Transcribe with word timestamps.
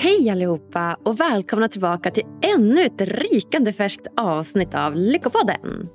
Hej 0.00 0.30
allihopa 0.30 0.96
och 1.02 1.20
välkomna 1.20 1.68
tillbaka 1.68 2.10
till 2.10 2.22
ännu 2.56 2.82
ett 2.82 3.00
rykande 3.00 3.72
färskt 3.72 4.06
avsnitt 4.16 4.74
av 4.74 4.96
Lyckopodden. 4.96 5.88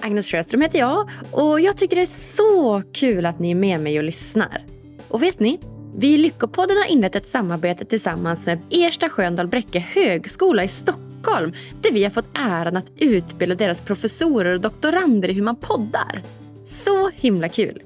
Agnes 0.00 0.30
Sjöström 0.30 0.60
heter 0.60 0.78
jag 0.78 1.10
och 1.32 1.60
jag 1.60 1.76
tycker 1.76 1.96
det 1.96 2.02
är 2.02 2.06
så 2.06 2.82
kul 2.92 3.26
att 3.26 3.38
ni 3.38 3.50
är 3.50 3.54
med 3.54 3.80
mig 3.80 3.98
och 3.98 4.04
lyssnar. 4.04 4.64
Och 5.08 5.22
vet 5.22 5.40
ni? 5.40 5.60
Vi 5.96 6.14
i 6.14 6.18
Lyckopodden 6.18 6.76
har 6.76 6.84
inlett 6.84 7.16
ett 7.16 7.26
samarbete 7.26 7.84
tillsammans 7.84 8.46
med 8.46 8.60
Ersta 8.70 9.08
Sköndal 9.08 9.48
Bräcke 9.48 9.78
högskola 9.78 10.64
i 10.64 10.68
Stockholm 10.68 11.52
där 11.82 11.92
vi 11.92 12.04
har 12.04 12.10
fått 12.10 12.38
äran 12.38 12.76
att 12.76 12.92
utbilda 12.96 13.54
deras 13.54 13.80
professorer 13.80 14.54
och 14.54 14.60
doktorander 14.60 15.28
i 15.28 15.32
hur 15.32 15.42
man 15.42 15.56
poddar. 15.56 16.22
Så 16.64 17.08
himla 17.08 17.48
kul! 17.48 17.82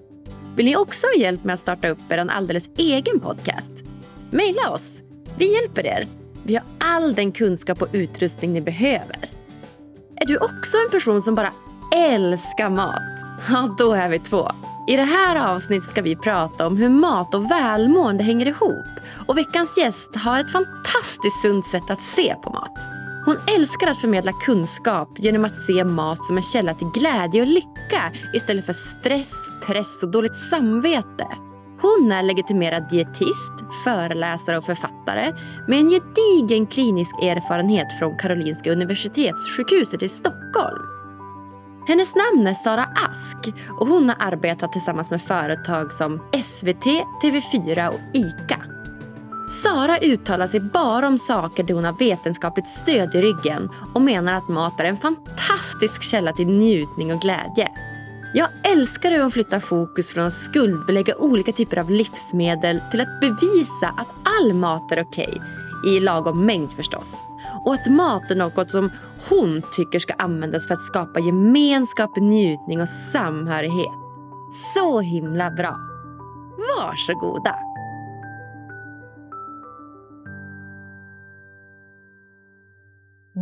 Vill 0.56 0.66
ni 0.66 0.76
också 0.76 1.06
ha 1.06 1.14
hjälp 1.22 1.44
med 1.44 1.54
att 1.54 1.60
starta 1.60 1.88
upp 1.88 2.12
er 2.12 2.18
en 2.18 2.30
alldeles 2.30 2.70
egen 2.76 3.20
podcast? 3.20 3.72
Maila 4.30 4.70
oss! 4.70 5.03
Vi 5.38 5.54
hjälper 5.54 5.86
er. 5.86 6.06
Vi 6.42 6.54
har 6.54 6.64
all 6.78 7.14
den 7.14 7.32
kunskap 7.32 7.82
och 7.82 7.88
utrustning 7.92 8.52
ni 8.52 8.60
behöver. 8.60 9.30
Är 10.16 10.26
du 10.26 10.38
också 10.38 10.76
en 10.84 10.90
person 10.90 11.22
som 11.22 11.34
bara 11.34 11.52
älskar 11.94 12.70
mat? 12.70 13.02
Ja, 13.48 13.74
då 13.78 13.92
är 13.92 14.08
vi 14.08 14.18
två. 14.18 14.50
I 14.88 14.96
det 14.96 15.04
här 15.04 15.54
avsnittet 15.54 15.88
ska 15.88 16.02
vi 16.02 16.16
prata 16.16 16.66
om 16.66 16.76
hur 16.76 16.88
mat 16.88 17.34
och 17.34 17.50
välmående 17.50 18.24
hänger 18.24 18.46
ihop. 18.46 18.86
Och 19.26 19.38
veckans 19.38 19.78
gäst 19.78 20.16
har 20.16 20.40
ett 20.40 20.52
fantastiskt 20.52 21.42
sunt 21.42 21.66
sätt 21.66 21.90
att 21.90 22.02
se 22.02 22.34
på 22.42 22.50
mat. 22.50 22.88
Hon 23.24 23.36
älskar 23.56 23.86
att 23.86 24.00
förmedla 24.00 24.32
kunskap 24.32 25.08
genom 25.18 25.44
att 25.44 25.54
se 25.54 25.84
mat 25.84 26.24
som 26.24 26.36
en 26.36 26.42
källa 26.42 26.74
till 26.74 26.90
glädje 26.94 27.40
och 27.40 27.48
lycka 27.48 28.12
istället 28.34 28.66
för 28.66 28.72
stress, 28.72 29.50
press 29.66 30.02
och 30.02 30.10
dåligt 30.10 30.36
samvete. 30.36 31.26
Hon 31.84 32.12
är 32.12 32.22
legitimerad 32.22 32.88
dietist, 32.90 33.52
föreläsare 33.84 34.58
och 34.58 34.64
författare 34.64 35.32
med 35.68 35.78
en 35.78 35.90
gedigen 35.90 36.66
klinisk 36.66 37.14
erfarenhet 37.22 37.98
från 37.98 38.18
Karolinska 38.18 38.72
Universitetssjukhuset 38.72 40.02
i 40.02 40.08
Stockholm. 40.08 40.82
Hennes 41.88 42.14
namn 42.14 42.46
är 42.46 42.54
Sara 42.54 42.88
Ask 43.10 43.54
och 43.80 43.86
hon 43.86 44.08
har 44.08 44.16
arbetat 44.20 44.72
tillsammans 44.72 45.10
med 45.10 45.22
företag 45.22 45.92
som 45.92 46.20
SVT, 46.42 46.84
TV4 47.22 47.88
och 47.88 48.00
ICA. 48.12 48.60
Sara 49.50 49.98
uttalar 49.98 50.46
sig 50.46 50.60
bara 50.60 51.08
om 51.08 51.18
saker 51.18 51.62
där 51.62 51.74
hon 51.74 51.84
har 51.84 51.92
vetenskapligt 51.92 52.68
stöd 52.68 53.14
i 53.14 53.20
ryggen 53.20 53.70
och 53.94 54.02
menar 54.02 54.32
att 54.32 54.48
mat 54.48 54.80
är 54.80 54.84
en 54.84 54.96
fantastisk 54.96 56.02
källa 56.02 56.32
till 56.32 56.48
njutning 56.48 57.12
och 57.12 57.20
glädje. 57.20 57.70
Jag 58.36 58.48
älskar 58.62 59.10
hur 59.10 59.20
hon 59.22 59.30
flyttar 59.30 59.60
fokus 59.60 60.10
från 60.10 60.26
att 60.26 60.34
skuldbelägga 60.34 61.16
olika 61.16 61.52
typer 61.52 61.78
av 61.78 61.90
livsmedel 61.90 62.80
till 62.90 63.00
att 63.00 63.20
bevisa 63.20 63.88
att 63.88 64.08
all 64.22 64.54
mat 64.54 64.92
är 64.92 65.02
okej, 65.02 65.42
i 65.86 66.00
lagom 66.00 66.46
mängd 66.46 66.72
förstås. 66.72 67.22
Och 67.64 67.74
att 67.74 67.90
mat 67.90 68.30
är 68.30 68.36
något 68.36 68.70
som 68.70 68.90
hon 69.28 69.62
tycker 69.72 69.98
ska 69.98 70.14
användas 70.14 70.66
för 70.66 70.74
att 70.74 70.82
skapa 70.82 71.20
gemenskap, 71.20 72.16
njutning 72.16 72.80
och 72.80 72.88
samhörighet. 72.88 73.92
Så 74.74 75.00
himla 75.00 75.50
bra! 75.50 75.78
Varsågoda! 76.76 77.73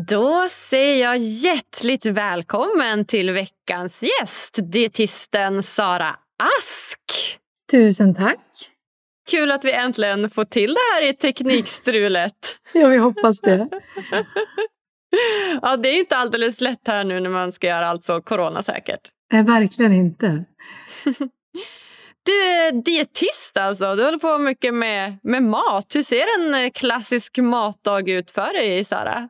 Då 0.09 0.47
säger 0.51 1.05
jag 1.05 1.19
hjärtligt 1.19 2.07
välkommen 2.07 3.05
till 3.05 3.31
veckans 3.31 4.03
gäst, 4.03 4.59
dietisten 4.63 5.63
Sara 5.63 6.17
Ask. 6.59 6.99
Tusen 7.73 8.15
tack. 8.15 8.39
Kul 9.31 9.51
att 9.51 9.65
vi 9.65 9.73
äntligen 9.73 10.31
får 10.31 10.45
till 10.45 10.75
det 10.75 10.81
här 10.95 11.09
i 11.09 11.13
teknikstrulet. 11.13 12.57
ja, 12.73 12.89
vi 12.89 12.97
hoppas 12.97 13.41
det. 13.41 13.69
ja, 15.63 15.77
det 15.77 15.89
är 15.89 15.99
inte 15.99 16.17
alldeles 16.17 16.61
lätt 16.61 16.89
här 16.89 17.05
nu 17.05 17.21
när 17.21 17.31
man 17.31 17.53
ska 17.53 17.67
göra 17.67 17.89
allt 17.89 18.05
så 18.05 18.21
coronasäkert. 18.21 19.01
Nej, 19.33 19.43
verkligen 19.43 19.93
inte. 19.93 20.45
Du 22.25 22.33
är 22.33 22.73
dietist 22.73 23.57
alltså. 23.57 23.97
Du 23.97 24.05
håller 24.05 24.19
på 24.19 24.39
mycket 24.39 24.75
med, 24.75 25.19
med 25.23 25.43
mat. 25.43 25.95
Hur 25.95 26.03
ser 26.03 26.55
en 26.55 26.71
klassisk 26.71 27.39
matdag 27.39 28.09
ut 28.11 28.31
för 28.31 28.53
dig, 28.53 28.85
Sara? 28.85 29.29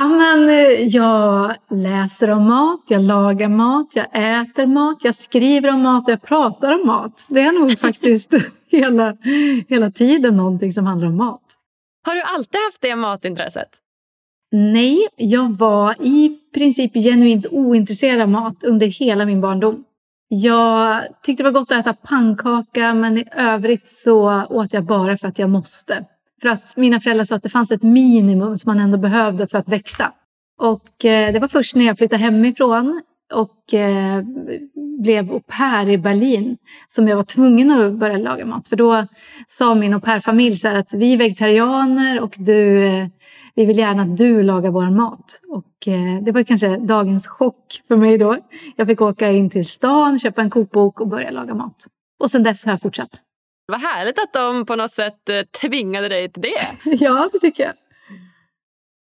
Ja, 0.00 0.08
men, 0.08 0.48
eh, 0.48 0.86
jag 0.86 1.54
läser 1.70 2.30
om 2.30 2.48
mat, 2.48 2.82
jag 2.88 3.02
lagar 3.02 3.48
mat, 3.48 3.86
jag 3.94 4.06
äter 4.12 4.66
mat, 4.66 5.04
jag 5.04 5.14
skriver 5.14 5.70
om 5.70 5.82
mat 5.82 6.04
och 6.04 6.12
jag 6.12 6.22
pratar 6.22 6.72
om 6.80 6.86
mat. 6.86 7.26
Det 7.30 7.40
är 7.40 7.52
nog 7.52 7.78
faktiskt 7.78 8.34
hela, 8.66 9.16
hela 9.68 9.90
tiden 9.90 10.36
någonting 10.36 10.72
som 10.72 10.86
handlar 10.86 11.08
om 11.08 11.16
mat. 11.16 11.42
Har 12.06 12.14
du 12.14 12.22
alltid 12.22 12.60
haft 12.60 12.80
det 12.80 12.96
matintresset? 12.96 13.68
Nej, 14.52 15.08
jag 15.16 15.56
var 15.56 15.94
i 16.00 16.38
princip 16.54 16.94
genuint 16.94 17.46
ointresserad 17.50 18.20
av 18.20 18.28
mat 18.28 18.64
under 18.64 18.86
hela 18.86 19.24
min 19.24 19.40
barndom. 19.40 19.84
Jag 20.28 21.02
tyckte 21.22 21.42
det 21.42 21.50
var 21.50 21.60
gott 21.60 21.72
att 21.72 21.78
äta 21.78 21.94
pannkaka 21.94 22.94
men 22.94 23.18
i 23.18 23.24
övrigt 23.36 23.88
så 23.88 24.44
åt 24.50 24.72
jag 24.72 24.84
bara 24.84 25.18
för 25.18 25.28
att 25.28 25.38
jag 25.38 25.50
måste. 25.50 26.04
För 26.42 26.48
att 26.48 26.76
mina 26.76 27.00
föräldrar 27.00 27.24
sa 27.24 27.34
att 27.34 27.42
det 27.42 27.48
fanns 27.48 27.70
ett 27.70 27.82
minimum 27.82 28.58
som 28.58 28.70
man 28.70 28.84
ändå 28.84 28.98
behövde 28.98 29.48
för 29.48 29.58
att 29.58 29.68
växa. 29.68 30.12
Och 30.58 31.04
eh, 31.04 31.32
det 31.32 31.38
var 31.38 31.48
först 31.48 31.76
när 31.76 31.84
jag 31.84 31.98
flyttade 31.98 32.22
hemifrån 32.22 33.02
och 33.34 33.74
eh, 33.74 34.22
blev 35.02 35.32
au 35.32 35.40
pair 35.40 35.88
i 35.88 35.98
Berlin 35.98 36.56
som 36.88 37.08
jag 37.08 37.16
var 37.16 37.24
tvungen 37.24 37.70
att 37.70 37.92
börja 37.92 38.18
laga 38.18 38.46
mat. 38.46 38.68
För 38.68 38.76
då 38.76 39.06
sa 39.46 39.74
min 39.74 39.94
au 39.94 40.00
pair-familj 40.00 40.56
så 40.56 40.68
att 40.68 40.94
vi 40.94 41.12
är 41.12 41.16
vegetarianer 41.16 42.20
och 42.20 42.34
du, 42.38 42.84
eh, 42.84 43.06
vi 43.54 43.64
vill 43.64 43.78
gärna 43.78 44.02
att 44.02 44.16
du 44.16 44.42
lagar 44.42 44.70
vår 44.70 44.90
mat. 44.90 45.40
Och 45.48 45.64
det 46.22 46.32
var 46.32 46.42
kanske 46.42 46.76
dagens 46.76 47.26
chock 47.26 47.82
för 47.88 47.96
mig 47.96 48.18
då. 48.18 48.36
Jag 48.76 48.86
fick 48.86 49.00
åka 49.00 49.30
in 49.30 49.50
till 49.50 49.68
stan, 49.68 50.18
köpa 50.18 50.42
en 50.42 50.50
kokbok 50.50 51.00
och 51.00 51.08
börja 51.08 51.30
laga 51.30 51.54
mat. 51.54 51.86
Och 52.20 52.30
sen 52.30 52.42
dess 52.42 52.64
har 52.64 52.72
jag 52.72 52.80
fortsatt. 52.80 53.22
Vad 53.72 53.80
härligt 53.80 54.18
att 54.18 54.32
de 54.32 54.66
på 54.66 54.76
något 54.76 54.90
sätt 54.90 55.28
eh, 55.28 55.42
tvingade 55.42 56.08
dig 56.08 56.32
till 56.32 56.42
det. 56.42 56.66
ja, 56.84 57.28
det 57.32 57.38
tycker 57.38 57.62
jag. 57.62 57.74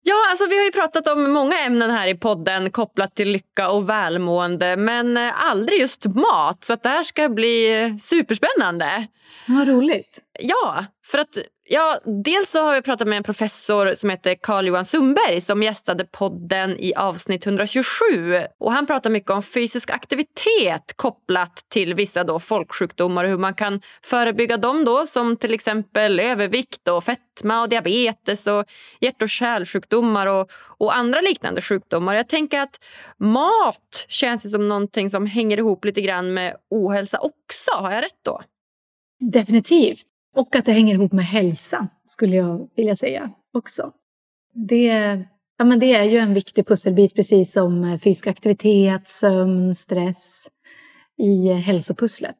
Ja, 0.03 0.29
alltså 0.29 0.45
vi 0.45 0.57
har 0.57 0.65
ju 0.65 0.71
pratat 0.71 1.07
om 1.07 1.31
många 1.31 1.59
ämnen 1.59 1.89
här 1.89 2.07
i 2.07 2.15
podden 2.15 2.71
kopplat 2.71 3.15
till 3.15 3.31
lycka 3.31 3.69
och 3.69 3.89
välmående 3.89 4.77
men 4.77 5.17
eh, 5.17 5.49
aldrig 5.49 5.79
just 5.79 6.05
mat. 6.05 6.63
Så 6.63 6.75
det 6.75 6.89
här 6.89 7.03
ska 7.03 7.29
bli 7.29 7.95
superspännande. 7.99 9.07
Vad 9.47 9.67
roligt. 9.67 10.19
Ja, 10.39 10.85
för 11.05 11.17
att 11.17 11.37
Ja, 11.69 11.99
dels 12.23 12.51
så 12.51 12.63
har 12.63 12.73
jag 12.73 12.83
pratat 12.83 13.07
med 13.07 13.17
en 13.17 13.23
professor 13.23 13.93
som 13.93 14.09
heter 14.09 14.35
Carl-Johan 14.35 14.85
Sundberg 14.85 15.41
som 15.41 15.63
gästade 15.63 16.05
podden 16.05 16.77
i 16.79 16.93
avsnitt 16.95 17.45
127. 17.45 17.93
Och 18.59 18.71
Han 18.71 18.85
pratar 18.85 19.09
mycket 19.09 19.31
om 19.31 19.43
fysisk 19.43 19.89
aktivitet 19.89 20.93
kopplat 20.95 21.65
till 21.69 21.93
vissa 21.93 22.23
då 22.23 22.39
folksjukdomar 22.39 23.23
och 23.23 23.29
hur 23.29 23.37
man 23.37 23.53
kan 23.53 23.81
förebygga 24.03 24.57
dem 24.57 24.85
då 24.85 25.07
som 25.07 25.37
till 25.37 25.53
exempel 25.53 26.19
övervikt 26.19 26.87
och 26.87 27.03
fetma 27.03 27.61
och 27.61 27.69
diabetes 27.69 28.47
och 28.47 28.65
hjärt 28.99 29.21
och 29.21 29.29
kärlsjukdomar 29.29 30.27
och, 30.27 30.51
och 30.77 30.95
andra 30.95 31.21
liknande 31.21 31.61
sjukdomar. 31.61 32.15
Jag 32.15 32.27
tänker 32.27 32.59
att 32.59 32.79
mat 33.19 34.05
känns 34.07 34.51
som 34.51 34.67
någonting 34.67 35.09
som 35.09 35.25
hänger 35.25 35.57
ihop 35.57 35.85
lite 35.85 36.01
grann 36.01 36.33
med 36.33 36.55
ohälsa 36.69 37.19
också. 37.19 37.71
Har 37.71 37.91
jag 37.91 38.03
rätt 38.03 38.23
då? 38.25 38.41
Definitivt. 39.19 40.05
Och 40.35 40.55
att 40.55 40.65
det 40.65 40.71
hänger 40.71 40.93
ihop 40.93 41.11
med 41.11 41.25
hälsa, 41.25 41.87
skulle 42.05 42.35
jag 42.35 42.69
vilja 42.75 42.95
säga 42.95 43.31
också. 43.53 43.91
Det, 44.53 45.19
ja, 45.57 45.65
men 45.65 45.79
det 45.79 45.93
är 45.93 46.03
ju 46.03 46.17
en 46.17 46.33
viktig 46.33 46.67
pusselbit, 46.67 47.15
precis 47.15 47.51
som 47.53 47.83
eh, 47.83 47.99
fysisk 47.99 48.27
aktivitet, 48.27 49.07
sömn, 49.07 49.75
stress 49.75 50.47
i 51.17 51.49
eh, 51.49 51.55
hälsopusslet. 51.55 52.37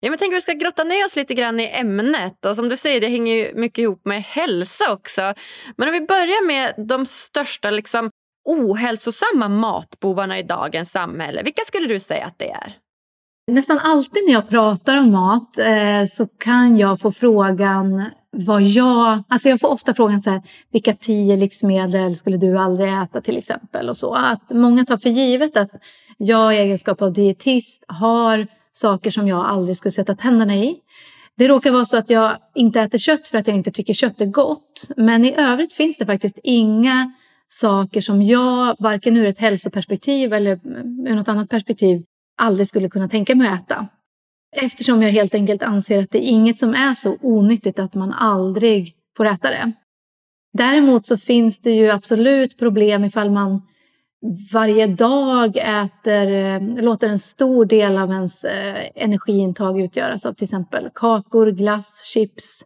Ja, 0.00 0.10
men 0.10 0.18
tänk 0.18 0.32
att 0.32 0.36
vi 0.36 0.40
ska 0.40 0.52
grotta 0.52 0.84
ner 0.84 1.06
oss 1.06 1.16
lite 1.16 1.34
grann 1.34 1.60
i 1.60 1.68
ämnet. 1.68 2.44
Och 2.44 2.56
som 2.56 2.68
du 2.68 2.76
säger, 2.76 3.00
det 3.00 3.08
hänger 3.08 3.34
ju 3.34 3.54
mycket 3.54 3.78
ihop 3.78 4.04
med 4.04 4.22
hälsa 4.22 4.92
också. 4.92 5.34
Men 5.76 5.88
om 5.88 5.92
vi 5.92 6.00
börjar 6.00 6.46
med 6.46 6.86
de 6.88 7.06
största 7.06 7.70
liksom, 7.70 8.10
ohälsosamma 8.44 9.48
matbovarna 9.48 10.38
i 10.38 10.42
dagens 10.42 10.90
samhälle. 10.90 11.42
Vilka 11.42 11.62
skulle 11.62 11.88
du 11.88 12.00
säga 12.00 12.26
att 12.26 12.38
det 12.38 12.50
är? 12.50 12.76
Nästan 13.46 13.78
alltid 13.78 14.22
när 14.26 14.32
jag 14.32 14.48
pratar 14.48 14.96
om 14.98 15.12
mat 15.12 15.58
eh, 15.58 16.06
så 16.12 16.26
kan 16.26 16.76
jag 16.76 17.00
få 17.00 17.12
frågan 17.12 18.04
vad 18.30 18.62
jag... 18.62 19.22
Alltså 19.28 19.48
jag 19.48 19.60
får 19.60 19.68
ofta 19.68 19.94
frågan 19.94 20.20
så 20.20 20.30
här, 20.30 20.42
vilka 20.72 20.94
tio 20.94 21.36
livsmedel 21.36 22.16
skulle 22.16 22.36
du 22.36 22.58
aldrig 22.58 22.92
äta 23.02 23.20
till 23.20 23.36
exempel? 23.36 23.88
Och 23.88 23.96
så. 23.96 24.14
Att 24.14 24.50
många 24.50 24.84
tar 24.84 24.98
för 24.98 25.10
givet 25.10 25.56
att 25.56 25.70
jag 26.18 26.54
i 26.54 26.58
egenskap 26.58 27.02
av 27.02 27.12
dietist 27.12 27.84
har 27.88 28.46
saker 28.72 29.10
som 29.10 29.28
jag 29.28 29.46
aldrig 29.46 29.76
skulle 29.76 29.92
sätta 29.92 30.14
tänderna 30.14 30.56
i. 30.56 30.76
Det 31.36 31.48
råkar 31.48 31.72
vara 31.72 31.84
så 31.84 31.96
att 31.96 32.10
jag 32.10 32.36
inte 32.54 32.80
äter 32.80 32.98
kött 32.98 33.28
för 33.28 33.38
att 33.38 33.46
jag 33.46 33.56
inte 33.56 33.70
tycker 33.70 33.94
kött 33.94 34.20
är 34.20 34.26
gott. 34.26 34.90
Men 34.96 35.24
i 35.24 35.34
övrigt 35.36 35.72
finns 35.72 35.98
det 35.98 36.06
faktiskt 36.06 36.38
inga 36.42 37.12
saker 37.48 38.00
som 38.00 38.22
jag, 38.22 38.76
varken 38.78 39.16
ur 39.16 39.26
ett 39.26 39.38
hälsoperspektiv 39.38 40.32
eller 40.32 40.60
ur 41.08 41.14
något 41.14 41.28
annat 41.28 41.50
perspektiv, 41.50 42.02
aldrig 42.38 42.68
skulle 42.68 42.88
kunna 42.88 43.08
tänka 43.08 43.34
mig 43.34 43.48
att 43.48 43.62
äta. 43.62 43.88
Eftersom 44.56 45.02
jag 45.02 45.10
helt 45.10 45.34
enkelt 45.34 45.62
anser 45.62 46.02
att 46.02 46.10
det 46.10 46.18
är 46.18 46.28
inget 46.28 46.60
som 46.60 46.74
är 46.74 46.94
så 46.94 47.16
onyttigt 47.20 47.78
att 47.78 47.94
man 47.94 48.12
aldrig 48.12 48.94
får 49.16 49.26
äta 49.26 49.50
det. 49.50 49.72
Däremot 50.52 51.06
så 51.06 51.16
finns 51.16 51.60
det 51.60 51.70
ju 51.70 51.90
absolut 51.90 52.58
problem 52.58 53.04
ifall 53.04 53.30
man 53.30 53.62
varje 54.52 54.86
dag 54.86 55.56
äter, 55.56 56.32
eh, 56.32 56.82
låter 56.82 57.08
en 57.08 57.18
stor 57.18 57.64
del 57.64 57.98
av 57.98 58.10
ens 58.10 58.44
eh, 58.44 58.90
energiintag 58.94 59.80
utgöras 59.80 60.26
av 60.26 60.32
till 60.32 60.44
exempel 60.44 60.90
kakor, 60.94 61.50
glass, 61.50 62.04
chips, 62.12 62.64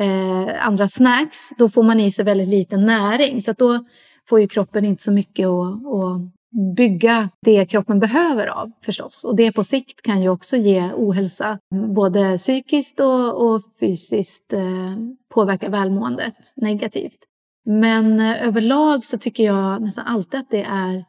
eh, 0.00 0.66
andra 0.66 0.88
snacks, 0.88 1.50
då 1.58 1.68
får 1.68 1.82
man 1.82 2.00
i 2.00 2.12
sig 2.12 2.24
väldigt 2.24 2.48
lite 2.48 2.76
näring. 2.76 3.42
Så 3.42 3.52
då 3.52 3.84
får 4.28 4.40
ju 4.40 4.48
kroppen 4.48 4.84
inte 4.84 5.02
så 5.02 5.12
mycket 5.12 5.46
att, 5.46 5.74
att 5.74 6.37
bygga 6.76 7.28
det 7.42 7.66
kroppen 7.66 7.98
behöver 7.98 8.46
av 8.46 8.70
förstås. 8.84 9.24
Och 9.24 9.36
det 9.36 9.52
på 9.52 9.64
sikt 9.64 10.02
kan 10.02 10.22
ju 10.22 10.28
också 10.28 10.56
ge 10.56 10.92
ohälsa, 10.92 11.58
både 11.94 12.36
psykiskt 12.36 13.00
och, 13.00 13.46
och 13.46 13.62
fysiskt 13.80 14.52
eh, 14.52 14.96
påverka 15.34 15.68
välmåendet 15.68 16.52
negativt. 16.56 17.18
Men 17.66 18.20
eh, 18.20 18.46
överlag 18.46 19.06
så 19.06 19.18
tycker 19.18 19.44
jag 19.44 19.82
nästan 19.82 20.06
alltid 20.06 20.40
att 20.40 20.50
det 20.50 20.64
är... 20.64 21.04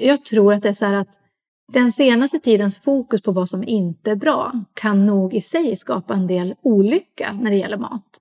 Jag 0.00 0.24
tror 0.24 0.52
att 0.52 0.62
det 0.62 0.68
är 0.68 0.72
så 0.72 0.86
här 0.86 0.94
att 0.94 1.18
den 1.72 1.92
senaste 1.92 2.38
tidens 2.38 2.80
fokus 2.80 3.22
på 3.22 3.32
vad 3.32 3.48
som 3.48 3.64
inte 3.64 4.10
är 4.10 4.16
bra 4.16 4.52
kan 4.74 5.06
nog 5.06 5.34
i 5.34 5.40
sig 5.40 5.76
skapa 5.76 6.14
en 6.14 6.26
del 6.26 6.54
olycka 6.62 7.38
när 7.40 7.50
det 7.50 7.56
gäller 7.56 7.76
mat. 7.76 8.18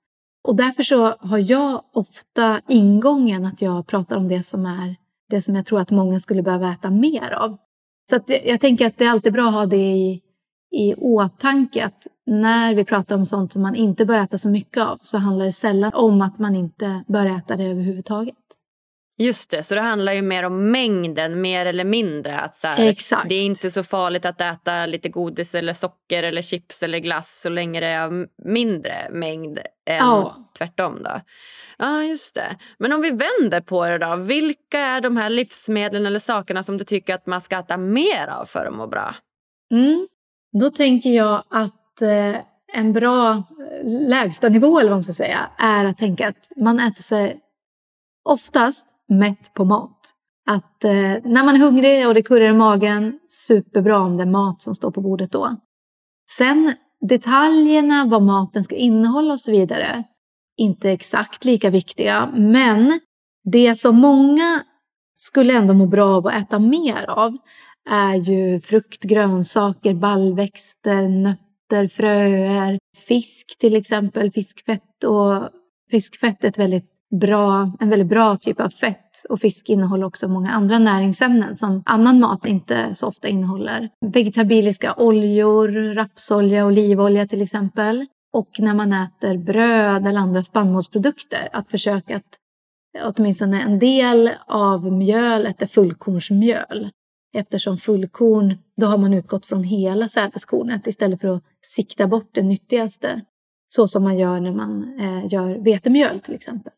Och 0.47 0.55
därför 0.55 0.83
så 0.83 1.15
har 1.19 1.51
jag 1.51 1.83
ofta 1.93 2.61
ingången 2.67 3.45
att 3.45 3.61
jag 3.61 3.87
pratar 3.87 4.17
om 4.17 4.27
det 4.27 4.43
som 4.43 4.65
är 4.65 4.95
det 5.29 5.41
som 5.41 5.55
jag 5.55 5.65
tror 5.65 5.79
att 5.79 5.91
många 5.91 6.19
skulle 6.19 6.43
behöva 6.43 6.71
äta 6.71 6.89
mer 6.89 7.31
av. 7.31 7.57
Så 8.09 8.15
att 8.15 8.29
jag 8.45 8.61
tänker 8.61 8.87
att 8.87 8.97
det 8.97 9.05
är 9.05 9.09
alltid 9.09 9.33
bra 9.33 9.47
att 9.47 9.53
ha 9.53 9.65
det 9.65 9.91
i, 9.91 10.21
i 10.71 10.93
åtanke 10.95 11.85
att 11.85 12.07
när 12.25 12.75
vi 12.75 12.85
pratar 12.85 13.15
om 13.15 13.25
sånt 13.25 13.51
som 13.51 13.61
man 13.61 13.75
inte 13.75 14.05
bör 14.05 14.17
äta 14.17 14.37
så 14.37 14.49
mycket 14.49 14.83
av 14.83 14.97
så 15.01 15.17
handlar 15.17 15.45
det 15.45 15.51
sällan 15.51 15.93
om 15.93 16.21
att 16.21 16.39
man 16.39 16.55
inte 16.55 17.03
bör 17.07 17.25
äta 17.25 17.57
det 17.57 17.63
överhuvudtaget. 17.63 18.35
Just 19.19 19.49
det, 19.49 19.63
så 19.63 19.75
det 19.75 19.81
handlar 19.81 20.13
ju 20.13 20.21
mer 20.21 20.43
om 20.43 20.71
mängden, 20.71 21.41
mer 21.41 21.65
eller 21.65 21.83
mindre. 21.83 22.39
Att 22.39 22.55
så 22.55 22.67
här, 22.67 22.87
Exakt. 22.87 23.29
Det 23.29 23.35
är 23.35 23.45
inte 23.45 23.71
så 23.71 23.83
farligt 23.83 24.25
att 24.25 24.41
äta 24.41 24.85
lite 24.85 25.09
godis 25.09 25.55
eller 25.55 25.73
socker 25.73 26.23
eller 26.23 26.41
chips 26.41 26.83
eller 26.83 26.99
glass 26.99 27.41
så 27.41 27.49
länge 27.49 27.79
det 27.79 27.87
är 27.87 28.27
mindre 28.47 29.07
mängd 29.11 29.59
än 29.85 29.97
ja. 29.97 30.49
tvärtom. 30.57 31.03
Då. 31.03 31.21
Ja, 31.77 32.03
just 32.03 32.35
det. 32.35 32.55
Men 32.77 32.93
om 32.93 33.01
vi 33.01 33.09
vänder 33.09 33.61
på 33.61 33.85
det 33.85 33.97
då. 33.97 34.15
Vilka 34.15 34.79
är 34.79 35.01
de 35.01 35.17
här 35.17 35.29
livsmedlen 35.29 36.05
eller 36.05 36.19
sakerna 36.19 36.63
som 36.63 36.77
du 36.77 36.83
tycker 36.83 37.15
att 37.15 37.25
man 37.25 37.41
ska 37.41 37.59
äta 37.59 37.77
mer 37.77 38.27
av 38.27 38.45
för 38.45 38.65
att 38.65 38.73
må 38.73 38.87
bra? 38.87 39.15
Mm. 39.71 40.07
Då 40.59 40.69
tänker 40.69 41.09
jag 41.09 41.43
att 41.49 42.01
eh, 42.01 42.41
en 42.73 42.93
bra 42.93 43.31
eh, 43.31 43.43
lägsta 44.09 44.49
nivå, 44.49 44.79
eller 44.79 44.89
vad 44.89 44.97
man 44.97 45.03
ska 45.03 45.13
säga, 45.13 45.49
är 45.57 45.85
att 45.85 45.97
tänka 45.97 46.27
att 46.27 46.51
man 46.55 46.79
äter 46.79 47.03
sig 47.03 47.39
oftast 48.23 48.96
mätt 49.09 49.53
på 49.53 49.65
mat. 49.65 50.13
Att 50.49 50.83
eh, 50.83 50.91
när 51.23 51.45
man 51.45 51.55
är 51.55 51.59
hungrig 51.59 52.07
och 52.07 52.13
det 52.13 52.21
kurrar 52.21 52.49
i 52.49 52.53
magen, 52.53 53.19
superbra 53.29 53.99
om 53.99 54.17
det 54.17 54.23
är 54.23 54.27
mat 54.27 54.61
som 54.61 54.75
står 54.75 54.91
på 54.91 55.01
bordet 55.01 55.31
då. 55.31 55.57
Sen 56.29 56.73
detaljerna, 57.09 58.05
vad 58.05 58.21
maten 58.21 58.63
ska 58.63 58.75
innehålla 58.75 59.33
och 59.33 59.39
så 59.39 59.51
vidare, 59.51 60.03
inte 60.57 60.91
exakt 60.91 61.45
lika 61.45 61.69
viktiga. 61.69 62.31
Men 62.35 62.99
det 63.51 63.75
som 63.75 63.95
många 63.95 64.63
skulle 65.13 65.53
ändå 65.53 65.73
må 65.73 65.85
bra 65.85 66.15
av 66.15 66.27
att 66.27 66.33
äta 66.33 66.59
mer 66.59 67.09
av 67.09 67.37
är 67.89 68.15
ju 68.15 68.61
frukt, 68.61 69.03
grönsaker, 69.03 69.93
baljväxter, 69.93 71.09
nötter, 71.09 71.87
fröer, 71.87 72.79
fisk 73.07 73.57
till 73.59 73.75
exempel, 73.75 74.31
fiskfett. 74.31 75.03
Och 75.03 75.49
fiskfett 75.91 76.43
är 76.43 76.47
ett 76.47 76.59
väldigt 76.59 76.96
bra, 77.15 77.71
en 77.79 77.89
väldigt 77.89 78.07
bra 78.07 78.37
typ 78.37 78.59
av 78.59 78.69
fett. 78.69 79.11
Och 79.29 79.39
fisk 79.39 79.69
innehåller 79.69 80.05
också 80.05 80.27
många 80.27 80.51
andra 80.51 80.79
näringsämnen 80.79 81.57
som 81.57 81.83
annan 81.85 82.19
mat 82.19 82.45
inte 82.45 82.95
så 82.95 83.07
ofta 83.07 83.27
innehåller. 83.27 83.89
Vegetabiliska 84.05 84.93
oljor, 84.97 85.93
rapsolja, 85.95 86.65
olivolja 86.65 87.27
till 87.27 87.41
exempel. 87.41 88.05
Och 88.33 88.49
när 88.59 88.73
man 88.73 88.93
äter 88.93 89.37
bröd 89.37 90.07
eller 90.07 90.19
andra 90.19 90.43
spannmålsprodukter, 90.43 91.49
att 91.53 91.71
försöka 91.71 92.15
att 92.15 92.39
åtminstone 93.03 93.61
en 93.61 93.79
del 93.79 94.31
av 94.47 94.93
mjölet 94.93 95.61
är 95.61 95.67
fullkornsmjöl. 95.67 96.89
Eftersom 97.37 97.77
fullkorn, 97.77 98.57
då 98.81 98.87
har 98.87 98.97
man 98.97 99.13
utgått 99.13 99.45
från 99.45 99.63
hela 99.63 100.07
sädeskornet 100.07 100.87
istället 100.87 101.21
för 101.21 101.27
att 101.27 101.43
sikta 101.61 102.07
bort 102.07 102.29
det 102.31 102.41
nyttigaste. 102.41 103.21
Så 103.67 103.87
som 103.87 104.03
man 104.03 104.17
gör 104.17 104.39
när 104.39 104.51
man 104.51 104.99
eh, 104.99 105.33
gör 105.33 105.55
vetemjöl 105.55 106.19
till 106.19 106.33
exempel. 106.33 106.73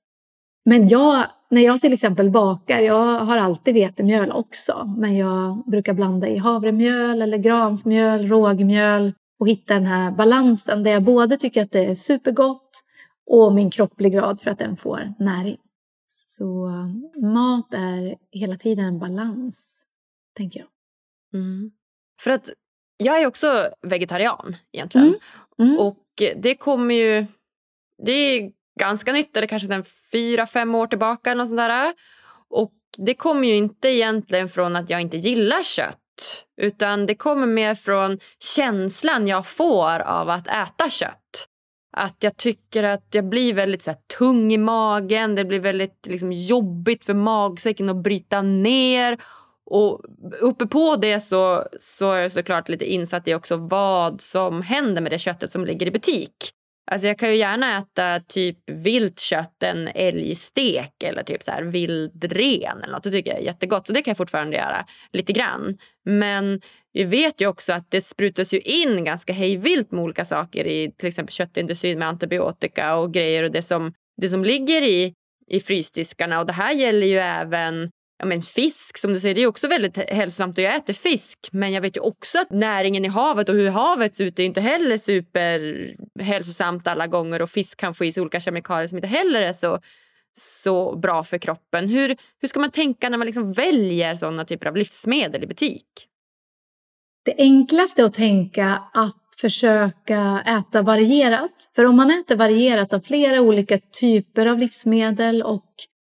Men 0.69 0.87
jag, 0.87 1.25
när 1.49 1.61
jag 1.61 1.81
till 1.81 1.93
exempel 1.93 2.29
bakar, 2.29 2.79
jag 2.79 3.19
har 3.19 3.37
alltid 3.37 3.73
vetemjöl 3.73 4.31
också. 4.31 4.93
Men 4.97 5.15
jag 5.17 5.63
brukar 5.65 5.93
blanda 5.93 6.27
i 6.27 6.37
havremjöl 6.37 7.21
eller 7.21 7.37
gransmjöl, 7.37 8.27
rågmjöl 8.27 9.13
och 9.39 9.49
hitta 9.49 9.73
den 9.73 9.85
här 9.85 10.11
balansen 10.11 10.83
där 10.83 10.91
jag 10.91 11.03
både 11.03 11.37
tycker 11.37 11.63
att 11.63 11.71
det 11.71 11.85
är 11.85 11.95
supergott 11.95 12.83
och 13.25 13.53
min 13.53 13.71
kropp 13.71 13.95
blir 13.95 14.09
glad 14.09 14.41
för 14.41 14.51
att 14.51 14.59
den 14.59 14.77
får 14.77 15.13
näring. 15.19 15.57
Så 16.07 16.69
mat 17.21 17.73
är 17.73 18.15
hela 18.31 18.57
tiden 18.57 18.85
en 18.85 18.99
balans, 18.99 19.83
tänker 20.37 20.59
jag. 20.59 20.69
Mm. 21.41 21.71
För 22.21 22.31
att 22.31 22.49
jag 22.97 23.21
är 23.21 23.27
också 23.27 23.69
vegetarian 23.81 24.55
egentligen. 24.71 25.07
Mm. 25.57 25.69
Mm. 25.71 25.79
Och 25.79 26.03
det 26.35 26.55
kommer 26.55 26.95
ju... 26.95 27.25
Det 28.05 28.51
ganska 28.79 29.13
nytt, 29.13 29.37
eller 29.37 29.47
kanske 29.47 29.67
sen 29.67 29.83
fyra, 30.11 30.47
fem 30.47 30.75
år 30.75 30.87
tillbaka. 30.87 31.31
Eller 31.31 31.45
sånt 31.45 31.57
där. 31.57 31.93
Och 32.49 32.71
det 32.97 33.13
kommer 33.13 33.47
ju 33.47 33.55
inte 33.55 33.89
egentligen 33.89 34.49
från 34.49 34.75
att 34.75 34.89
jag 34.89 35.01
inte 35.01 35.17
gillar 35.17 35.63
kött 35.63 35.97
utan 36.61 37.05
det 37.05 37.15
kommer 37.15 37.47
mer 37.47 37.75
från 37.75 38.19
känslan 38.55 39.27
jag 39.27 39.47
får 39.47 39.99
av 39.99 40.29
att 40.29 40.47
äta 40.47 40.89
kött. 40.89 41.47
Att 41.97 42.15
jag 42.19 42.37
tycker 42.37 42.83
att 42.83 43.07
jag 43.11 43.29
blir 43.29 43.53
väldigt 43.53 43.81
så 43.81 43.91
här, 43.91 43.99
tung 44.17 44.53
i 44.53 44.57
magen. 44.57 45.35
Det 45.35 45.45
blir 45.45 45.59
väldigt 45.59 46.07
liksom, 46.07 46.31
jobbigt 46.31 47.05
för 47.05 47.13
magsäcken 47.13 47.89
att 47.89 48.03
bryta 48.03 48.41
ner. 48.41 49.17
Och 49.65 50.01
uppe 50.39 50.65
på 50.67 50.95
det 50.95 51.19
så, 51.19 51.67
så 51.79 52.11
är 52.11 52.21
jag 52.21 52.31
såklart 52.31 52.69
lite 52.69 52.85
insatt 52.85 53.27
i 53.27 53.33
också 53.33 53.57
vad 53.57 54.21
som 54.21 54.61
händer 54.61 55.01
med 55.01 55.11
det 55.11 55.19
köttet 55.19 55.51
som 55.51 55.65
ligger 55.65 55.87
i 55.87 55.91
butik. 55.91 56.53
Alltså 56.91 57.07
jag 57.07 57.19
kan 57.19 57.29
ju 57.29 57.35
gärna 57.35 57.77
äta 57.77 58.19
typ 58.19 58.57
vilt 58.69 59.19
kött, 59.19 59.63
en 59.63 59.87
älgstek 59.87 61.03
eller 61.03 61.23
typ 61.23 61.43
så 61.43 61.51
här 61.51 61.63
vildren 61.63 62.83
eller 62.83 62.93
något. 62.93 63.03
Det 63.03 63.11
tycker 63.11 63.31
jag 63.31 63.39
är 63.39 63.43
jättegott. 63.43 63.87
Så 63.87 63.93
det 63.93 64.01
kan 64.01 64.11
jag 64.11 64.17
fortfarande 64.17 64.57
göra 64.57 64.85
lite 65.13 65.33
grann. 65.33 65.77
Men 66.05 66.61
vi 66.93 67.03
vet 67.03 67.41
ju 67.41 67.47
också 67.47 67.73
att 67.73 67.91
det 67.91 68.01
sprutas 68.01 68.53
ju 68.53 68.59
in 68.59 69.03
ganska 69.03 69.33
hejvilt 69.33 69.91
med 69.91 70.03
olika 70.03 70.25
saker 70.25 70.67
i 70.67 70.91
till 70.97 71.07
exempel 71.07 71.33
köttindustrin 71.33 71.99
med 71.99 72.07
antibiotika 72.07 72.95
och 72.95 73.13
grejer 73.13 73.43
och 73.43 73.51
det 73.51 73.61
som, 73.61 73.93
det 74.21 74.29
som 74.29 74.45
ligger 74.45 74.81
i, 74.81 75.13
i 75.47 75.59
frysdiskarna. 75.59 76.39
Och 76.39 76.45
det 76.45 76.53
här 76.53 76.73
gäller 76.73 77.07
ju 77.07 77.17
även 77.17 77.91
ja, 78.19 78.25
men 78.25 78.41
fisk 78.41 78.97
som 78.97 79.13
du 79.13 79.19
säger, 79.19 79.35
det 79.35 79.43
är 79.43 79.47
också 79.47 79.67
väldigt 79.67 79.97
hälsosamt 79.97 80.57
och 80.57 80.63
jag 80.63 80.75
äter 80.75 80.93
fisk. 80.93 81.49
Men 81.51 81.71
jag 81.71 81.81
vet 81.81 81.97
ju 81.97 82.01
också 82.01 82.39
att 82.39 82.49
näringen 82.49 83.05
i 83.05 83.07
havet 83.07 83.49
och 83.49 83.55
hur 83.55 83.69
havet 83.69 84.15
ser 84.15 84.25
ut 84.25 84.39
är 84.39 84.43
inte 84.43 84.61
heller 84.61 84.97
superhälsosamt 84.97 86.87
alla 86.87 87.07
gånger 87.07 87.41
och 87.41 87.49
fisk 87.49 87.79
kan 87.79 87.93
få 87.93 88.05
i 88.05 88.11
sig 88.11 88.21
olika 88.21 88.39
kemikalier 88.39 88.87
som 88.87 88.97
inte 88.97 89.07
heller 89.07 89.41
är 89.41 89.53
så, 89.53 89.79
så 90.33 90.95
bra 90.95 91.23
för 91.23 91.37
kroppen. 91.37 91.89
Hur, 91.89 92.17
hur 92.41 92.47
ska 92.47 92.59
man 92.59 92.71
tänka 92.71 93.09
när 93.09 93.17
man 93.17 93.25
liksom 93.25 93.53
väljer 93.53 94.15
sådana 94.15 94.45
typer 94.45 94.67
av 94.67 94.75
livsmedel 94.75 95.43
i 95.43 95.47
butik? 95.47 95.85
Det 97.25 97.35
enklaste 97.37 98.01
är 98.01 98.05
att 98.05 98.13
tänka 98.13 98.83
att 98.93 99.15
försöka 99.41 100.43
äta 100.45 100.81
varierat. 100.81 101.71
För 101.75 101.85
om 101.85 101.95
man 101.95 102.11
äter 102.11 102.35
varierat 102.35 102.93
av 102.93 102.99
flera 102.99 103.41
olika 103.41 103.77
typer 103.77 104.45
av 104.45 104.59
livsmedel 104.59 105.43
och 105.43 105.65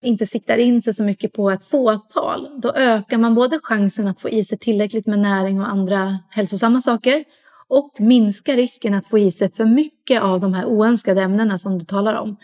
inte 0.04 0.26
siktar 0.26 0.58
in 0.58 0.82
sig 0.82 0.94
så 0.94 1.04
mycket 1.04 1.34
på 1.34 1.52
ett 1.52 1.66
fåtal, 1.66 2.62
då 2.62 2.74
ökar 2.74 3.18
man 3.18 3.36
både 3.36 3.60
chansen 3.64 4.08
att 4.08 4.22
få 4.22 4.30
i 4.30 4.46
sig 4.46 4.58
tillräckligt 4.58 5.08
med 5.08 5.20
näring 5.20 5.62
och 5.62 5.70
andra 5.70 6.20
hälsosamma 6.30 6.82
saker 6.82 7.24
och 7.68 7.96
minskar 8.00 8.56
risken 8.56 8.94
att 8.94 9.06
få 9.06 9.18
i 9.18 9.32
sig 9.32 9.52
för 9.52 9.66
mycket 9.66 10.22
av 10.22 10.40
de 10.40 10.54
här 10.54 10.66
oönskade 10.66 11.22
ämnena 11.22 11.58
som 11.58 11.80
du 11.80 11.86
talar 11.86 12.14
om. 12.14 12.38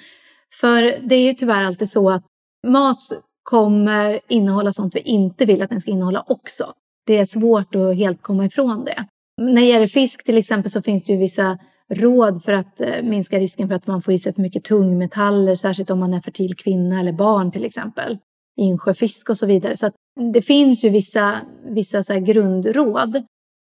För 0.62 1.08
det 1.10 1.16
är 1.16 1.28
ju 1.28 1.34
tyvärr 1.34 1.64
alltid 1.64 1.90
så 1.90 2.10
att 2.10 2.24
mat 2.68 3.00
kommer 3.44 4.20
innehålla 4.28 4.74
sånt 4.74 4.96
vi 4.96 5.00
inte 5.00 5.46
vill 5.46 5.62
att 5.62 5.70
den 5.70 5.82
ska 5.82 5.92
innehålla 5.92 6.24
också. 6.28 6.74
Det 7.06 7.18
är 7.18 7.26
svårt 7.26 7.76
att 7.76 7.96
helt 7.96 8.22
komma 8.22 8.46
ifrån 8.46 8.86
det. 8.86 9.06
När 9.42 9.62
det 9.62 9.68
gäller 9.68 9.88
fisk 9.88 10.24
till 10.24 10.38
exempel 10.38 10.72
så 10.72 10.82
finns 10.82 11.06
det 11.06 11.14
ju 11.14 11.20
vissa 11.20 11.58
råd 11.90 12.44
för 12.44 12.54
att 12.54 12.82
eh, 12.82 13.04
minska 13.04 13.40
risken 13.40 13.68
för 13.68 13.76
att 13.76 13.88
man 13.88 14.02
får 14.02 14.14
i 14.14 14.20
sig 14.20 14.34
för 14.34 14.42
mycket 14.42 14.64
tungmetaller, 14.64 15.56
särskilt 15.56 15.90
om 15.90 16.00
man 16.00 16.14
är 16.14 16.22
fertil 16.22 16.56
kvinna 16.56 17.00
eller 17.00 17.12
barn 17.12 17.52
till 17.52 17.66
exempel. 17.66 18.18
Insjöfisk 18.58 19.30
och 19.30 19.38
så 19.38 19.46
vidare. 19.46 19.78
Så 19.78 19.92
det 20.34 20.42
finns 20.42 20.86
ju 20.86 20.90
vissa, 20.90 21.42
vissa 21.64 22.04
så 22.04 22.20
grundråd. 22.20 23.24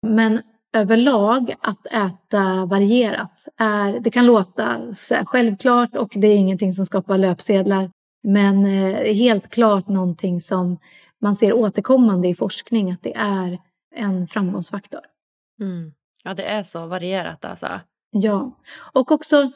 Men 0.07 0.41
överlag 0.77 1.55
att 1.61 1.87
äta 1.87 2.67
varierat, 2.67 3.49
är, 3.57 4.01
det 4.01 4.11
kan 4.11 4.27
låta 4.27 4.81
självklart 5.27 5.97
och 5.97 6.13
det 6.15 6.27
är 6.27 6.37
ingenting 6.37 6.73
som 6.73 6.87
skapar 6.87 7.19
löpsedlar. 7.19 7.91
Men 8.23 8.67
eh, 8.67 9.15
helt 9.15 9.51
klart 9.51 9.89
någonting 9.89 10.41
som 10.41 10.79
man 11.21 11.37
ser 11.37 11.53
återkommande 11.53 12.29
i 12.29 12.35
forskning 12.35 12.91
att 12.91 13.03
det 13.03 13.17
är 13.17 13.59
en 13.95 14.27
framgångsfaktor. 14.27 15.01
Mm. 15.61 15.93
Ja, 16.25 16.35
det 16.35 16.45
är 16.45 16.63
så 16.63 16.87
varierat 16.87 17.45
alltså. 17.45 17.81
Ja, 18.15 18.59
och 18.93 19.13
också 19.13 19.51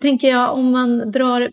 tänker 0.00 0.28
jag 0.28 0.54
om 0.54 0.70
man 0.70 1.10
drar... 1.10 1.50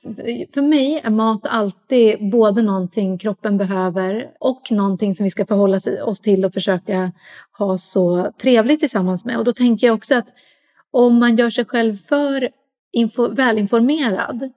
För 0.54 0.62
mig 0.62 1.02
är 1.04 1.10
mat 1.10 1.46
alltid 1.46 2.30
både 2.32 2.62
någonting 2.62 3.18
kroppen 3.18 3.58
behöver 3.58 4.32
och 4.40 4.72
någonting 4.72 5.16
som 5.16 5.24
vi 5.24 5.30
ska 5.30 5.46
förhålla 5.46 5.80
oss 6.04 6.22
till 6.22 6.46
och 6.46 6.54
försöka 6.54 7.12
ha 7.58 7.78
så 7.78 8.32
trevligt 8.42 8.80
tillsammans 8.80 9.26
med. 9.26 9.38
Och 9.38 9.44
då 9.44 9.54
tänker 9.54 9.88
jag 9.88 9.96
också 9.96 10.16
att 10.16 10.28
om 10.92 11.20
man 11.20 11.36
gör 11.36 11.50
sig 11.50 11.66
själv 11.66 11.96
för 11.96 12.50
info, 12.94 13.28
välinformerad 13.28 14.52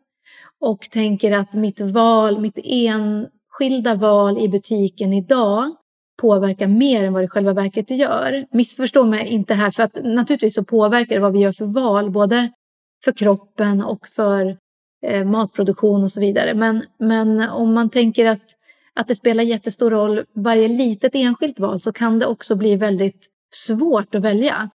och 0.61 0.91
tänker 0.91 1.33
att 1.33 1.53
mitt 1.53 1.81
val, 1.81 2.41
mitt 2.41 2.59
enskilda 2.65 3.95
val 3.95 4.39
i 4.39 4.49
butiken 4.49 5.13
idag 5.13 5.73
påverkar 6.21 6.67
mer 6.67 7.05
än 7.05 7.13
vad 7.13 7.23
det 7.23 7.29
själva 7.29 7.53
verket 7.53 7.91
gör. 7.91 8.47
Missförstå 8.51 9.05
mig 9.05 9.29
inte 9.29 9.55
här, 9.55 9.71
för 9.71 9.83
att 9.83 9.99
naturligtvis 10.05 10.55
så 10.55 10.65
påverkar 10.65 11.15
det 11.15 11.21
vad 11.21 11.33
vi 11.33 11.39
gör 11.39 11.53
för 11.53 11.65
val, 11.65 12.11
både 12.11 12.51
för 13.05 13.13
kroppen 13.13 13.83
och 13.83 14.09
för 14.09 14.57
eh, 15.07 15.25
matproduktion 15.25 16.03
och 16.03 16.13
så 16.13 16.21
vidare. 16.21 16.55
Men, 16.55 16.83
men 16.99 17.41
om 17.41 17.75
man 17.75 17.91
tänker 17.91 18.27
att, 18.27 18.45
att 18.95 19.09
det 19.09 19.15
spelar 19.15 19.45
jättestor 19.45 19.91
roll 19.91 20.25
varje 20.35 20.69
litet 20.69 21.15
enskilt 21.15 21.61
val 21.61 21.81
så 21.81 21.93
kan 21.93 22.19
det 22.19 22.27
också 22.27 22.55
bli 22.55 22.77
väldigt 22.77 23.29
svårt 23.55 24.15
att 24.15 24.23
välja. 24.23 24.71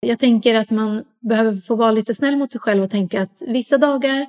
Jag 0.00 0.18
tänker 0.18 0.54
att 0.54 0.70
man 0.70 1.04
behöver 1.28 1.56
få 1.56 1.76
vara 1.76 1.90
lite 1.90 2.14
snäll 2.14 2.36
mot 2.36 2.52
sig 2.52 2.60
själv 2.60 2.82
och 2.82 2.90
tänka 2.90 3.22
att 3.22 3.42
vissa 3.46 3.78
dagar 3.78 4.26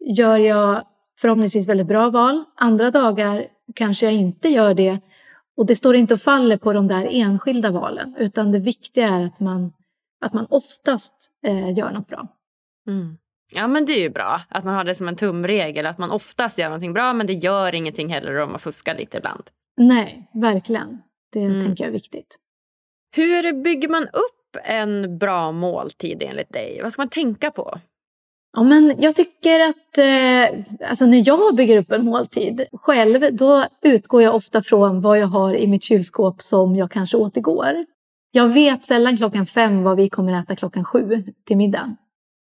gör 0.00 0.38
jag 0.38 0.82
förhoppningsvis 1.20 1.68
väldigt 1.68 1.86
bra 1.86 2.10
val. 2.10 2.44
Andra 2.56 2.90
dagar 2.90 3.46
kanske 3.74 4.06
jag 4.06 4.14
inte 4.14 4.48
gör 4.48 4.74
det. 4.74 4.98
Och 5.60 5.66
det 5.66 5.76
står 5.76 5.96
inte 5.96 6.14
och 6.14 6.20
faller 6.20 6.56
på 6.56 6.72
de 6.72 6.88
där 6.88 7.08
enskilda 7.10 7.70
valen, 7.70 8.16
utan 8.18 8.52
det 8.52 8.58
viktiga 8.58 9.08
är 9.08 9.22
att 9.22 9.40
man, 9.40 9.72
att 10.24 10.32
man 10.32 10.46
oftast 10.50 11.14
eh, 11.46 11.78
gör 11.78 11.90
något 11.90 12.08
bra. 12.08 12.28
Mm. 12.88 13.18
Ja 13.52 13.66
men 13.66 13.86
det 13.86 13.92
är 13.92 14.00
ju 14.00 14.10
bra 14.10 14.40
att 14.48 14.64
man 14.64 14.74
har 14.74 14.84
det 14.84 14.94
som 14.94 15.08
en 15.08 15.16
tumregel 15.16 15.86
att 15.86 15.98
man 15.98 16.10
oftast 16.10 16.58
gör 16.58 16.66
någonting 16.66 16.92
bra 16.92 17.12
men 17.12 17.26
det 17.26 17.32
gör 17.32 17.74
ingenting 17.74 18.08
heller 18.08 18.36
om 18.36 18.50
man 18.50 18.58
fuskar 18.58 18.94
lite 18.94 19.18
ibland. 19.18 19.42
Nej, 19.76 20.30
verkligen. 20.34 21.02
Det 21.32 21.40
mm. 21.42 21.60
tänker 21.64 21.84
jag 21.84 21.88
är 21.88 21.92
viktigt. 21.92 22.38
Hur 23.16 23.62
bygger 23.62 23.88
man 23.88 24.02
upp 24.02 24.64
en 24.64 25.18
bra 25.18 25.52
måltid 25.52 26.22
enligt 26.22 26.52
dig? 26.52 26.80
Vad 26.82 26.92
ska 26.92 27.02
man 27.02 27.08
tänka 27.08 27.50
på? 27.50 27.78
Ja, 28.52 28.62
men 28.62 28.94
jag 28.98 29.16
tycker 29.16 29.60
att 29.60 29.98
eh, 29.98 30.88
alltså 30.88 31.06
när 31.06 31.22
jag 31.26 31.56
bygger 31.56 31.76
upp 31.76 31.92
en 31.92 32.04
måltid 32.04 32.64
själv, 32.72 33.36
då 33.36 33.64
utgår 33.82 34.22
jag 34.22 34.34
ofta 34.34 34.62
från 34.62 35.00
vad 35.00 35.18
jag 35.18 35.26
har 35.26 35.54
i 35.54 35.66
mitt 35.66 35.82
kylskåp 35.82 36.42
som 36.42 36.76
jag 36.76 36.90
kanske 36.90 37.16
återgår. 37.16 37.84
Jag 38.32 38.48
vet 38.48 38.84
sällan 38.84 39.16
klockan 39.16 39.46
fem 39.46 39.82
vad 39.82 39.96
vi 39.96 40.08
kommer 40.08 40.32
att 40.32 40.44
äta 40.44 40.56
klockan 40.56 40.84
sju 40.84 41.24
till 41.46 41.56
middag. 41.56 41.96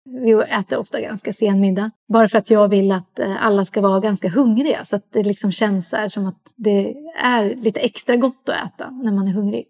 Vi 0.06 0.32
äter 0.32 0.78
ofta 0.78 1.02
ganska 1.02 1.34
sen 1.34 1.60
middag. 1.60 1.92
Bara 2.14 2.30
för 2.30 2.38
att 2.38 2.50
jag 2.50 2.68
vill 2.68 2.92
att 2.92 3.20
eh, 3.20 3.46
alla 3.46 3.66
ska 3.66 3.82
vara 3.82 4.00
ganska 4.00 4.30
hungriga. 4.30 4.86
Så 4.86 4.96
att 4.96 5.12
det 5.12 5.24
liksom 5.24 5.52
känns 5.52 5.96
som 6.10 6.26
att 6.26 6.54
det 6.58 6.96
är 7.24 7.56
lite 7.56 7.80
extra 7.80 8.16
gott 8.16 8.50
att 8.50 8.66
äta 8.66 8.90
när 8.90 9.12
man 9.12 9.28
är 9.28 9.32
hungrig. 9.32 9.66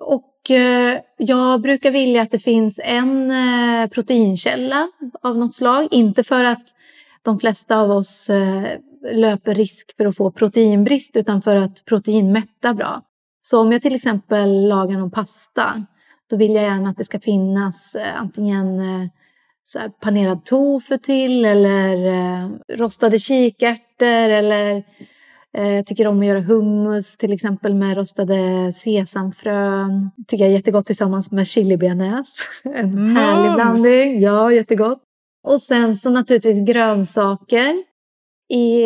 Och 0.00 0.50
eh, 0.50 1.00
jag 1.16 1.60
brukar 1.60 1.90
vilja 1.90 2.22
att 2.22 2.30
det 2.30 2.38
finns 2.38 2.80
en 2.84 3.30
eh, 3.30 3.88
proteinkälla 3.88 4.88
av 5.22 5.38
något 5.38 5.54
slag. 5.54 5.88
Inte 5.90 6.24
för 6.24 6.44
att 6.44 6.64
de 7.22 7.40
flesta 7.40 7.76
av 7.76 7.90
oss 7.90 8.30
eh, 8.30 8.78
löper 9.12 9.54
risk 9.54 9.96
för 9.96 10.06
att 10.06 10.16
få 10.16 10.30
proteinbrist 10.30 11.16
utan 11.16 11.42
för 11.42 11.56
att 11.56 11.84
protein 11.84 12.32
mättar 12.32 12.74
bra. 12.74 13.02
Så 13.42 13.60
om 13.60 13.72
jag 13.72 13.82
till 13.82 13.94
exempel 13.94 14.68
lagar 14.68 14.98
någon 14.98 15.10
pasta 15.10 15.86
då 16.30 16.36
vill 16.36 16.54
jag 16.54 16.64
gärna 16.64 16.90
att 16.90 16.96
det 16.96 17.04
ska 17.04 17.20
finnas 17.20 17.94
eh, 17.94 18.20
antingen 18.20 18.80
eh, 18.80 19.08
så 19.62 19.78
här, 19.78 19.88
panerad 19.88 20.44
tofu 20.44 20.98
till 20.98 21.44
eller 21.44 22.76
rostade 22.76 23.18
kikärtor 23.18 24.06
eller 24.08 24.84
eh, 25.56 25.72
jag 25.72 25.86
tycker 25.86 26.06
om 26.06 26.20
att 26.20 26.26
göra 26.26 26.40
hummus 26.40 27.16
till 27.16 27.32
exempel 27.32 27.74
med 27.74 27.96
rostade 27.96 28.72
sesamfrön. 28.72 30.10
tycker 30.26 30.44
jag 30.44 30.50
är 30.50 30.56
jättegott 30.56 30.86
tillsammans 30.86 31.30
med 31.30 31.46
chilibearnaise. 31.46 32.42
En 32.74 32.94
Mums. 32.94 33.18
härlig 33.18 33.54
blandning. 33.54 34.20
Ja, 34.20 34.52
jättegott. 34.52 35.02
Och 35.46 35.60
sen 35.60 35.96
så 35.96 36.10
naturligtvis 36.10 36.66
grönsaker 36.66 37.84
i 38.52 38.84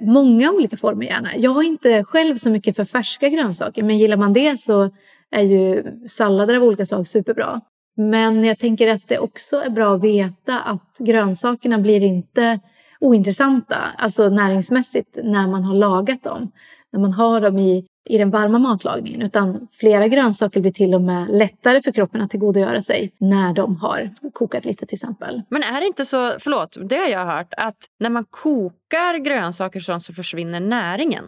många 0.00 0.50
olika 0.50 0.76
former 0.76 1.06
gärna. 1.06 1.36
Jag 1.36 1.50
har 1.50 1.62
inte 1.62 2.04
själv 2.04 2.36
så 2.36 2.50
mycket 2.50 2.76
för 2.76 2.84
färska 2.84 3.28
grönsaker 3.28 3.82
men 3.82 3.98
gillar 3.98 4.16
man 4.16 4.32
det 4.32 4.60
så 4.60 4.90
är 5.30 5.42
ju 5.42 5.84
sallader 6.06 6.54
av 6.54 6.62
olika 6.62 6.86
slag 6.86 7.08
superbra. 7.08 7.60
Men 7.96 8.44
jag 8.44 8.58
tänker 8.58 8.88
att 8.88 9.08
det 9.08 9.18
också 9.18 9.56
är 9.56 9.70
bra 9.70 9.94
att 9.94 10.04
veta 10.04 10.60
att 10.60 10.96
grönsakerna 11.00 11.78
blir 11.78 12.02
inte 12.02 12.60
ointressanta, 13.00 13.76
alltså 13.98 14.28
näringsmässigt, 14.28 15.18
när 15.22 15.46
man 15.46 15.64
har 15.64 15.74
lagat 15.74 16.22
dem. 16.22 16.52
När 16.92 17.00
man 17.00 17.12
har 17.12 17.40
dem 17.40 17.58
i, 17.58 17.86
i 18.08 18.18
den 18.18 18.30
varma 18.30 18.58
matlagningen. 18.58 19.22
Utan 19.22 19.68
flera 19.72 20.08
grönsaker 20.08 20.60
blir 20.60 20.72
till 20.72 20.94
och 20.94 21.02
med 21.02 21.28
lättare 21.30 21.82
för 21.82 21.92
kroppen 21.92 22.20
att 22.20 22.30
tillgodogöra 22.30 22.82
sig 22.82 23.12
när 23.18 23.54
de 23.54 23.76
har 23.76 24.10
kokat 24.32 24.64
lite 24.64 24.86
till 24.86 24.96
exempel. 24.96 25.42
Men 25.48 25.62
är 25.62 25.80
det 25.80 25.86
inte 25.86 26.04
så, 26.04 26.32
förlåt, 26.40 26.76
det 26.88 26.96
har 26.96 27.08
jag 27.08 27.26
hört, 27.26 27.54
att 27.56 27.76
när 28.00 28.10
man 28.10 28.24
kokar 28.30 29.18
grönsaker 29.18 29.80
så 29.80 30.12
försvinner 30.12 30.60
näringen? 30.60 31.24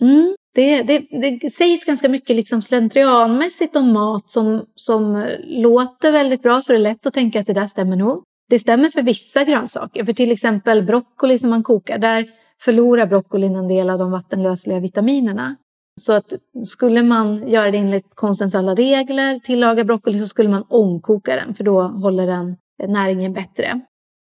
Mm. 0.00 0.36
Det, 0.54 0.82
det, 0.82 0.98
det 1.10 1.50
sägs 1.50 1.84
ganska 1.84 2.08
mycket 2.08 2.36
liksom 2.36 2.62
slentrianmässigt 2.62 3.76
om 3.76 3.92
mat 3.92 4.30
som, 4.30 4.64
som 4.74 5.26
låter 5.44 6.12
väldigt 6.12 6.42
bra, 6.42 6.62
så 6.62 6.72
det 6.72 6.78
är 6.78 6.80
lätt 6.80 7.06
att 7.06 7.14
tänka 7.14 7.40
att 7.40 7.46
det 7.46 7.52
där 7.52 7.66
stämmer 7.66 7.96
nog. 7.96 8.22
Det 8.48 8.58
stämmer 8.58 8.90
för 8.90 9.02
vissa 9.02 9.44
grönsaker, 9.44 10.04
för 10.04 10.12
till 10.12 10.32
exempel 10.32 10.82
broccoli 10.82 11.38
som 11.38 11.50
man 11.50 11.62
kokar, 11.62 11.98
där 11.98 12.26
förlorar 12.60 13.06
broccolin 13.06 13.56
en 13.56 13.68
del 13.68 13.90
av 13.90 13.98
de 13.98 14.10
vattenlösliga 14.10 14.80
vitaminerna. 14.80 15.56
Så 16.00 16.12
att 16.12 16.32
skulle 16.64 17.02
man 17.02 17.48
göra 17.48 17.70
det 17.70 17.78
enligt 17.78 18.14
konstens 18.14 18.54
alla 18.54 18.74
regler, 18.74 19.38
tillaga 19.38 19.84
broccoli, 19.84 20.18
så 20.18 20.26
skulle 20.26 20.48
man 20.48 20.64
omkoka 20.68 21.36
den, 21.36 21.54
för 21.54 21.64
då 21.64 21.82
håller 21.82 22.26
den 22.26 22.56
näringen 22.88 23.32
bättre. 23.32 23.80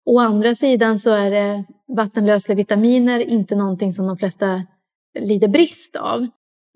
Å 0.06 0.18
andra 0.18 0.54
sidan 0.54 0.98
så 0.98 1.10
är 1.10 1.30
det 1.30 1.64
vattenlösliga 1.96 2.56
vitaminer 2.56 3.20
inte 3.20 3.56
någonting 3.56 3.92
som 3.92 4.06
de 4.06 4.16
flesta 4.16 4.62
lider 5.18 5.48
brist 5.48 5.96
av. 5.96 6.26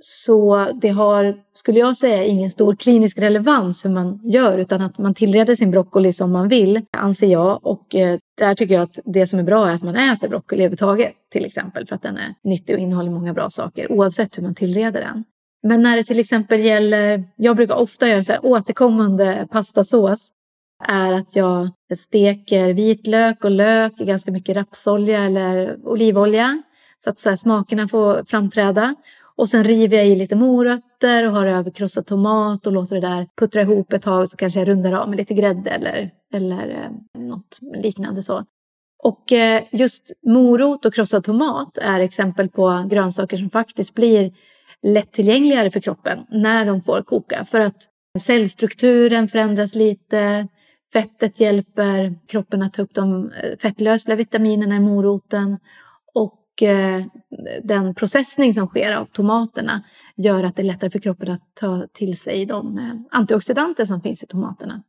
Så 0.00 0.68
det 0.80 0.88
har, 0.88 1.36
skulle 1.52 1.78
jag 1.78 1.96
säga, 1.96 2.24
ingen 2.24 2.50
stor 2.50 2.76
klinisk 2.76 3.18
relevans 3.18 3.84
hur 3.84 3.90
man 3.90 4.20
gör 4.24 4.58
utan 4.58 4.80
att 4.80 4.98
man 4.98 5.14
tillreder 5.14 5.54
sin 5.54 5.70
broccoli 5.70 6.12
som 6.12 6.32
man 6.32 6.48
vill, 6.48 6.82
anser 6.92 7.26
jag. 7.26 7.66
Och 7.66 7.94
eh, 7.94 8.18
där 8.38 8.54
tycker 8.54 8.74
jag 8.74 8.82
att 8.82 8.98
det 9.04 9.26
som 9.26 9.38
är 9.38 9.42
bra 9.42 9.68
är 9.68 9.74
att 9.74 9.82
man 9.82 9.96
äter 9.96 10.28
broccoli 10.28 10.60
överhuvudtaget, 10.60 11.12
till 11.32 11.44
exempel, 11.44 11.86
för 11.86 11.94
att 11.94 12.02
den 12.02 12.16
är 12.16 12.34
nyttig 12.44 12.74
och 12.74 12.80
innehåller 12.80 13.10
många 13.10 13.32
bra 13.32 13.50
saker, 13.50 13.92
oavsett 13.92 14.38
hur 14.38 14.42
man 14.42 14.54
tillreder 14.54 15.00
den. 15.00 15.24
Men 15.62 15.82
när 15.82 15.96
det 15.96 16.04
till 16.04 16.18
exempel 16.18 16.60
gäller, 16.60 17.24
jag 17.36 17.56
brukar 17.56 17.74
ofta 17.74 18.08
göra 18.08 18.22
så 18.22 18.32
här 18.32 18.46
återkommande 18.46 19.46
pastasås, 19.50 20.30
är 20.84 21.12
att 21.12 21.36
jag 21.36 21.70
steker 21.96 22.72
vitlök 22.72 23.44
och 23.44 23.50
lök 23.50 24.00
i 24.00 24.04
ganska 24.04 24.30
mycket 24.30 24.56
rapsolja 24.56 25.24
eller 25.24 25.86
olivolja 25.88 26.62
så 26.98 27.10
att 27.10 27.18
så 27.18 27.28
här, 27.28 27.36
smakerna 27.36 27.88
får 27.88 28.24
framträda. 28.24 28.94
Och 29.38 29.48
sen 29.48 29.64
river 29.64 29.96
jag 29.96 30.06
i 30.06 30.16
lite 30.16 30.36
morötter 30.36 31.26
och 31.26 31.32
har 31.32 31.46
över 31.46 31.70
krossad 31.70 32.06
tomat 32.06 32.66
och 32.66 32.72
låter 32.72 32.94
det 32.94 33.00
där 33.00 33.26
puttra 33.36 33.62
ihop 33.62 33.92
ett 33.92 34.02
tag 34.02 34.28
så 34.28 34.36
kanske 34.36 34.60
jag 34.60 34.68
rundar 34.68 34.92
av 34.92 35.08
med 35.08 35.18
lite 35.18 35.34
grädde 35.34 35.70
eller, 35.70 36.10
eller 36.34 36.68
eh, 36.68 37.20
något 37.20 37.58
liknande 37.82 38.22
så. 38.22 38.44
Och 39.02 39.32
eh, 39.32 39.62
just 39.72 40.12
morot 40.26 40.84
och 40.84 40.94
krossad 40.94 41.24
tomat 41.24 41.78
är 41.78 42.00
exempel 42.00 42.48
på 42.48 42.86
grönsaker 42.90 43.36
som 43.36 43.50
faktiskt 43.50 43.94
blir 43.94 44.32
lättillgängligare 44.82 45.70
för 45.70 45.80
kroppen 45.80 46.18
när 46.30 46.64
de 46.64 46.82
får 46.82 47.02
koka. 47.02 47.44
För 47.44 47.60
att 47.60 47.82
cellstrukturen 48.18 49.28
förändras 49.28 49.74
lite, 49.74 50.48
fettet 50.92 51.40
hjälper 51.40 52.18
kroppen 52.28 52.62
att 52.62 52.72
ta 52.72 52.82
upp 52.82 52.94
de 52.94 53.32
eh, 53.32 53.58
fettlösliga 53.62 54.16
vitaminerna 54.16 54.76
i 54.76 54.80
moroten 54.80 55.56
Eh, 56.62 57.04
den 57.62 57.94
processning 57.94 58.54
som 58.54 58.66
sker 58.66 58.92
av 58.92 59.04
tomaterna 59.04 59.82
gör 60.16 60.44
att 60.44 60.56
det 60.56 60.62
är 60.62 60.66
lättare 60.66 60.90
för 60.90 60.98
kroppen 60.98 61.30
att 61.30 61.42
ta 61.54 61.86
till 61.92 62.18
sig 62.18 62.46
de 62.46 62.78
eh, 62.78 63.18
antioxidanter 63.18 63.84
som 63.84 64.00
finns 64.00 64.24
i 64.24 64.26
tomaterna. 64.26 64.82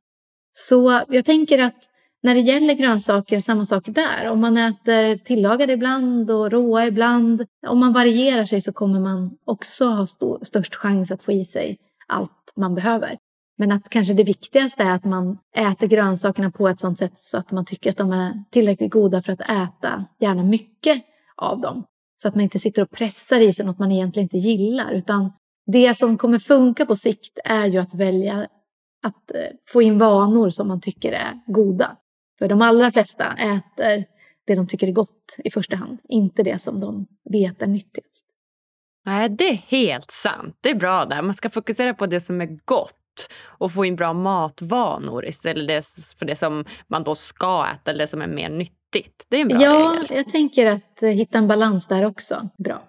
Så 0.52 1.02
jag 1.08 1.26
tänker 1.26 1.64
att 1.64 1.90
när 2.22 2.34
det 2.34 2.40
gäller 2.40 2.74
grönsaker, 2.74 3.40
samma 3.40 3.66
sak 3.66 3.84
där. 3.88 4.30
Om 4.30 4.40
man 4.40 4.58
äter 4.58 5.18
tillagade 5.18 5.74
ibland 5.74 6.32
och 6.32 6.52
råa 6.52 6.88
ibland. 6.88 7.46
Om 7.68 7.80
man 7.80 7.94
varierar 7.94 8.46
sig 8.46 8.62
så 8.62 8.74
kommer 8.74 9.00
man 9.00 9.38
också 9.46 9.86
ha 9.86 10.04
st 10.04 10.26
störst 10.42 10.76
chans 10.76 11.12
att 11.12 11.24
få 11.24 11.32
i 11.32 11.46
sig 11.46 11.78
allt 12.08 12.54
man 12.56 12.76
behöver. 12.76 13.18
Men 13.58 13.72
att 13.72 13.90
kanske 13.90 14.14
det 14.14 14.24
viktigaste 14.24 14.84
är 14.84 14.96
att 14.96 15.06
man 15.06 15.38
äter 15.56 15.88
grönsakerna 15.88 16.52
på 16.52 16.68
ett 16.68 16.80
sådant 16.80 16.98
sätt 16.98 17.18
så 17.18 17.38
att 17.38 17.52
man 17.52 17.66
tycker 17.66 17.90
att 17.90 17.98
de 17.98 18.12
är 18.12 18.44
tillräckligt 18.52 18.92
goda 18.92 19.22
för 19.22 19.34
att 19.34 19.42
äta, 19.42 20.06
gärna 20.20 20.44
mycket 20.44 21.04
av 21.42 21.62
dem. 21.62 21.84
Så 22.22 22.28
att 22.28 22.36
man 22.36 22.44
inte 22.44 22.60
sitter 22.60 22.82
och 22.82 22.92
pressar 22.92 23.40
i 23.40 23.54
sig 23.54 23.66
något 23.66 23.80
man 23.80 23.92
egentligen 23.92 24.26
inte 24.26 24.38
gillar. 24.38 24.92
Utan 24.92 25.34
det 25.72 25.98
som 25.98 26.18
kommer 26.18 26.40
funka 26.40 26.86
på 26.86 26.96
sikt 26.96 27.40
är 27.44 27.66
ju 27.66 27.80
att 27.80 27.94
välja 27.94 28.48
att 29.04 29.32
eh, 29.36 29.42
få 29.68 29.82
in 29.82 29.98
vanor 29.98 30.50
som 30.50 30.68
man 30.68 30.82
tycker 30.82 31.12
är 31.12 31.40
goda. 31.48 31.98
För 32.40 32.48
de 32.48 32.62
allra 32.62 32.92
flesta 32.92 33.34
äter 33.38 34.06
det 34.50 34.56
de 34.56 34.68
tycker 34.68 34.88
är 34.88 34.92
gott 34.92 35.36
i 35.38 35.52
första 35.52 35.76
hand, 35.76 35.98
inte 36.10 36.44
det 36.44 36.62
som 36.62 36.80
de 36.80 37.06
vet 37.30 37.62
är 37.62 37.68
nyttigast. 37.68 38.26
Nej, 39.06 39.30
det 39.30 39.50
är 39.50 39.54
helt 39.54 40.12
sant. 40.12 40.58
Det 40.62 40.70
är 40.70 40.76
bra 40.76 41.06
där. 41.06 41.22
Man 41.22 41.34
ska 41.34 41.50
fokusera 41.50 41.94
på 41.94 42.06
det 42.06 42.22
som 42.22 42.42
är 42.42 42.60
gott 42.66 42.96
och 43.42 43.72
få 43.72 43.86
in 43.86 43.96
bra 43.96 44.14
matvanor 44.14 45.26
istället 45.26 45.86
för 46.20 46.26
det 46.26 46.36
som 46.36 46.66
man 46.88 47.04
då 47.04 47.16
ska 47.16 47.68
äta 47.74 47.92
eller 47.92 48.04
det 48.04 48.08
som 48.08 48.22
är 48.22 48.28
mer 48.28 48.50
nyttigt. 48.50 48.79
Det 49.30 49.38
är 49.38 49.42
en 49.42 49.48
bra 49.48 49.62
ja, 49.62 49.96
regel. 49.96 50.18
jag 50.18 50.30
tänker 50.30 50.66
att 50.66 51.04
eh, 51.04 51.10
hitta 51.10 51.38
en 51.38 51.48
balans 51.48 51.88
där 51.88 52.06
också. 52.06 52.50
Bra. 52.58 52.84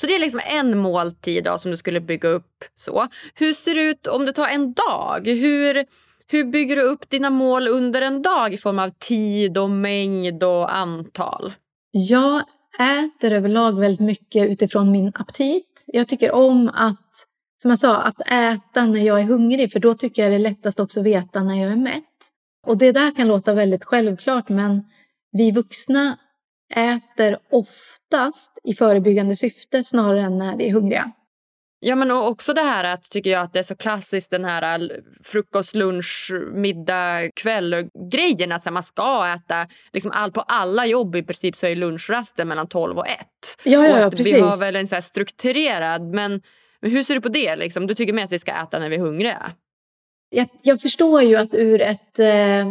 Så 0.00 0.06
det 0.06 0.14
är 0.14 0.18
liksom 0.18 0.40
en 0.44 0.78
måltid 0.78 1.44
då, 1.44 1.58
som 1.58 1.70
du 1.70 1.76
skulle 1.76 2.00
bygga 2.00 2.28
upp. 2.28 2.64
så. 2.74 3.06
Hur 3.34 3.52
ser 3.52 3.74
det 3.74 3.82
ut 3.82 4.06
om 4.06 4.26
det 4.26 4.32
tar 4.32 4.48
en 4.48 4.72
dag? 4.72 5.26
Hur, 5.26 5.84
hur 6.26 6.44
bygger 6.44 6.76
du 6.76 6.82
upp 6.82 7.10
dina 7.10 7.30
mål 7.30 7.68
under 7.68 8.02
en 8.02 8.22
dag 8.22 8.54
i 8.54 8.56
form 8.56 8.78
av 8.78 8.90
tid 8.98 9.58
och 9.58 9.70
mängd 9.70 10.42
och 10.42 10.76
antal? 10.76 11.52
Jag 11.90 12.42
äter 12.78 13.32
överlag 13.32 13.80
väldigt 13.80 14.00
mycket 14.00 14.48
utifrån 14.50 14.90
min 14.90 15.12
aptit. 15.14 15.84
Jag 15.86 16.08
tycker 16.08 16.32
om 16.32 16.70
att, 16.74 17.26
som 17.62 17.70
jag 17.70 17.78
sa, 17.78 17.96
att 17.96 18.20
äta 18.20 18.86
när 18.86 19.00
jag 19.00 19.20
är 19.20 19.24
hungrig 19.24 19.72
för 19.72 19.80
då 19.80 19.94
tycker 19.94 20.22
jag 20.22 20.30
det 20.30 20.36
är 20.36 20.38
lättast 20.38 20.80
också 20.80 21.00
att 21.00 21.06
veta 21.06 21.42
när 21.42 21.62
jag 21.62 21.72
är 21.72 21.76
mätt. 21.76 22.04
Och 22.66 22.76
det 22.76 22.92
där 22.92 23.14
kan 23.16 23.28
låta 23.28 23.54
väldigt 23.54 23.84
självklart 23.84 24.48
men 24.48 24.84
vi 25.38 25.50
vuxna 25.50 26.18
äter 26.74 27.38
oftast 27.50 28.58
i 28.64 28.74
förebyggande 28.74 29.36
syfte 29.36 29.84
snarare 29.84 30.20
än 30.20 30.38
när 30.38 30.56
vi 30.56 30.68
är 30.68 30.72
hungriga. 30.72 31.12
Ja, 31.80 31.96
men 31.96 32.10
också 32.10 32.54
det 32.54 32.60
här 32.60 32.84
att 32.84 33.02
tycker 33.02 33.30
jag 33.30 33.42
att 33.42 33.52
det 33.52 33.58
är 33.58 33.62
så 33.62 33.76
klassiskt 33.76 34.30
den 34.30 34.44
här 34.44 34.80
äh, 34.80 34.88
frukost, 35.24 35.74
lunch, 35.74 36.32
middag, 36.52 37.30
kväll 37.36 37.88
grejen 38.12 38.52
att 38.52 38.72
man 38.72 38.82
ska 38.82 39.34
äta 39.36 39.66
liksom 39.92 40.10
all, 40.14 40.32
på 40.32 40.40
alla 40.40 40.86
jobb 40.86 41.16
i 41.16 41.22
princip 41.22 41.56
så 41.56 41.66
är 41.66 41.76
lunchrasten 41.76 42.48
mellan 42.48 42.68
12 42.68 42.98
och 42.98 43.08
1. 43.08 43.16
Ja, 43.64 43.86
ja, 43.86 44.00
ja 44.00 44.10
precis. 44.10 44.34
Vi 44.34 44.40
har 44.40 44.60
väl 44.60 44.76
en 44.76 44.86
så 44.86 45.02
strukturerad 45.02 46.02
men 46.02 46.42
hur 46.82 47.02
ser 47.02 47.14
du 47.14 47.20
på 47.20 47.28
det? 47.28 47.56
Liksom? 47.56 47.86
Du 47.86 47.94
tycker 47.94 48.12
mer 48.12 48.24
att 48.24 48.32
vi 48.32 48.38
ska 48.38 48.52
äta 48.52 48.78
när 48.78 48.88
vi 48.88 48.96
är 48.96 49.00
hungriga? 49.00 49.52
Jag, 50.30 50.48
jag, 50.62 50.80
förstår 50.80 51.22
ju 51.22 51.36
att 51.36 51.54
ur 51.54 51.80
ett, 51.80 52.18
eh, 52.18 52.66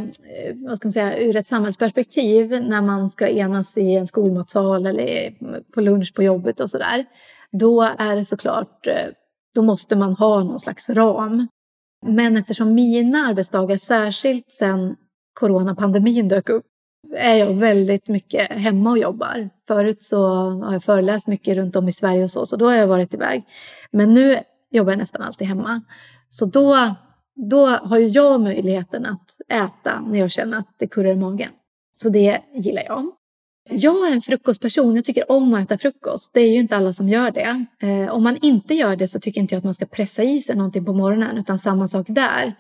vad 0.68 0.78
ska 0.78 0.88
man 0.88 0.92
säga, 0.92 1.18
ur 1.18 1.36
ett 1.36 1.48
samhällsperspektiv 1.48 2.50
när 2.50 2.82
man 2.82 3.10
ska 3.10 3.28
enas 3.28 3.78
i 3.78 3.96
en 3.96 4.08
skolmatsal 4.08 4.86
eller 4.86 5.34
på 5.74 5.82
lunch 5.82 6.14
på 6.16 6.24
jobbet 6.24 6.60
och 6.60 6.70
sådär. 6.70 7.06
Då 7.52 7.82
är 7.82 8.16
det 8.16 8.26
såklart, 8.26 8.88
eh, 8.88 9.08
då 9.56 9.62
måste 9.62 9.96
man 9.96 10.14
ha 10.14 10.44
någon 10.44 10.60
slags 10.60 10.90
ram. 10.90 11.48
Men 12.06 12.38
eftersom 12.38 12.74
mina 12.74 13.18
arbetsdagar, 13.18 13.78
särskilt 13.78 14.52
sen 14.52 14.96
coronapandemin 15.34 16.28
dök 16.28 16.50
upp, 16.50 16.66
är 17.16 17.36
jag 17.36 17.54
väldigt 17.54 18.08
mycket 18.08 18.52
hemma 18.52 18.92
och 18.92 18.98
jobbar. 18.98 19.50
Förut 19.68 20.04
så 20.04 20.28
har 20.50 20.74
jag 20.74 20.84
föreläst 20.84 21.28
mycket 21.28 21.56
runt 21.56 21.76
om 21.76 21.90
i 21.90 21.94
Sverige 21.94 22.24
och 22.24 22.32
så, 22.32 22.46
så 22.46 22.56
då 22.56 22.66
har 22.66 22.74
jag 22.74 22.88
varit 22.88 23.14
iväg. 23.14 23.44
Men 23.92 24.14
nu 24.14 24.40
jobbar 24.72 24.92
jag 24.92 25.00
nästan 25.00 25.22
alltid 25.22 25.48
hemma. 25.48 25.82
Så 26.30 26.46
då 26.46 26.96
då 27.38 27.66
har 27.66 27.98
ju 28.00 28.08
jag 28.08 28.42
möjligheten 28.42 29.06
att 29.06 29.42
äta 29.50 30.00
när 30.00 30.20
jag 30.20 30.32
känner 30.32 30.58
att 30.58 30.76
det 30.78 30.88
kurrar 30.88 31.12
i 31.12 31.16
magen. 31.16 31.50
Så 31.92 32.10
det 32.10 32.42
gillar 32.54 32.84
jag. 32.84 33.12
Jag 33.70 34.08
är 34.08 34.12
en 34.12 34.22
frukostperson, 34.22 34.96
jag 34.96 35.06
tycker 35.06 35.32
om 35.32 35.54
att 35.54 35.64
äta 35.64 35.78
frukost. 35.78 36.34
Det 36.34 36.42
är 36.42 36.52
ju 36.52 36.60
inte 36.60 36.78
alla 36.78 36.94
som 36.94 37.10
gör 37.10 37.32
det. 37.32 37.66
Eh, 37.82 38.14
om 38.14 38.24
man 38.24 38.38
inte 38.42 38.74
gör 38.74 38.96
det 38.96 39.08
så 39.08 39.20
tycker 39.20 39.42
inte 39.42 39.56
jag 39.56 39.58
att 39.58 39.64
man 39.64 39.74
ska 39.74 39.86
pressa 39.86 40.24
i 40.24 40.42
sig 40.42 40.56
någonting 40.56 40.86
på 40.86 40.94
morgonen, 40.94 41.38
utan 41.38 41.60
samma 41.60 41.88
sak 41.88 42.06
där. 42.10 42.54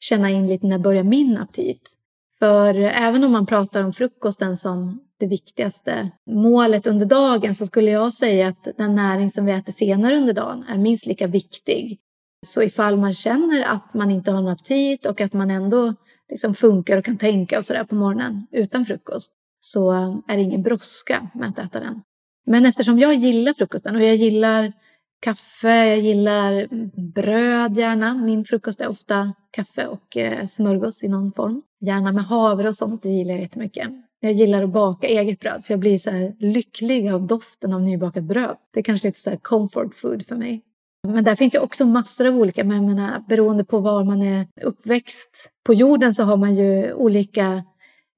Känna 0.00 0.30
in 0.30 0.46
lite 0.46 0.66
när 0.66 0.78
börjar 0.78 1.04
min 1.04 1.36
aptit. 1.36 1.94
För 2.38 2.74
även 2.74 3.24
om 3.24 3.32
man 3.32 3.46
pratar 3.46 3.84
om 3.84 3.92
frukosten 3.92 4.56
som 4.56 5.00
det 5.20 5.26
viktigaste 5.26 6.10
målet 6.30 6.86
under 6.86 7.06
dagen 7.06 7.54
så 7.54 7.66
skulle 7.66 7.90
jag 7.90 8.14
säga 8.14 8.48
att 8.48 8.68
den 8.76 8.94
näring 8.94 9.30
som 9.30 9.44
vi 9.44 9.52
äter 9.52 9.72
senare 9.72 10.16
under 10.16 10.32
dagen 10.32 10.64
är 10.68 10.78
minst 10.78 11.06
lika 11.06 11.26
viktig 11.26 11.98
så 12.44 12.62
ifall 12.62 12.96
man 12.96 13.14
känner 13.14 13.64
att 13.64 13.94
man 13.94 14.10
inte 14.10 14.30
har 14.30 14.42
någon 14.42 14.52
aptit 14.52 15.06
och 15.06 15.20
att 15.20 15.32
man 15.32 15.50
ändå 15.50 15.94
liksom 16.30 16.54
funkar 16.54 16.98
och 16.98 17.04
kan 17.04 17.18
tänka 17.18 17.58
och 17.58 17.64
sådär 17.64 17.84
på 17.84 17.94
morgonen 17.94 18.46
utan 18.52 18.84
frukost 18.84 19.32
så 19.60 19.92
är 20.28 20.36
det 20.36 20.42
ingen 20.42 20.62
brådska 20.62 21.28
med 21.34 21.48
att 21.48 21.58
äta 21.58 21.80
den. 21.80 22.02
Men 22.46 22.66
eftersom 22.66 22.98
jag 22.98 23.14
gillar 23.14 23.52
frukosten 23.54 23.96
och 23.96 24.02
jag 24.02 24.16
gillar 24.16 24.72
kaffe, 25.20 25.86
jag 25.86 25.98
gillar 25.98 26.68
bröd 27.12 27.76
gärna. 27.76 28.14
Min 28.14 28.44
frukost 28.44 28.80
är 28.80 28.88
ofta 28.88 29.32
kaffe 29.50 29.86
och 29.86 30.16
eh, 30.16 30.46
smörgås 30.46 31.02
i 31.02 31.08
någon 31.08 31.32
form. 31.32 31.62
Gärna 31.80 32.12
med 32.12 32.24
havre 32.24 32.68
och 32.68 32.76
sånt, 32.76 33.02
det 33.02 33.08
gillar 33.08 33.34
jag 33.34 33.40
jättemycket. 33.40 33.88
Jag 34.20 34.32
gillar 34.32 34.62
att 34.62 34.70
baka 34.70 35.06
eget 35.06 35.40
bröd 35.40 35.64
för 35.64 35.72
jag 35.72 35.80
blir 35.80 35.98
så 35.98 36.10
här 36.10 36.34
lycklig 36.38 37.08
av 37.08 37.26
doften 37.26 37.72
av 37.72 37.82
nybakat 37.82 38.24
bröd. 38.24 38.56
Det 38.72 38.80
är 38.80 38.84
kanske 38.84 39.08
lite 39.08 39.20
så 39.20 39.30
här 39.30 39.36
comfort 39.36 39.94
food 39.94 40.26
för 40.26 40.36
mig. 40.36 40.62
Men 41.08 41.24
där 41.24 41.34
finns 41.34 41.54
ju 41.54 41.58
också 41.58 41.84
massor 41.84 42.26
av 42.26 42.36
olika, 42.36 42.64
men 42.64 42.76
jag 42.76 42.94
menar, 42.94 43.24
beroende 43.28 43.64
på 43.64 43.78
var 43.78 44.04
man 44.04 44.22
är 44.22 44.46
uppväxt 44.62 45.50
på 45.66 45.74
jorden 45.74 46.14
så 46.14 46.22
har 46.22 46.36
man 46.36 46.54
ju 46.54 46.92
olika 46.92 47.64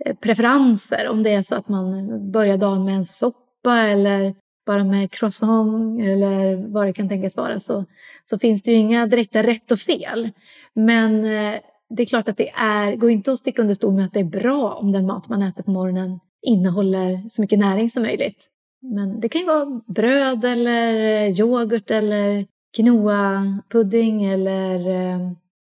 eh, 0.05 0.17
preferenser. 0.17 1.09
Om 1.09 1.23
det 1.23 1.31
är 1.31 1.43
så 1.43 1.55
att 1.55 1.69
man 1.69 2.33
börjar 2.33 2.57
dagen 2.57 2.85
med 2.85 2.95
en 2.95 3.07
soppa 3.07 3.77
eller 3.77 4.35
bara 4.67 4.85
med 4.85 5.11
croissant 5.11 6.01
eller 6.01 6.57
vad 6.73 6.87
det 6.87 6.93
kan 6.93 7.09
tänkas 7.09 7.37
vara 7.37 7.61
så, 7.61 7.85
så 8.31 8.39
finns 8.39 8.63
det 8.63 8.71
ju 8.71 8.77
inga 8.77 9.07
direkta 9.07 9.43
rätt 9.43 9.71
och 9.71 9.79
fel. 9.79 10.31
Men 10.75 11.25
eh, 11.25 11.61
det 11.91 12.03
är 12.03 12.07
klart 12.07 12.29
att 12.29 12.37
det 12.37 12.51
är, 12.51 12.97
går 12.97 13.11
inte 13.11 13.33
att 13.33 13.39
sticka 13.39 13.63
under 13.63 13.75
stol 13.75 13.95
med 13.95 14.05
att 14.05 14.13
det 14.13 14.21
är 14.21 14.25
bra 14.25 14.73
om 14.73 14.93
den 14.93 15.07
mat 15.07 15.29
man 15.29 15.43
äter 15.43 15.63
på 15.63 15.71
morgonen 15.71 16.21
innehåller 16.43 17.29
så 17.29 17.41
mycket 17.43 17.59
näring 17.59 17.91
som 17.91 18.03
möjligt. 18.03 18.47
Men 18.83 19.21
det 19.21 19.29
kan 19.29 19.41
ju 19.41 19.47
vara 19.47 19.81
bröd 19.87 20.45
eller 20.45 20.95
eh, 20.95 21.41
yoghurt 21.41 21.91
eller 21.91 22.47
quinoa-pudding 22.77 24.25
eller 24.25 24.89
eh, 24.89 25.31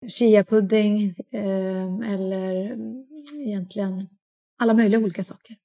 chia-pudding 0.07 1.15
eh, 1.31 2.11
eller 2.13 2.71
mm, 2.71 3.05
egentligen 3.47 4.07
alla 4.59 4.73
möjliga 4.73 4.99
olika 4.99 5.23
saker. 5.23 5.55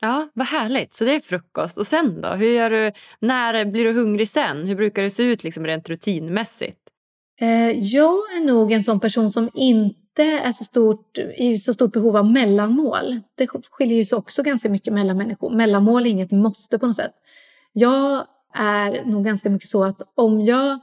Ja, 0.00 0.28
vad 0.34 0.46
härligt. 0.46 0.92
Så 0.92 1.04
det 1.04 1.14
är 1.14 1.20
frukost. 1.20 1.78
Och 1.78 1.86
sen 1.86 2.20
då? 2.20 2.28
Hur 2.28 2.50
gör 2.50 2.70
du, 2.70 2.92
när 3.20 3.64
blir 3.64 3.84
du 3.84 3.92
hungrig 3.92 4.28
sen? 4.28 4.66
Hur 4.66 4.76
brukar 4.76 5.02
det 5.02 5.10
se 5.10 5.22
ut 5.22 5.44
liksom 5.44 5.66
rent 5.66 5.88
rutinmässigt? 5.88 6.80
Eh, 7.40 7.70
jag 7.70 8.14
är 8.36 8.44
nog 8.44 8.72
en 8.72 8.84
sån 8.84 9.00
person 9.00 9.30
som 9.30 9.50
inte 9.54 10.22
är 10.22 10.52
så 10.52 10.64
stort, 10.64 11.18
i 11.36 11.56
så 11.56 11.74
stort 11.74 11.92
behov 11.92 12.16
av 12.16 12.32
mellanmål. 12.32 13.20
Det 13.34 13.46
skiljer 13.70 14.04
sig 14.04 14.18
också 14.18 14.42
ganska 14.42 14.68
mycket 14.68 14.92
mellan 14.92 15.16
människor. 15.16 15.50
Mellanmål 15.50 16.06
är 16.06 16.10
inget 16.10 16.30
måste 16.30 16.78
på 16.78 16.86
något 16.86 16.96
sätt. 16.96 17.14
Jag 17.72 18.26
är 18.54 19.04
nog 19.04 19.24
ganska 19.24 19.50
mycket 19.50 19.68
så 19.68 19.84
att 19.84 20.02
om 20.14 20.40
jag 20.40 20.78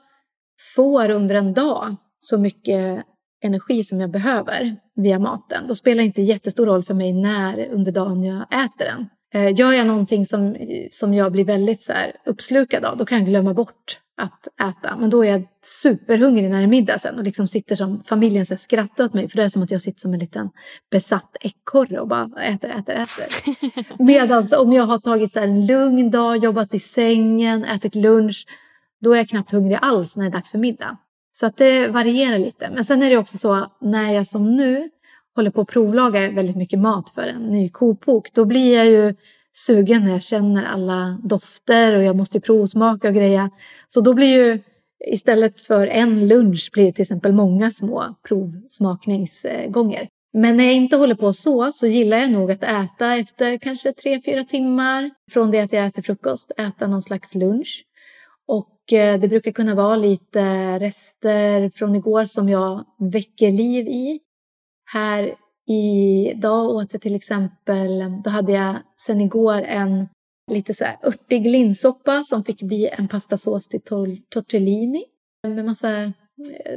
får 0.75 1.09
under 1.09 1.35
en 1.35 1.53
dag 1.53 1.95
så 2.19 2.37
mycket 2.37 3.05
energi 3.43 3.83
som 3.83 4.01
jag 4.01 4.11
behöver 4.11 4.75
via 4.95 5.19
maten, 5.19 5.67
då 5.67 5.75
spelar 5.75 5.97
det 5.97 6.05
inte 6.07 6.21
jättestor 6.21 6.65
roll 6.65 6.83
för 6.83 6.93
mig 6.93 7.13
när 7.13 7.69
under 7.71 7.91
dagen 7.91 8.23
jag 8.23 8.41
äter 8.41 8.85
den. 8.85 9.09
Eh, 9.33 9.59
gör 9.59 9.73
jag 9.73 9.87
någonting 9.87 10.25
som, 10.25 10.57
som 10.91 11.13
jag 11.13 11.31
blir 11.31 11.45
väldigt 11.45 11.83
så 11.83 11.93
här 11.93 12.11
uppslukad 12.25 12.85
av, 12.85 12.97
då 12.97 13.05
kan 13.05 13.17
jag 13.17 13.27
glömma 13.27 13.53
bort 13.53 13.99
att 14.17 14.47
äta. 14.69 14.97
Men 14.97 15.09
då 15.09 15.25
är 15.25 15.31
jag 15.31 15.47
superhungrig 15.61 16.49
när 16.49 16.57
det 16.57 16.63
är 16.63 16.67
middag 16.67 16.99
sen 16.99 17.17
och 17.17 17.23
liksom 17.23 17.47
sitter 17.47 17.75
som 17.75 18.03
familjen 18.03 18.45
så 18.45 18.57
skrattar 18.57 19.05
åt 19.05 19.13
mig 19.13 19.29
för 19.29 19.37
det 19.37 19.43
är 19.43 19.49
som 19.49 19.63
att 19.63 19.71
jag 19.71 19.81
sitter 19.81 19.99
som 19.99 20.13
en 20.13 20.19
liten 20.19 20.49
besatt 20.91 21.35
ekorre 21.41 21.99
och 21.99 22.07
bara 22.07 22.43
äter, 22.43 22.69
äter, 22.69 22.93
äter. 22.95 23.27
Medan 24.03 24.47
om 24.59 24.73
jag 24.73 24.83
har 24.83 24.99
tagit 24.99 25.33
så 25.33 25.39
en 25.39 25.65
lugn 25.65 26.11
dag, 26.11 26.37
jobbat 26.37 26.73
i 26.73 26.79
sängen, 26.79 27.65
ätit 27.65 27.95
lunch, 27.95 28.45
då 29.01 29.13
är 29.13 29.17
jag 29.17 29.29
knappt 29.29 29.51
hungrig 29.51 29.79
alls 29.81 30.17
när 30.17 30.23
det 30.23 30.29
är 30.29 30.31
dags 30.31 30.51
för 30.51 30.59
middag. 30.59 30.97
Så 31.31 31.45
att 31.45 31.57
det 31.57 31.87
varierar 31.87 32.39
lite. 32.39 32.69
Men 32.73 32.85
sen 32.85 33.03
är 33.03 33.09
det 33.09 33.17
också 33.17 33.37
så 33.37 33.71
när 33.81 34.13
jag 34.13 34.27
som 34.27 34.55
nu 34.55 34.89
håller 35.37 35.51
på 35.51 35.61
att 35.61 35.67
provlaga 35.67 36.31
väldigt 36.31 36.55
mycket 36.55 36.79
mat 36.79 37.09
för 37.09 37.21
en 37.21 37.41
ny 37.41 37.69
kokbok, 37.69 38.33
då 38.33 38.45
blir 38.45 38.75
jag 38.75 38.85
ju 38.85 39.15
sugen 39.51 40.03
när 40.03 40.11
jag 40.11 40.23
känner 40.23 40.63
alla 40.63 41.19
dofter 41.23 41.95
och 41.95 42.03
jag 42.03 42.15
måste 42.15 42.37
ju 42.37 42.41
provsmaka 42.41 43.07
och 43.07 43.13
greja. 43.13 43.49
Så 43.87 44.01
då 44.01 44.13
blir 44.13 44.27
ju 44.27 44.59
istället 45.11 45.61
för 45.61 45.87
en 45.87 46.27
lunch 46.27 46.69
blir 46.73 46.85
det 46.85 46.91
till 46.91 47.01
exempel 47.01 47.33
många 47.33 47.71
små 47.71 48.15
provsmakningsgånger. 48.27 50.07
Men 50.33 50.57
när 50.57 50.63
jag 50.63 50.73
inte 50.73 50.95
håller 50.95 51.15
på 51.15 51.33
så, 51.33 51.71
så 51.71 51.87
gillar 51.87 52.17
jag 52.17 52.31
nog 52.31 52.51
att 52.51 52.63
äta 52.63 53.15
efter 53.15 53.57
kanske 53.57 53.93
tre 53.93 54.21
fyra 54.25 54.43
timmar 54.43 55.11
från 55.31 55.51
det 55.51 55.59
att 55.59 55.73
jag 55.73 55.85
äter 55.85 56.01
frukost, 56.01 56.51
äta 56.57 56.87
någon 56.87 57.01
slags 57.01 57.35
lunch. 57.35 57.83
Och 58.47 58.93
eh, 58.93 59.19
det 59.19 59.27
brukar 59.27 59.51
kunna 59.51 59.75
vara 59.75 59.95
lite 59.95 60.43
rester 60.79 61.69
från 61.69 61.95
igår 61.95 62.25
som 62.25 62.49
jag 62.49 62.85
väcker 62.99 63.51
liv 63.51 63.87
i. 63.87 64.19
Här 64.93 65.35
Idag 65.69 66.69
åt 66.69 66.93
jag 66.93 67.01
till 67.01 67.15
exempel, 67.15 68.21
då 68.23 68.29
hade 68.29 68.51
jag 68.51 68.75
sen 68.95 69.21
igår 69.21 69.61
en 69.61 70.07
lite 70.51 70.73
så 70.73 70.85
här 70.85 70.97
örtig 71.03 71.47
linssoppa 71.47 72.23
som 72.23 72.43
fick 72.43 72.61
bli 72.61 72.87
en 72.87 73.07
pastasås 73.07 73.67
till 73.67 73.81
tortellini 74.29 75.05
med 75.47 75.65
massa 75.65 76.01
eh, 76.01 76.13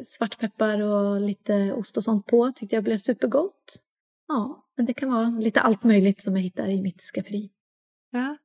svartpeppar 0.05 0.81
och 0.81 1.21
lite 1.21 1.73
ost 1.73 1.97
och 1.97 2.05
sånt 2.05 2.27
på. 2.27 2.53
Tyckte 2.55 2.77
jag 2.77 2.85
blev 2.85 2.99
supergott. 2.99 3.83
Ja, 4.29 4.67
men 4.77 4.87
det 4.87 4.95
kan 4.95 5.13
vara 5.13 5.29
lite 5.29 5.61
allt 5.61 5.85
möjligt 5.85 6.23
som 6.23 6.37
jag 6.37 6.43
hittar 6.43 6.69
i 6.69 6.83
mitt 6.83 7.01
skafferi. 7.15 7.51
Ja. 8.11 8.37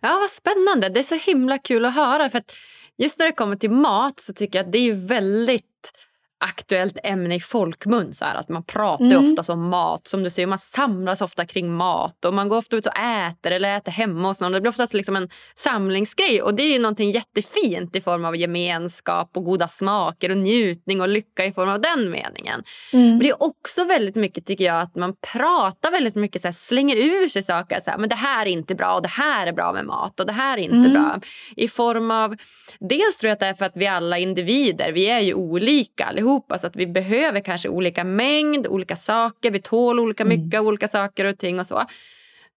ja, 0.00 0.18
vad 0.20 0.30
spännande. 0.30 0.88
Det 0.88 1.00
är 1.00 1.04
så 1.04 1.30
himla 1.30 1.58
kul 1.58 1.84
att 1.84 1.94
höra. 1.94 2.30
För 2.30 2.38
att 2.38 2.52
just 2.96 3.18
när 3.18 3.26
det 3.26 3.32
kommer 3.32 3.56
till 3.56 3.70
mat 3.70 4.20
så 4.20 4.32
tycker 4.32 4.58
jag 4.58 4.66
att 4.66 4.72
det 4.72 4.78
är 4.78 4.94
väldigt 4.94 5.92
aktuellt 6.38 6.98
ämne 7.04 7.34
i 7.34 7.40
folkmun. 7.40 8.14
Så 8.14 8.24
här, 8.24 8.34
att 8.34 8.48
man 8.48 8.64
pratar 8.64 9.04
mm. 9.04 9.32
ofta 9.38 9.52
om 9.52 9.68
mat. 9.68 10.06
Som 10.06 10.22
du 10.22 10.30
säger, 10.30 10.46
man 10.46 10.58
samlas 10.58 11.22
ofta 11.22 11.46
kring 11.46 11.74
mat. 11.74 12.24
Och 12.24 12.34
Man 12.34 12.48
går 12.48 12.56
ofta 12.56 12.76
ut 12.76 12.86
och 12.86 12.96
äter 12.96 13.50
eller 13.50 13.76
äter 13.76 13.92
hemma 13.92 14.28
hos 14.28 14.40
någon. 14.40 14.52
Det 14.52 14.60
blir 14.60 14.70
oftast 14.70 14.94
liksom 14.94 15.16
en 15.16 15.28
samlingsgrej. 15.54 16.42
Och 16.42 16.54
Det 16.54 16.62
är 16.62 16.72
ju 16.72 16.78
någonting 16.78 17.10
jättefint 17.10 17.96
i 17.96 18.00
form 18.00 18.24
av 18.24 18.36
gemenskap 18.36 19.30
och 19.34 19.44
goda 19.44 19.68
smaker 19.68 20.30
och 20.30 20.36
njutning 20.36 21.00
och 21.00 21.08
lycka 21.08 21.44
i 21.44 21.52
form 21.52 21.68
av 21.68 21.80
den 21.80 22.10
meningen. 22.10 22.62
Mm. 22.92 23.08
Men 23.08 23.18
det 23.18 23.28
är 23.28 23.42
också 23.42 23.84
väldigt 23.84 24.16
mycket 24.16 24.46
tycker 24.46 24.64
jag 24.64 24.80
att 24.80 24.94
man 24.94 25.14
pratar 25.32 25.90
väldigt 25.90 26.14
mycket, 26.14 26.42
så 26.42 26.48
här, 26.48 26.52
slänger 26.52 26.96
ur 26.96 27.28
sig 27.28 27.42
saker. 27.42 27.80
Så 27.80 27.90
här, 27.90 27.98
men 27.98 28.08
det 28.08 28.14
här 28.14 28.46
är 28.46 28.50
inte 28.50 28.74
bra 28.74 28.94
och 28.94 29.02
det 29.02 29.08
här 29.08 29.46
är 29.46 29.52
bra 29.52 29.72
med 29.72 29.86
mat 29.86 30.20
och 30.20 30.26
det 30.26 30.32
här 30.32 30.58
är 30.58 30.62
inte 30.62 30.76
mm. 30.76 30.92
bra. 30.92 31.20
I 31.56 31.68
form 31.68 32.10
av, 32.10 32.36
dels 32.80 33.18
tror 33.18 33.28
jag 33.28 33.32
att 33.32 33.40
det 33.40 33.46
är 33.46 33.54
för 33.54 33.64
att 33.64 33.76
vi 33.76 33.86
alla 33.86 34.18
individer, 34.18 34.92
vi 34.92 35.06
är 35.06 35.20
ju 35.20 35.34
olika 35.34 36.12
allihopa 36.26 36.58
så 36.58 36.66
att 36.66 36.76
vi 36.76 36.86
behöver 36.86 37.40
kanske 37.40 37.68
olika 37.68 38.04
mängd, 38.04 38.66
olika 38.66 38.96
saker, 38.96 39.50
vi 39.50 39.62
tål 39.62 40.00
olika 40.00 40.22
mm. 40.22 40.38
mycket 40.38 40.58
mm. 40.58 40.66
olika 40.66 40.88
saker 40.88 41.24
och 41.24 41.38
ting 41.38 41.58
och 41.60 41.66
så. 41.66 41.84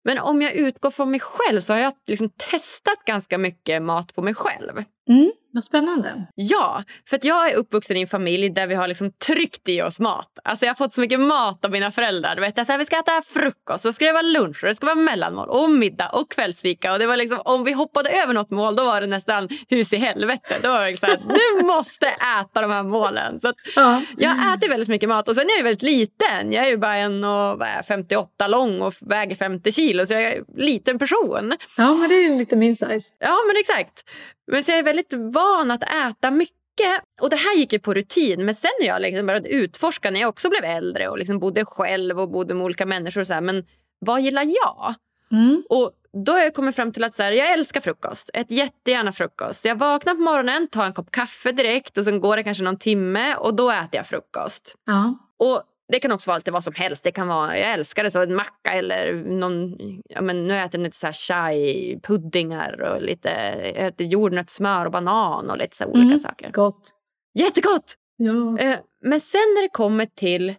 Men 0.04 0.20
om 0.20 0.42
jag 0.42 0.54
utgår 0.54 0.92
från 0.92 1.12
mig 1.12 1.20
själv 1.20 1.62
så 1.62 1.74
har 1.74 1.80
jag 1.80 1.94
liksom 2.08 2.30
testat 2.30 3.06
ganska 3.06 3.38
mycket 3.38 3.82
mat 3.82 4.16
på 4.16 4.22
mig 4.22 4.34
själv. 4.34 4.84
Mm. 5.10 5.32
Vad 5.52 5.64
spännande. 5.64 6.28
Ja, 6.36 6.84
för 7.10 7.16
att 7.16 7.24
jag 7.24 7.52
är 7.52 7.56
uppvuxen 7.56 7.98
i 7.98 8.02
en 8.02 8.08
familj 8.08 8.50
där 8.50 8.68
vi 8.68 8.76
har 8.76 8.88
liksom 8.88 9.12
tryckt 9.12 9.70
i 9.70 9.82
oss 9.82 10.00
mat. 10.00 10.40
Alltså 10.44 10.66
jag 10.66 10.70
har 10.70 10.76
fått 10.76 10.94
så 10.94 11.02
mycket 11.02 11.20
mat 11.20 11.66
av 11.66 11.72
mina 11.72 11.92
föräldrar. 11.92 12.36
Du 12.36 12.42
vet, 12.42 12.58
jag 12.58 12.78
vi 12.78 12.86
ska 12.86 13.00
äta 13.00 13.22
frukost, 13.22 13.84
så 13.84 13.94
ska 13.94 14.06
det 14.06 14.12
vara 14.12 14.22
lunch, 14.22 14.64
och 14.64 14.68
det 14.68 14.76
ska 14.76 14.86
vara 14.86 14.96
mellanmål 14.96 15.50
och 15.50 15.70
middag 15.70 16.10
och 16.10 16.32
kvällsfika. 16.32 16.94
Och 16.94 17.00
det 17.00 17.06
var 17.06 17.18
liksom, 17.18 17.42
om 17.46 17.64
vi 17.64 17.72
hoppade 17.72 18.10
över 18.10 18.34
något 18.34 18.50
mål 18.50 18.76
då 18.76 18.86
var 18.86 19.02
det 19.02 19.08
nästan 19.08 19.50
hus 19.70 19.94
i 19.94 19.98
helvete. 19.98 20.56
Då 20.64 20.70
var 20.70 20.92
det 20.92 20.98
så 20.98 21.06
här, 21.06 21.18
du 21.60 21.66
måste 21.66 22.08
äta 22.08 22.62
de 22.62 22.72
här 22.72 22.84
målen. 22.84 23.40
Så 23.40 23.54
ja. 23.76 24.02
Jag 24.18 24.54
äter 24.54 24.70
väldigt 24.70 24.90
mycket 24.90 25.10
mat 25.10 25.28
och 25.28 25.36
sen 25.36 25.44
är 25.44 25.58
jag 25.58 25.64
väldigt 25.64 25.82
liten. 25.82 26.52
Jag 26.52 26.66
är 26.66 26.70
ju 26.70 26.78
bara 26.78 26.96
en 26.96 27.24
och, 27.24 27.62
58 27.88 28.48
lång 28.48 28.82
och 28.82 28.94
väger 29.02 29.36
50 29.36 29.72
kilo 29.72 30.06
så 30.06 30.14
jag 30.14 30.24
är 30.24 30.38
en 30.38 30.46
liten 30.56 31.00
person. 31.00 31.54
Ja, 31.78 31.94
men 31.94 32.10
det 32.10 32.16
är 32.16 32.38
lite 32.38 32.56
min 32.56 32.76
size. 32.76 33.16
Ja, 33.20 33.38
men 33.48 33.56
exakt. 33.60 34.04
Men 34.52 34.64
så 34.64 34.72
jag 34.72 34.80
är 34.80 34.84
väldigt 34.84 35.14
van 35.14 35.72
att 35.72 35.84
äta 35.84 36.32
mycket. 36.32 36.56
Och 37.22 37.30
Det 37.30 37.36
här 37.36 37.56
gick 37.56 37.74
ju 37.74 37.80
på 37.80 37.94
rutin. 37.94 38.46
Men 38.46 38.56
sen 38.56 38.72
när 38.80 38.88
jag 38.88 39.02
liksom 39.02 39.26
började 39.26 39.50
utforska 39.50 40.12
när 40.12 40.20
jag 40.20 40.30
också 40.30 40.50
blev 40.50 40.64
äldre 40.64 41.10
och 41.10 41.18
liksom 41.18 41.40
bodde 41.40 41.66
själv 41.66 42.20
och 42.20 42.30
bodde 42.30 42.54
med 42.54 42.66
olika 42.66 42.86
människor. 42.86 43.24
Så 43.24 43.34
här, 43.34 43.42
men 43.42 43.66
vad 44.00 44.22
gillar 44.22 44.44
jag? 44.44 44.94
Mm. 45.32 45.64
Och 45.70 45.92
då 46.26 46.32
har 46.32 46.40
jag 46.40 46.54
kommit 46.54 46.76
fram 46.76 46.92
till 46.92 47.04
att 47.04 47.16
så 47.16 47.24
här, 47.24 47.32
jag 47.32 47.52
älskar 47.52 47.82
frukost. 47.82 48.30
Ett 48.34 48.52
jättegärna 48.52 49.12
frukost. 49.12 49.66
Jag 49.66 49.76
vaknar 49.76 50.16
på 50.16 50.22
morgonen, 50.22 50.68
tar 50.68 50.86
en 50.86 50.94
kopp 50.94 51.12
kaffe 51.12 51.52
direkt 51.52 51.98
och 51.98 52.04
sen 52.04 52.20
går 52.20 52.38
det 52.38 52.44
kanske 52.44 52.64
någon 52.64 52.78
timme 52.78 53.36
och 53.36 53.56
då 53.56 53.72
äter 53.72 53.90
jag 53.92 54.08
frukost. 54.08 54.76
Ja. 54.86 55.18
Och 55.38 55.64
det 55.92 56.00
kan 56.00 56.12
också 56.12 56.30
vara 56.30 56.38
lite 56.38 56.52
vad 56.52 56.64
som 56.64 56.74
helst. 56.74 57.04
Det 57.04 57.12
kan 57.12 57.28
vara, 57.28 57.58
jag 57.58 57.72
älskar 57.74 58.04
det, 58.04 58.12
så 58.12 58.22
en 58.22 58.36
macka 58.36 58.74
eller 58.74 59.14
någon... 59.14 59.78
Ja, 60.10 60.22
men 60.22 60.48
nu 60.48 60.58
äter 60.58 60.80
jag 60.80 60.84
lite 60.86 60.98
så 60.98 61.06
här 61.06 61.14
chai-puddingar 61.14 62.82
och 62.82 63.02
lite 63.02 63.30
jag 63.76 63.88
äter 63.88 64.08
jordnötssmör 64.08 64.86
och 64.86 64.92
banan 64.92 65.50
och 65.50 65.58
lite 65.58 65.76
så 65.76 65.86
olika 65.86 66.08
mm, 66.08 66.20
saker. 66.20 66.52
Gott. 66.52 66.92
Jättegott! 67.34 67.96
Ja. 68.18 68.60
Eh, 68.60 68.80
men 69.04 69.22
sen 69.22 69.40
när 69.56 69.62
det 69.62 69.70
kommer 69.70 70.06
till 70.06 70.56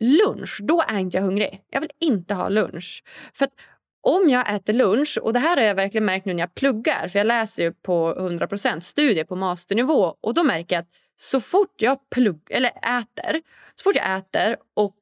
lunch, 0.00 0.58
då 0.62 0.82
är 0.88 0.98
inte 0.98 1.16
jag 1.16 1.24
hungrig. 1.24 1.60
Jag 1.70 1.80
vill 1.80 1.90
inte 2.00 2.34
ha 2.34 2.48
lunch. 2.48 3.04
För 3.34 3.48
om 4.02 4.28
jag 4.28 4.54
äter 4.54 4.72
lunch, 4.72 5.18
och 5.22 5.32
det 5.32 5.38
här 5.38 5.56
har 5.56 5.64
jag 5.64 5.74
verkligen 5.74 6.04
märkt 6.04 6.26
nu 6.26 6.34
när 6.34 6.40
jag 6.40 6.54
pluggar, 6.54 7.08
för 7.08 7.18
jag 7.18 7.26
läser 7.26 7.62
ju 7.62 7.72
på 7.72 8.14
100% 8.14 8.80
studier 8.80 9.24
på 9.24 9.36
masternivå 9.36 10.14
och 10.20 10.34
då 10.34 10.42
märker 10.42 10.76
jag 10.76 10.82
att 10.82 10.88
så 11.20 11.40
fort 11.40 11.74
jag 11.76 12.10
plugg, 12.10 12.40
eller 12.50 12.70
äter 12.70 13.40
så 13.74 13.82
fort 13.82 13.96
jag 13.96 14.18
äter 14.18 14.56
och 14.76 15.00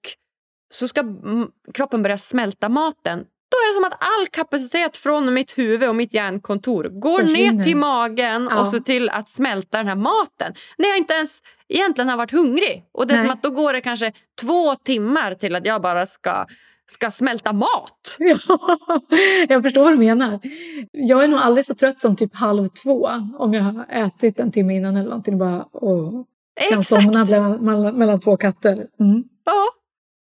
så 0.71 0.89
ska 0.89 1.05
kroppen 1.75 2.03
börja 2.03 2.19
smälta 2.19 2.69
maten 2.69 3.25
då 3.51 3.57
är 3.57 3.69
det 3.69 3.75
som 3.75 3.85
att 3.85 3.99
all 4.01 4.27
kapacitet 4.27 4.97
från 4.97 5.35
mitt 5.35 5.59
huvud 5.59 5.89
och 5.89 5.97
mitt 5.97 6.15
hjärnkontor 6.15 6.85
går 6.85 7.23
Försvinner. 7.23 7.53
ner 7.53 7.65
till 7.65 7.77
magen 7.77 8.49
ja. 8.51 8.61
och 8.61 8.69
så 8.69 8.81
till 8.81 9.09
att 9.09 9.29
smälta 9.29 9.79
den 9.79 9.89
här 9.89 9.95
maten. 9.95 10.55
När 10.79 10.89
jag 10.89 10.99
inte 10.99 11.15
ens 11.15 11.41
egentligen 11.69 12.09
har 12.09 12.17
varit 12.17 12.33
hungrig. 12.33 12.85
Och 12.93 13.07
det 13.07 13.15
är 13.15 13.17
Nej. 13.17 13.25
som 13.25 13.31
att 13.31 13.43
då 13.43 13.51
går 13.51 13.73
det 13.73 13.81
kanske 13.81 14.13
två 14.41 14.75
timmar 14.75 15.35
till 15.35 15.55
att 15.55 15.67
jag 15.67 15.83
bara 15.83 16.07
ska 16.07 16.47
ska 16.93 17.11
smälta 17.11 17.53
mat. 17.53 18.17
Ja, 18.19 19.01
jag 19.49 19.63
förstår 19.63 19.83
vad 19.83 19.93
du 19.93 19.97
menar. 19.97 20.41
Jag 20.93 21.25
är 21.25 21.29
nog 21.29 21.41
aldrig 21.41 21.67
så 21.67 21.75
trött 21.75 22.03
som 22.03 22.17
typ 22.17 22.35
halv 22.35 22.69
två 22.69 23.09
om 23.39 23.55
jag 23.55 23.63
har 23.63 23.87
ätit 23.89 24.41
en 24.41 24.53
timme 24.53 24.77
innan 24.77 24.97
eller 24.97 25.09
någonting. 25.09 25.39
Bara, 25.39 25.67
åh, 25.73 26.23
kan 26.71 26.85
somna 26.85 27.25
mellan, 27.61 27.99
mellan 27.99 28.21
två 28.21 28.37
katter. 28.37 28.87
Mm. 29.01 29.25
Ja, 29.45 29.67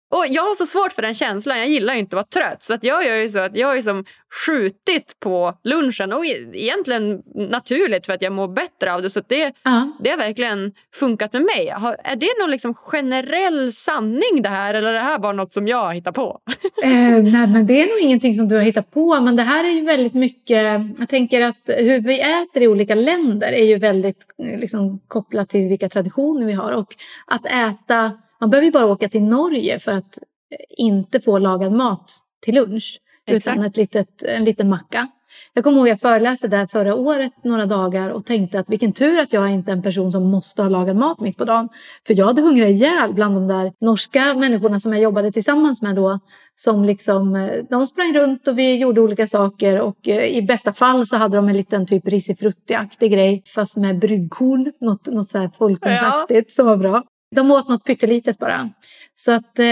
och 0.08 0.24
jag 0.28 0.42
har 0.42 0.54
så 0.54 0.66
svårt 0.66 0.92
för 0.92 1.02
den 1.02 1.14
känslan. 1.14 1.58
Jag 1.58 1.68
gillar 1.68 1.94
inte 1.94 2.18
att 2.18 2.34
vara 2.34 2.44
trött. 2.44 2.62
Så 2.62 2.74
att 2.74 2.84
jag 2.84 3.06
gör 3.06 3.16
ju 3.16 3.28
så 3.28 3.38
att 3.38 3.56
jag 3.56 3.68
har 3.68 3.74
liksom 3.74 4.04
skjutit 4.46 5.20
på 5.20 5.54
lunchen. 5.64 6.12
Och 6.12 6.24
egentligen 6.26 7.22
naturligt 7.34 8.06
för 8.06 8.12
att 8.12 8.22
jag 8.22 8.32
mår 8.32 8.48
bättre 8.48 8.94
av 8.94 9.02
det. 9.02 9.10
Så 9.10 9.20
det, 9.28 9.44
uh-huh. 9.46 9.90
det 10.00 10.10
har 10.10 10.16
verkligen 10.16 10.72
funkat 10.94 11.32
med 11.32 11.42
mig. 11.42 11.68
är 12.04 12.16
det 12.16 12.40
någon 12.40 12.50
liksom 12.50 12.74
generell 12.74 13.72
sanning 13.72 14.42
det 14.42 14.48
här? 14.48 14.74
Eller 14.74 14.88
är 14.88 14.92
det 14.92 15.00
här 15.00 15.18
bara 15.18 15.32
något 15.32 15.52
som 15.52 15.68
jag 15.68 15.94
hittar 15.94 16.12
på? 16.12 16.40
eh, 16.82 16.90
nej, 17.22 17.46
men 17.46 17.66
det 17.66 17.82
är 17.82 17.88
nog 17.88 18.00
ingenting 18.00 18.34
som 18.34 18.48
du 18.48 18.56
har 18.56 18.62
hittat 18.62 18.90
på. 18.90 19.20
Men 19.20 19.36
det 19.36 19.42
här 19.42 19.64
är 19.64 19.70
ju 19.70 19.84
väldigt 19.84 20.14
mycket... 20.14 20.80
Jag 20.98 21.08
tänker 21.08 21.42
att 21.42 21.62
hur 21.66 22.00
vi 22.00 22.20
äter 22.20 22.62
i 22.62 22.68
olika 22.68 22.94
länder 22.94 23.52
är 23.52 23.64
ju 23.64 23.78
väldigt 23.78 24.26
liksom, 24.38 25.00
kopplat 25.08 25.48
till 25.48 25.68
vilka 25.68 25.88
traditioner 25.88 26.46
vi 26.46 26.52
har. 26.52 26.72
Och 26.72 26.94
att 27.26 27.46
äta 27.46 28.12
man 28.40 28.50
behöver 28.50 28.64
ju 28.64 28.72
bara 28.72 28.86
åka 28.86 29.08
till 29.08 29.22
Norge 29.22 29.78
för 29.78 29.92
att 29.92 30.18
eh, 30.18 30.56
inte 30.68 31.20
få 31.20 31.38
lagad 31.38 31.72
mat 31.72 32.12
till 32.42 32.54
lunch. 32.54 33.00
Exakt. 33.26 33.56
Utan 33.56 33.66
ett 33.66 33.76
litet, 33.76 34.22
en 34.22 34.44
liten 34.44 34.68
macka. 34.68 35.08
Jag 35.54 35.64
kommer 35.64 35.78
ihåg 35.78 35.86
att 35.86 35.90
jag 35.90 36.00
föreläste 36.00 36.48
där 36.48 36.66
förra 36.66 36.94
året 36.94 37.32
några 37.44 37.66
dagar 37.66 38.10
och 38.10 38.24
tänkte 38.24 38.58
att 38.58 38.68
vilken 38.68 38.92
tur 38.92 39.18
att 39.18 39.32
jag 39.32 39.50
inte 39.50 39.70
är 39.70 39.72
en 39.72 39.82
person 39.82 40.12
som 40.12 40.30
måste 40.30 40.62
ha 40.62 40.68
lagad 40.68 40.96
mat 40.96 41.20
mitt 41.20 41.36
på 41.36 41.44
dagen. 41.44 41.68
För 42.06 42.18
jag 42.18 42.26
hade 42.26 42.42
hungrat 42.42 42.68
ihjäl 42.68 43.14
bland 43.14 43.34
de 43.36 43.48
där 43.48 43.72
norska 43.80 44.34
människorna 44.34 44.80
som 44.80 44.92
jag 44.92 45.02
jobbade 45.02 45.32
tillsammans 45.32 45.82
med 45.82 45.96
då. 45.96 46.20
Som 46.54 46.84
liksom, 46.84 47.36
eh, 47.36 47.64
de 47.70 47.86
sprang 47.86 48.12
runt 48.14 48.48
och 48.48 48.58
vi 48.58 48.76
gjorde 48.76 49.00
olika 49.00 49.26
saker 49.26 49.80
och 49.80 50.08
eh, 50.08 50.24
i 50.24 50.42
bästa 50.42 50.72
fall 50.72 51.06
så 51.06 51.16
hade 51.16 51.36
de 51.36 51.48
en 51.48 51.56
liten 51.56 51.86
typ 51.86 52.08
risifrutti-aktig 52.08 53.10
grej 53.12 53.42
fast 53.54 53.76
med 53.76 53.98
bryggkorn, 53.98 54.72
något, 54.80 55.06
något 55.06 55.28
så 55.28 55.38
här 55.38 55.50
folkkornsaktigt 55.58 56.50
ja. 56.50 56.54
som 56.54 56.66
var 56.66 56.76
bra. 56.76 57.02
De 57.36 57.50
åt 57.50 57.68
något 57.68 57.84
pyttelitet 57.84 58.38
bara. 58.38 58.70
Så 59.14 59.32
att 59.32 59.58
eh, 59.58 59.66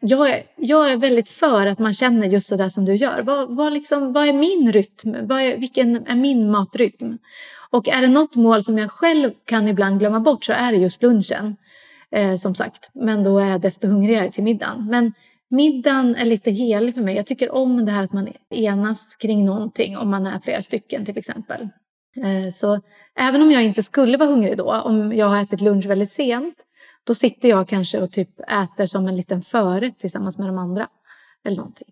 jag, 0.00 0.30
är, 0.30 0.42
jag 0.56 0.90
är 0.90 0.96
väldigt 0.96 1.28
för 1.28 1.66
att 1.66 1.78
man 1.78 1.94
känner 1.94 2.26
just 2.26 2.48
så 2.48 2.56
där 2.56 2.68
som 2.68 2.84
du 2.84 2.96
gör. 2.96 3.22
Vad, 3.22 3.56
vad, 3.56 3.72
liksom, 3.72 4.12
vad 4.12 4.28
är 4.28 4.32
min 4.32 4.72
rytm? 4.72 5.26
Vad 5.26 5.40
är, 5.40 5.56
vilken 5.56 6.06
är 6.06 6.16
min 6.16 6.50
matrytm? 6.50 7.18
Och 7.70 7.88
är 7.88 8.02
det 8.02 8.08
något 8.08 8.36
mål 8.36 8.64
som 8.64 8.78
jag 8.78 8.90
själv 8.90 9.30
kan 9.44 9.68
ibland 9.68 9.98
glömma 9.98 10.20
bort 10.20 10.44
så 10.44 10.52
är 10.52 10.72
det 10.72 10.78
just 10.78 11.02
lunchen. 11.02 11.56
Eh, 12.10 12.36
som 12.36 12.54
sagt, 12.54 12.90
men 12.94 13.24
då 13.24 13.38
är 13.38 13.48
jag 13.48 13.60
desto 13.60 13.86
hungrigare 13.86 14.30
till 14.30 14.44
middagen. 14.44 14.86
Men 14.90 15.12
middagen 15.50 16.16
är 16.16 16.24
lite 16.24 16.50
helig 16.50 16.94
för 16.94 17.02
mig. 17.02 17.16
Jag 17.16 17.26
tycker 17.26 17.54
om 17.54 17.86
det 17.86 17.92
här 17.92 18.04
att 18.04 18.12
man 18.12 18.28
enas 18.50 19.14
kring 19.14 19.44
någonting 19.44 19.96
om 19.96 20.10
man 20.10 20.26
är 20.26 20.40
flera 20.40 20.62
stycken 20.62 21.04
till 21.04 21.18
exempel. 21.18 21.68
Eh, 22.16 22.50
så 22.52 22.80
även 23.18 23.42
om 23.42 23.52
jag 23.52 23.64
inte 23.64 23.82
skulle 23.82 24.16
vara 24.16 24.28
hungrig 24.28 24.56
då, 24.56 24.72
om 24.72 25.12
jag 25.12 25.26
har 25.26 25.42
ätit 25.42 25.60
lunch 25.60 25.86
väldigt 25.86 26.12
sent, 26.12 26.54
då 27.08 27.14
sitter 27.14 27.48
jag 27.48 27.68
kanske 27.68 28.00
och 28.00 28.12
typ 28.12 28.40
äter 28.40 28.86
som 28.86 29.08
en 29.08 29.16
liten 29.16 29.42
förrätt 29.42 29.98
tillsammans 29.98 30.38
med 30.38 30.48
de 30.48 30.58
andra. 30.58 30.88
Eller 31.44 31.56
någonting. 31.56 31.88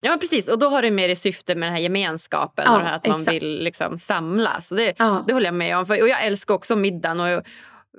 Ja, 0.00 0.16
precis. 0.20 0.48
Och 0.48 0.58
då 0.58 0.68
har 0.68 0.82
det 0.82 0.90
mer 0.90 1.08
i 1.08 1.16
syfte 1.16 1.54
med 1.54 1.66
den 1.66 1.74
här 1.74 1.82
gemenskapen 1.82 2.64
ja, 2.68 2.76
och 2.76 2.82
här 2.82 2.96
att 2.96 3.06
man 3.06 3.16
exakt. 3.16 3.34
vill 3.34 3.58
liksom 3.58 3.98
samlas. 3.98 4.70
Och 4.70 4.76
det, 4.76 4.94
ja. 4.98 5.24
det 5.26 5.32
håller 5.32 5.46
jag 5.46 5.54
med 5.54 5.78
om. 5.78 5.86
För, 5.86 6.02
och 6.02 6.08
jag 6.08 6.24
älskar 6.24 6.54
också 6.54 6.76
middagen. 6.76 7.20
Och, 7.20 7.42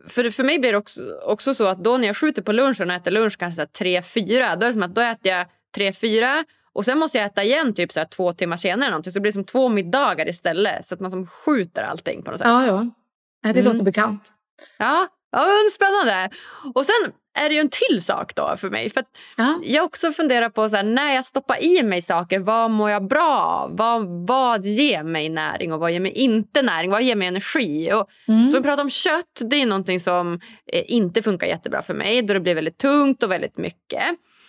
för, 0.07 0.29
för 0.29 0.43
mig 0.43 0.59
blir 0.59 0.71
det 0.71 0.77
också, 0.77 1.01
också 1.25 1.53
så 1.53 1.67
att 1.67 1.83
då 1.83 1.97
när 1.97 2.07
jag 2.07 2.17
skjuter 2.17 2.41
på 2.41 2.51
lunchen 2.51 2.89
och 2.89 2.95
äter 2.95 3.11
lunch 3.11 3.37
kanske 3.37 3.65
tre, 3.65 4.01
fyra, 4.01 4.55
då 4.55 4.65
är 4.65 4.67
det 4.67 4.73
som 4.73 4.83
att 4.83 4.95
då 4.95 5.01
äter 5.01 5.31
jag 5.31 5.45
tre, 5.75 5.93
fyra 5.93 6.45
och 6.73 6.85
sen 6.85 6.97
måste 6.97 7.17
jag 7.17 7.25
äta 7.25 7.43
igen 7.43 7.73
typ 7.73 7.91
så 7.91 7.99
här, 7.99 8.07
två 8.07 8.33
timmar 8.33 8.57
senare. 8.57 8.89
Någonting. 8.89 9.11
Så 9.11 9.19
det 9.19 9.21
blir 9.21 9.31
som 9.31 9.43
två 9.43 9.69
middagar 9.69 10.29
istället. 10.29 10.85
Så 10.85 10.93
att 10.93 10.99
man 10.99 11.11
som 11.11 11.27
skjuter 11.27 11.83
allting 11.83 12.23
på 12.23 12.31
något 12.31 12.39
sätt. 12.39 12.47
Ja, 12.47 12.65
ja. 12.65 13.53
Det 13.53 13.61
låter 13.61 13.69
mm. 13.69 13.85
bekant. 13.85 14.33
Ja, 14.77 15.07
Ja, 15.31 15.47
spännande. 15.71 16.29
Och 16.75 16.85
sen 16.85 17.11
är 17.39 17.49
det 17.49 17.55
ju 17.55 17.61
en 17.61 17.69
till 17.89 18.03
sak 18.03 18.35
då 18.35 18.55
för 18.57 18.69
mig. 18.69 18.89
För 18.89 19.03
Ja. 19.37 19.59
Jag 19.63 19.85
också 19.85 20.11
funderar 20.11 20.49
på 20.49 20.69
så 20.69 20.75
här, 20.75 20.83
när 20.83 21.15
jag 21.15 21.25
stoppar 21.25 21.63
i 21.63 21.83
mig 21.83 22.01
saker, 22.01 22.39
vad 22.39 22.71
mår 22.71 22.89
jag 22.89 23.07
bra 23.07 23.39
av? 23.39 23.77
Vad, 23.77 24.27
vad 24.27 24.65
ger 24.65 25.03
mig 25.03 25.29
näring 25.29 25.73
och 25.73 25.79
vad 25.79 25.91
ger 25.91 25.99
mig 25.99 26.11
inte 26.11 26.61
näring? 26.61 26.91
Vad 26.91 27.03
ger 27.03 27.15
mig 27.15 27.27
energi? 27.27 27.91
Och, 27.93 28.07
Mm. 28.27 28.49
Så 28.49 28.57
vi 28.57 28.63
pratar 28.63 28.83
om 28.83 28.89
kött, 28.89 29.41
det 29.45 29.55
är 29.61 29.65
någonting 29.65 29.99
som 29.99 30.39
eh, 30.73 30.83
inte 30.87 31.21
funkar 31.21 31.47
jättebra 31.47 31.81
för 31.81 31.93
mig 31.93 32.21
då 32.21 32.33
det 32.33 32.39
blir 32.39 32.55
väldigt 32.55 32.77
tungt 32.77 33.23
och 33.23 33.31
väldigt 33.31 33.57
mycket. 33.57 34.01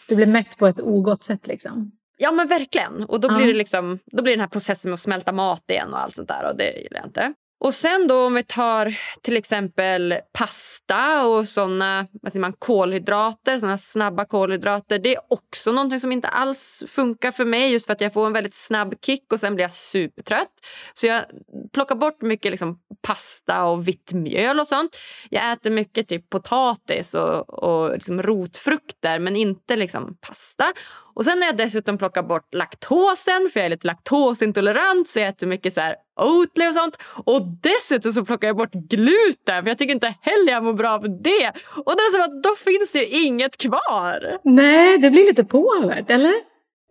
Du 0.08 0.16
blir 0.16 0.26
mätt 0.26 0.58
på 0.58 0.66
ett 0.66 0.80
ogott 0.80 1.24
sätt 1.24 1.46
liksom. 1.46 1.92
Ja 2.16 2.32
men 2.32 2.48
verkligen. 2.48 3.02
Och 3.04 3.20
då 3.20 3.28
Ja. 3.28 3.36
blir 3.36 3.46
det 3.46 3.52
liksom, 3.58 3.98
då 4.06 4.22
blir 4.22 4.32
den 4.32 4.40
här 4.40 4.48
processen 4.48 4.90
med 4.90 4.94
att 4.94 5.00
smälta 5.00 5.32
mat 5.32 5.64
igen 5.68 5.92
och 5.92 6.00
allt 6.00 6.14
sånt 6.14 6.28
där 6.28 6.50
och 6.50 6.56
det 6.56 6.72
gillar 6.72 6.98
jag 6.98 7.06
inte. 7.06 7.34
Och 7.64 7.74
sen 7.74 8.08
då 8.08 8.26
om 8.26 8.34
vi 8.34 8.42
tar 8.42 8.94
till 9.22 9.36
exempel 9.36 10.14
pasta 10.32 11.26
och 11.26 11.48
såna 11.48 12.06
vad 12.12 12.32
säger 12.32 12.40
man, 12.40 12.52
kolhydrater, 12.58 13.58
såna 13.58 13.78
snabba 13.78 14.24
kolhydrater. 14.24 14.98
Det 14.98 15.14
är 15.14 15.20
också 15.28 15.72
någonting 15.72 16.00
som 16.00 16.12
inte 16.12 16.28
alls 16.28 16.84
funkar 16.88 17.30
för 17.30 17.44
mig 17.44 17.72
just 17.72 17.86
för 17.86 17.92
att 17.92 18.00
jag 18.00 18.12
får 18.12 18.26
en 18.26 18.32
väldigt 18.32 18.54
snabb 18.54 18.94
kick 19.04 19.32
och 19.32 19.40
sen 19.40 19.54
blir 19.54 19.64
jag 19.64 19.72
supertrött. 19.72 20.48
Så 20.94 21.06
jag 21.06 21.24
plockar 21.72 21.94
bort 21.94 22.22
mycket 22.22 22.50
liksom 22.50 22.78
pasta 23.02 23.64
och 23.64 23.88
vitt 23.88 24.12
mjöl 24.12 24.60
och 24.60 24.66
sånt. 24.66 24.96
Jag 25.30 25.52
äter 25.52 25.70
mycket 25.70 26.08
typ 26.08 26.30
potatis 26.30 27.14
och, 27.14 27.64
och 27.64 27.92
liksom 27.92 28.22
rotfrukter 28.22 29.18
men 29.18 29.36
inte 29.36 29.76
liksom 29.76 30.16
pasta. 30.20 30.72
Och 31.14 31.24
sen 31.24 31.38
har 31.42 31.46
jag 31.46 31.56
dessutom 31.56 31.98
plockat 31.98 32.28
bort 32.28 32.54
laktosen 32.54 33.50
för 33.52 33.60
jag 33.60 33.66
är 33.66 33.70
lite 33.70 33.86
laktosintolerant 33.86 35.08
så 35.08 35.20
jag 35.20 35.28
äter 35.28 35.46
mycket 35.46 35.72
så 35.72 35.80
här 35.80 35.96
Oatly 36.20 36.68
och 36.68 36.74
sånt. 36.74 36.98
Och 37.24 37.42
dessutom 37.62 38.12
så 38.12 38.24
plockar 38.24 38.48
jag 38.48 38.56
bort 38.56 38.72
gluten 38.72 39.62
för 39.62 39.68
jag 39.68 39.78
tycker 39.78 39.94
inte 39.94 40.14
heller 40.20 40.52
jag 40.52 40.64
mår 40.64 40.72
bra 40.72 40.90
av 40.90 41.02
det. 41.02 41.52
Och 41.84 41.92
det 41.96 42.02
är 42.02 42.12
som 42.12 42.22
att 42.22 42.42
då 42.42 42.54
finns 42.56 42.92
det 42.92 42.98
ju 42.98 43.26
inget 43.26 43.56
kvar. 43.56 44.38
Nej, 44.44 44.98
det 44.98 45.10
blir 45.10 45.26
lite 45.26 45.44
påvert, 45.44 46.10
eller? 46.10 46.32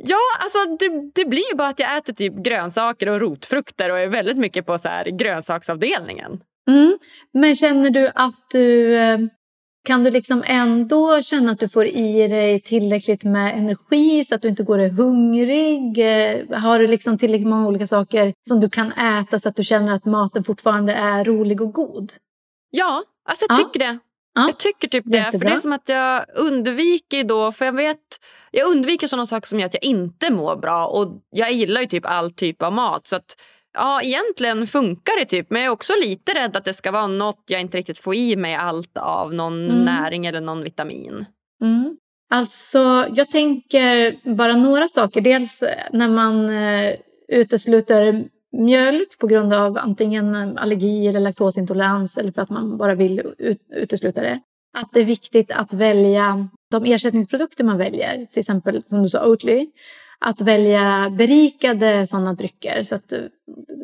Ja, 0.03 0.19
alltså 0.39 0.57
det, 0.79 1.11
det 1.15 1.25
blir 1.25 1.51
ju 1.51 1.55
bara 1.55 1.67
att 1.67 1.79
jag 1.79 1.97
äter 1.97 2.13
typ 2.13 2.33
grönsaker 2.33 3.09
och 3.09 3.19
rotfrukter 3.19 3.91
och 3.91 3.99
är 3.99 4.07
väldigt 4.07 4.37
mycket 4.37 4.65
på 4.65 4.77
så 4.77 4.87
här 4.87 5.05
grönsaksavdelningen. 5.05 6.41
Mm. 6.69 6.97
Men 7.33 7.55
känner 7.55 7.89
du 7.89 8.11
att 8.15 8.49
du... 8.51 8.95
Kan 9.83 10.03
du 10.03 10.11
liksom 10.11 10.43
ändå 10.47 11.21
känna 11.21 11.51
att 11.51 11.59
du 11.59 11.69
får 11.69 11.85
i 11.85 12.27
dig 12.27 12.61
tillräckligt 12.61 13.23
med 13.23 13.57
energi 13.57 14.23
så 14.25 14.35
att 14.35 14.41
du 14.41 14.47
inte 14.47 14.63
går 14.63 14.79
hungrig? 14.89 15.97
Eh, 15.99 16.59
Har 16.61 16.79
du 16.79 16.87
liksom 16.87 17.17
tillräckligt 17.17 17.47
många 17.47 17.67
olika 17.67 17.87
saker 17.87 18.33
som 18.47 18.59
du 18.59 18.69
kan 18.69 18.91
äta 18.91 19.39
så 19.39 19.49
att 19.49 19.55
du 19.55 19.63
känner 19.63 19.95
att 19.95 20.05
maten 20.05 20.43
fortfarande 20.43 20.93
är 20.93 21.25
rolig 21.25 21.61
och 21.61 21.73
god? 21.73 22.11
Ja, 22.69 23.03
alltså 23.29 23.45
jag 23.49 23.59
Ja. 23.59 23.63
tycker 23.63 23.79
det. 23.79 23.99
Ja. 24.35 24.41
Jag 24.47 24.57
tycker 24.57 24.87
typ 24.87 25.03
det. 25.07 25.17
För 25.17 25.25
Jättebra. 25.25 25.49
det 25.49 25.55
är 25.55 25.59
som 25.59 25.71
att 25.73 25.89
jag 25.89 26.25
undviker 26.35 27.23
då, 27.23 27.51
för 27.51 27.65
jag 27.65 27.73
vet, 27.75 27.97
jag 28.51 28.67
undviker 28.71 29.07
sådana 29.07 29.25
saker 29.25 29.47
som 29.47 29.59
gör 29.59 29.65
att 29.67 29.73
jag 29.73 29.83
inte 29.83 30.33
mår 30.33 30.55
bra 30.55 30.87
och 30.87 31.21
jag 31.31 31.51
gillar 31.51 31.81
ju 31.81 31.87
typ 31.87 32.05
all 32.05 32.31
typ 32.33 32.61
av 32.61 32.73
mat 32.73 33.07
så 33.07 33.15
att 33.15 33.37
ja, 33.73 34.01
egentligen 34.01 34.67
funkar 34.67 35.19
det 35.19 35.25
typ 35.25 35.49
men 35.49 35.61
jag 35.61 35.69
är 35.69 35.73
också 35.73 35.93
lite 36.03 36.31
rädd 36.31 36.57
att 36.57 36.65
det 36.65 36.73
ska 36.73 36.91
vara 36.91 37.07
något 37.07 37.43
jag 37.47 37.61
inte 37.61 37.77
riktigt 37.77 37.99
får 37.99 38.15
i 38.15 38.35
mig 38.35 38.55
allt 38.55 38.97
av 38.97 39.33
någon 39.33 39.69
Mm. 39.69 39.83
näring 39.83 40.25
eller 40.25 40.41
någon 40.41 40.63
vitamin. 40.63 41.25
Mm. 41.61 41.97
Alltså, 42.33 43.07
jag 43.15 43.29
tänker 43.31 44.15
bara 44.35 44.55
några 44.55 44.87
saker. 44.87 45.21
Dels 45.21 45.63
när 45.91 46.07
man 46.09 46.49
eh, 46.49 46.93
utesluter 47.27 48.23
mjölk 48.57 49.17
på 49.19 49.27
grund 49.27 49.53
av 49.53 49.77
antingen 49.77 50.57
allergi 50.57 51.07
eller 51.07 51.19
laktosintolerans 51.19 52.17
eller 52.17 52.31
för 52.31 52.41
att 52.41 52.49
man 52.49 52.77
bara 52.77 52.95
vill 52.95 53.21
ut, 53.37 53.61
utesluta 53.75 54.21
det. 54.21 54.39
Att 54.77 54.89
det 54.93 54.99
är 54.99 55.05
viktigt 55.05 55.51
att 55.51 55.73
välja 55.73 56.47
de 56.71 56.85
ersättningsprodukter 56.85 57.63
man 57.63 57.77
väljer, 57.77 58.25
till 58.31 58.39
exempel 58.39 58.83
som 58.83 59.03
du 59.03 59.09
sa 59.09 59.27
Oatly. 59.27 59.67
Att 60.19 60.41
välja 60.41 61.09
berikade 61.17 62.07
sådana 62.07 62.33
drycker 62.33 62.83
så 62.83 62.95
att 62.95 63.11
eh, 63.13 63.19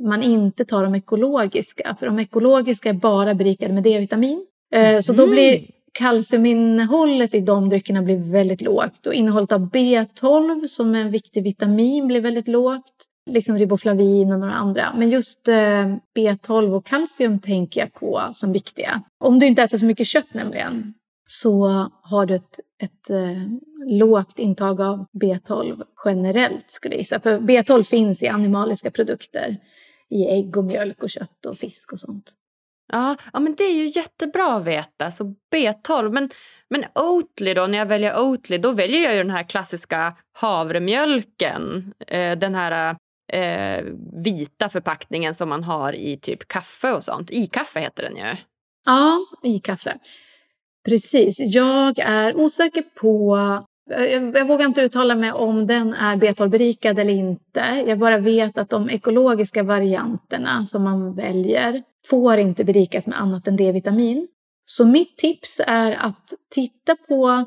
man 0.01 0.23
inte 0.23 0.65
tar 0.65 0.83
de 0.83 0.95
ekologiska. 0.95 1.95
För 1.99 2.05
de 2.05 2.19
ekologiska 2.19 2.89
är 2.89 2.93
bara 2.93 3.33
berikade 3.33 3.73
med 3.73 3.83
D-vitamin. 3.83 4.45
Eh, 4.73 4.99
Så 4.99 5.13
då 5.13 5.23
Mm. 5.23 5.35
blir 5.35 5.59
kalciuminnehållet 5.93 7.35
i 7.35 7.39
de 7.39 7.69
dryckerna 7.69 8.01
blir 8.01 8.31
väldigt 8.31 8.61
lågt 8.61 9.07
och 9.07 9.13
innehållet 9.13 9.51
av 9.51 9.71
B12 9.71 10.67
som 10.67 10.95
är 10.95 10.99
en 11.01 11.11
viktig 11.11 11.43
vitamin 11.43 12.07
blir 12.07 12.21
väldigt 12.21 12.47
lågt. 12.47 13.05
Liksom 13.29 13.57
riboflavin 13.57 14.31
och 14.31 14.39
några 14.39 14.53
andra. 14.53 14.93
Men 14.97 15.09
just 15.09 15.47
eh, 15.47 15.85
B12 16.17 16.73
och 16.75 16.85
kalcium 16.85 17.39
tänker 17.39 17.79
jag 17.81 17.93
på 17.93 18.21
som 18.33 18.53
viktiga. 18.53 19.01
Om 19.23 19.39
du 19.39 19.45
inte 19.45 19.63
äter 19.63 19.77
så 19.77 19.85
mycket 19.85 20.07
kött 20.07 20.33
nämligen 20.33 20.93
så 21.27 21.67
har 22.01 22.25
du 22.25 22.35
ett, 22.35 22.59
ett 22.83 23.09
eh, 23.09 23.47
lågt 23.89 24.39
intag 24.39 24.81
av 24.81 25.05
B12 25.21 25.83
generellt 26.05 26.71
skulle 26.71 26.95
jag 26.95 26.99
gissa. 26.99 27.19
För 27.19 27.39
B12 27.39 27.83
finns 27.83 28.23
i 28.23 28.27
animaliska 28.27 28.91
produkter. 28.91 29.57
I 30.09 30.25
ägg 30.25 30.57
och 30.57 30.63
mjölk 30.63 31.03
och 31.03 31.09
kött 31.09 31.45
och 31.45 31.57
fisk 31.57 31.93
och 31.93 31.99
sånt. 31.99 32.33
Ja, 32.91 33.15
ja 33.33 33.39
men 33.39 33.55
det 33.55 33.63
är 33.63 33.73
ju 33.73 33.85
jättebra 33.85 34.53
att 34.53 34.65
veta. 34.65 35.11
Så 35.11 35.35
B12. 35.55 36.11
Men, 36.11 36.29
men 36.69 36.85
Oatly 36.95 37.53
då, 37.53 37.67
när 37.67 37.77
jag 37.77 37.85
väljer 37.85 38.19
Oatly 38.19 38.57
då 38.57 38.71
väljer 38.71 39.03
jag 39.03 39.15
ju 39.15 39.23
den 39.23 39.31
här 39.31 39.43
klassiska 39.43 40.15
havremjölken. 40.33 41.93
Eh, 42.07 42.37
den 42.37 42.55
här 42.55 42.95
eh, 43.33 43.83
vita 44.23 44.69
förpackningen 44.69 45.33
som 45.33 45.49
man 45.49 45.63
har 45.63 45.93
i 45.95 46.17
typ 46.17 46.47
kaffe 46.47 46.93
och 46.93 47.03
sånt. 47.03 47.31
I 47.31 47.47
kaffe 47.47 47.79
heter 47.79 48.03
den 48.03 48.15
ju. 48.15 48.35
Ja, 48.85 49.19
i 49.43 49.59
kaffe. 49.59 49.97
Precis. 50.87 51.39
Jag 51.39 51.99
är 51.99 52.37
osäker 52.37 52.83
på... 53.01 53.37
Eh, 53.91 54.05
jag, 54.05 54.37
jag 54.37 54.47
vågar 54.47 54.65
inte 54.65 54.81
uttala 54.81 55.15
mig 55.15 55.31
om 55.31 55.67
den 55.67 55.93
är 55.93 56.15
B12-berikad 56.15 56.99
eller 56.99 57.13
inte. 57.13 57.83
Jag 57.87 57.99
bara 57.99 58.17
vet 58.17 58.57
att 58.57 58.69
de 58.69 58.89
ekologiska 58.89 59.63
varianterna 59.63 60.65
som 60.65 60.83
man 60.83 61.15
väljer 61.15 61.83
får 62.09 62.37
inte 62.37 62.63
berikas 62.63 63.07
med 63.07 63.21
annat 63.21 63.47
än 63.47 63.55
D-vitamin. 63.55 64.27
Så 64.65 64.85
mitt 64.85 65.17
tips 65.17 65.61
är 65.67 65.91
att 65.91 66.33
titta 66.55 66.95
på 67.07 67.45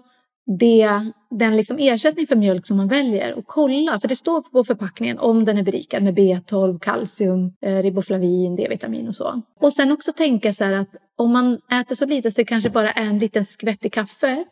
det, 0.59 0.91
den 1.31 1.57
liksom 1.57 1.77
ersättning 1.81 2.27
för 2.27 2.37
mjölk 2.37 2.67
som 2.67 2.77
man 2.77 2.89
väljer 2.89 3.39
och 3.39 3.47
kolla, 3.47 4.01
för 4.01 4.09
det 4.09 4.17
står 4.17 4.43
på 4.43 4.65
förpackningen 4.65 5.19
om 5.19 5.45
den 5.45 5.59
är 5.59 5.63
berikad 5.63 6.03
med 6.03 6.19
B12, 6.19 6.79
kalcium, 6.79 7.53
eh, 7.67 7.83
riboflavin, 7.83 8.57
D-vitamin 8.57 9.09
och 9.09 9.15
så. 9.15 9.43
Och 9.61 9.73
sen 9.73 9.93
också 9.93 10.13
tänka 10.13 10.53
så 10.53 10.65
här 10.65 10.75
att 10.75 10.91
om 11.21 11.33
man 11.33 11.61
äter 11.73 11.95
så 11.95 12.07
lite 12.07 12.31
så 12.31 12.41
det 12.41 12.45
kanske 12.45 12.71
bara 12.71 12.93
är 12.93 13.07
en 13.07 13.19
liten 13.19 13.45
skvätt 13.45 13.85
i 13.85 13.91
kaffet. 13.91 14.49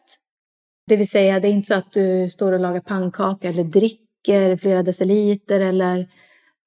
Det 0.87 0.97
vill 0.97 1.09
säga, 1.09 1.41
det 1.41 1.49
är 1.49 1.53
inte 1.53 1.67
så 1.67 1.75
att 1.75 1.93
du 1.93 2.29
står 2.31 2.53
och 2.53 2.61
lagar 2.61 2.81
pannkaka 2.81 3.49
eller 3.49 3.65
dricker 3.65 4.57
flera 4.57 4.83
deciliter 4.83 5.61
eller 5.61 6.07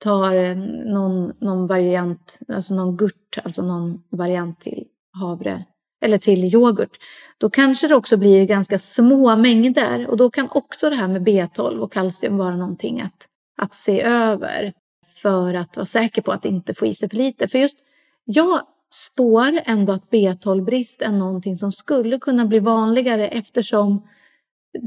tar 0.03 0.35
eh, 0.35 0.55
någon, 0.85 1.33
någon 1.41 1.67
variant, 1.67 2.39
alltså 2.47 2.73
någon 2.73 2.97
gurt, 2.97 3.37
alltså 3.43 3.61
någon 3.61 4.03
variant 4.09 4.59
till 4.59 4.85
havre 5.19 5.65
eller 6.01 6.17
till 6.17 6.45
yoghurt. 6.45 6.97
Då 7.37 7.49
kanske 7.49 7.87
det 7.87 7.95
också 7.95 8.17
blir 8.17 8.45
ganska 8.45 8.79
små 8.79 9.35
mängder 9.35 10.07
och 10.07 10.17
då 10.17 10.29
kan 10.29 10.49
också 10.51 10.89
det 10.89 10.95
här 10.95 11.07
med 11.07 11.27
B12 11.27 11.77
och 11.79 11.93
kalcium 11.93 12.37
vara 12.37 12.55
någonting 12.55 13.01
att, 13.01 13.27
att 13.57 13.75
se 13.75 14.01
över 14.01 14.73
för 15.21 15.53
att 15.53 15.77
vara 15.77 15.85
säker 15.85 16.21
på 16.21 16.31
att 16.31 16.45
inte 16.45 16.73
få 16.73 16.85
i 16.85 16.93
sig 16.93 17.09
för 17.09 17.17
lite. 17.17 17.47
För 17.47 17.59
just 17.59 17.77
jag 18.25 18.61
spår 18.93 19.61
ändå 19.65 19.93
att 19.93 20.09
B12-brist 20.09 21.01
är 21.01 21.11
någonting 21.11 21.55
som 21.55 21.71
skulle 21.71 22.19
kunna 22.19 22.45
bli 22.45 22.59
vanligare 22.59 23.27
eftersom 23.27 24.07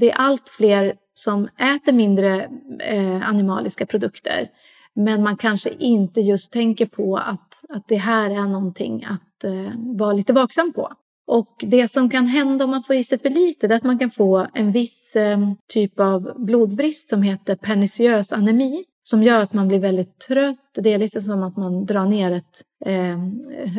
det 0.00 0.10
är 0.10 0.16
allt 0.16 0.48
fler 0.48 0.94
som 1.14 1.48
äter 1.58 1.92
mindre 1.92 2.48
eh, 2.80 3.28
animaliska 3.28 3.86
produkter. 3.86 4.48
Men 4.94 5.22
man 5.22 5.36
kanske 5.36 5.70
inte 5.78 6.20
just 6.20 6.52
tänker 6.52 6.86
på 6.86 7.16
att, 7.16 7.64
att 7.68 7.88
det 7.88 7.96
här 7.96 8.30
är 8.30 8.48
någonting 8.48 9.04
att 9.04 9.44
eh, 9.44 9.72
vara 9.98 10.12
lite 10.12 10.32
vaksam 10.32 10.72
på. 10.72 10.92
Och 11.26 11.64
det 11.66 11.90
som 11.90 12.10
kan 12.10 12.26
hända 12.26 12.64
om 12.64 12.70
man 12.70 12.82
får 12.82 12.96
i 12.96 13.04
sig 13.04 13.18
för 13.18 13.30
lite 13.30 13.66
är 13.66 13.70
att 13.70 13.82
man 13.82 13.98
kan 13.98 14.10
få 14.10 14.46
en 14.54 14.72
viss 14.72 15.16
eh, 15.16 15.38
typ 15.68 16.00
av 16.00 16.44
blodbrist 16.44 17.08
som 17.08 17.22
heter 17.22 17.56
perniciös 17.56 18.32
anemi. 18.32 18.84
Som 19.06 19.22
gör 19.22 19.40
att 19.40 19.52
man 19.52 19.68
blir 19.68 19.78
väldigt 19.78 20.18
trött. 20.18 20.58
Det 20.74 20.92
är 20.92 20.98
lite 20.98 21.20
som 21.20 21.42
att 21.42 21.56
man 21.56 21.86
drar 21.86 22.06
ner 22.06 22.30
ett 22.32 22.62
eh, 22.84 23.18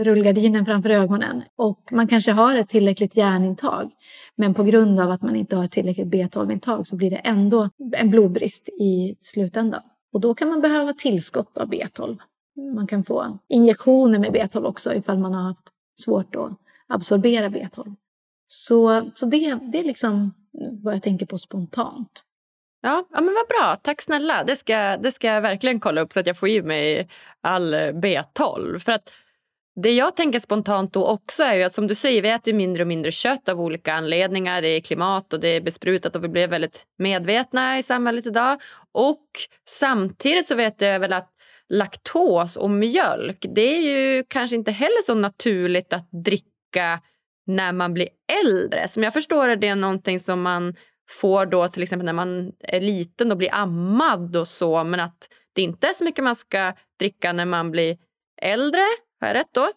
rullgardinen 0.03 0.65
framför 0.65 0.89
ögonen. 0.89 1.43
Och 1.55 1.79
man 1.91 2.07
kanske 2.07 2.31
har 2.31 2.57
ett 2.57 2.69
tillräckligt 2.69 3.17
järnintag. 3.17 3.91
Men 4.35 4.53
på 4.53 4.63
grund 4.63 4.99
av 4.99 5.11
att 5.11 5.21
man 5.21 5.35
inte 5.35 5.55
har 5.55 5.67
tillräckligt 5.67 6.07
B12-intag 6.07 6.87
så 6.87 6.95
blir 6.95 7.09
det 7.09 7.15
ändå 7.15 7.69
en 7.91 8.09
blodbrist 8.09 8.69
i 8.69 9.15
slutändan. 9.19 9.81
Och 10.13 10.19
då 10.21 10.35
kan 10.35 10.49
man 10.49 10.61
behöva 10.61 10.93
tillskott 10.93 11.57
av 11.57 11.67
B12. 11.67 12.17
Man 12.75 12.87
kan 12.87 13.03
få 13.03 13.37
injektioner 13.47 14.19
med 14.19 14.31
B12 14.31 14.63
också 14.63 14.93
ifall 14.93 15.17
man 15.17 15.33
har 15.33 15.43
haft 15.43 15.71
svårt 15.95 16.35
att 16.35 16.51
absorbera 16.87 17.49
B12. 17.49 17.95
Så, 18.47 19.11
så 19.13 19.25
det, 19.25 19.59
det 19.71 19.79
är 19.79 19.83
liksom 19.83 20.33
vad 20.83 20.93
jag 20.93 21.03
tänker 21.03 21.25
på 21.25 21.37
spontant. 21.37 22.23
Ja, 22.85 23.05
ja 23.13 23.21
men 23.21 23.33
vad 23.33 23.47
bra. 23.47 23.75
Tack 23.81 24.01
snälla. 24.01 24.43
Det 24.43 24.55
ska, 24.55 24.97
det 24.97 25.11
ska 25.11 25.27
jag 25.27 25.41
verkligen 25.41 25.79
kolla 25.79 26.01
upp 26.01 26.13
så 26.13 26.19
att 26.19 26.27
jag 26.27 26.37
får 26.37 26.49
i 26.49 26.61
mig 26.61 27.09
all 27.41 27.73
eh, 27.73 27.77
B12. 27.77 28.79
För 28.79 28.91
att 28.91 29.11
Det 29.81 29.91
jag 29.91 30.15
tänker 30.15 30.39
spontant 30.39 30.93
då 30.93 31.05
också 31.05 31.43
är 31.43 31.55
ju 31.55 31.63
att 31.63 31.73
som 31.73 31.87
du 31.87 31.95
säger, 31.95 32.21
vi 32.21 32.29
äter 32.29 32.53
mindre 32.53 32.83
och 32.83 32.87
mindre 32.87 33.11
kött 33.11 33.49
av 33.49 33.61
olika 33.61 33.93
anledningar. 33.93 34.61
Det 34.61 34.67
är 34.67 34.79
klimat 34.79 35.33
och 35.33 35.39
det 35.39 35.47
är 35.47 35.61
besprutat 35.61 36.15
och 36.15 36.23
vi 36.23 36.27
blir 36.27 36.47
väldigt 36.47 36.85
medvetna 36.97 37.77
i 37.77 37.83
samhället 37.83 38.25
idag. 38.25 38.61
Och 38.91 39.27
samtidigt 39.67 40.47
så 40.47 40.55
vet 40.55 40.81
jag 40.81 40.99
väl 40.99 41.13
att 41.13 41.29
laktos 41.69 42.55
och 42.55 42.69
mjölk, 42.69 43.45
det 43.55 43.61
är 43.61 43.81
ju 43.81 44.23
kanske 44.27 44.55
inte 44.55 44.71
heller 44.71 45.01
så 45.01 45.15
naturligt 45.15 45.93
att 45.93 46.09
dricka 46.25 46.99
när 47.47 47.71
man 47.71 47.93
blir 47.93 48.09
äldre. 48.43 48.87
Som 48.87 49.03
jag 49.03 49.13
förstår 49.13 49.47
det, 49.47 49.55
det 49.55 49.67
är 49.67 49.75
någonting 49.75 50.19
som 50.19 50.41
man 50.41 50.75
får 51.09 51.45
då 51.45 51.67
till 51.67 51.83
exempel 51.83 52.05
när 52.05 52.13
man 52.13 52.51
är 52.59 52.81
liten 52.81 53.31
och 53.31 53.37
blir 53.37 53.53
ammad 53.53 54.35
och 54.35 54.47
så. 54.47 54.83
Men 54.83 54.99
att 54.99 55.29
det 55.53 55.61
inte 55.61 55.87
är 55.87 55.93
så 55.93 56.03
mycket 56.03 56.23
man 56.23 56.35
ska 56.35 56.73
dricka 56.99 57.33
när 57.33 57.45
man 57.45 57.71
blir 57.71 57.97
äldre. 58.41 58.81
Har 59.21 59.27
jag 59.27 59.35
rätt 59.35 59.53
då? 59.53 59.71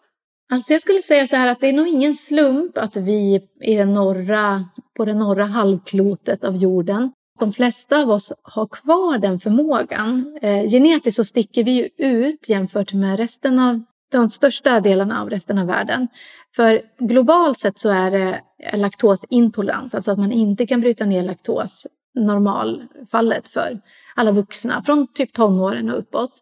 Alltså 0.51 0.73
jag 0.73 0.81
skulle 0.81 1.01
säga 1.01 1.27
så 1.27 1.35
här 1.35 1.47
att 1.47 1.59
det 1.59 1.69
är 1.69 1.73
nog 1.73 1.87
ingen 1.87 2.15
slump 2.15 2.77
att 2.77 2.95
vi 2.95 3.41
i 3.61 3.75
den 3.75 3.93
norra, 3.93 4.69
på 4.97 5.05
det 5.05 5.13
norra 5.13 5.45
halvklotet 5.45 6.43
av 6.43 6.55
jorden, 6.55 7.11
de 7.39 7.51
flesta 7.51 8.01
av 8.01 8.09
oss 8.09 8.33
har 8.43 8.67
kvar 8.67 9.17
den 9.17 9.39
förmågan. 9.39 10.37
Eh, 10.41 10.69
genetiskt 10.69 11.15
så 11.15 11.25
sticker 11.25 11.63
vi 11.63 11.71
ju 11.71 11.89
ut 11.97 12.49
jämfört 12.49 12.93
med 12.93 13.17
resten 13.17 13.59
av 13.59 13.83
de 14.11 14.29
största 14.29 14.79
delarna 14.79 15.21
av 15.21 15.29
resten 15.29 15.57
av 15.57 15.67
världen. 15.67 16.07
För 16.55 16.81
globalt 16.99 17.59
sett 17.59 17.79
så 17.79 17.89
är 17.89 18.11
det 18.11 18.41
laktosintolerans, 18.73 19.95
alltså 19.95 20.11
att 20.11 20.19
man 20.19 20.31
inte 20.31 20.67
kan 20.67 20.81
bryta 20.81 21.05
ner 21.05 21.23
laktos, 21.23 21.87
normalfallet 22.15 23.47
för 23.47 23.81
alla 24.15 24.31
vuxna, 24.31 24.83
från 24.83 25.07
typ 25.13 25.33
tonåren 25.33 25.89
och 25.89 25.99
uppåt. 25.99 26.33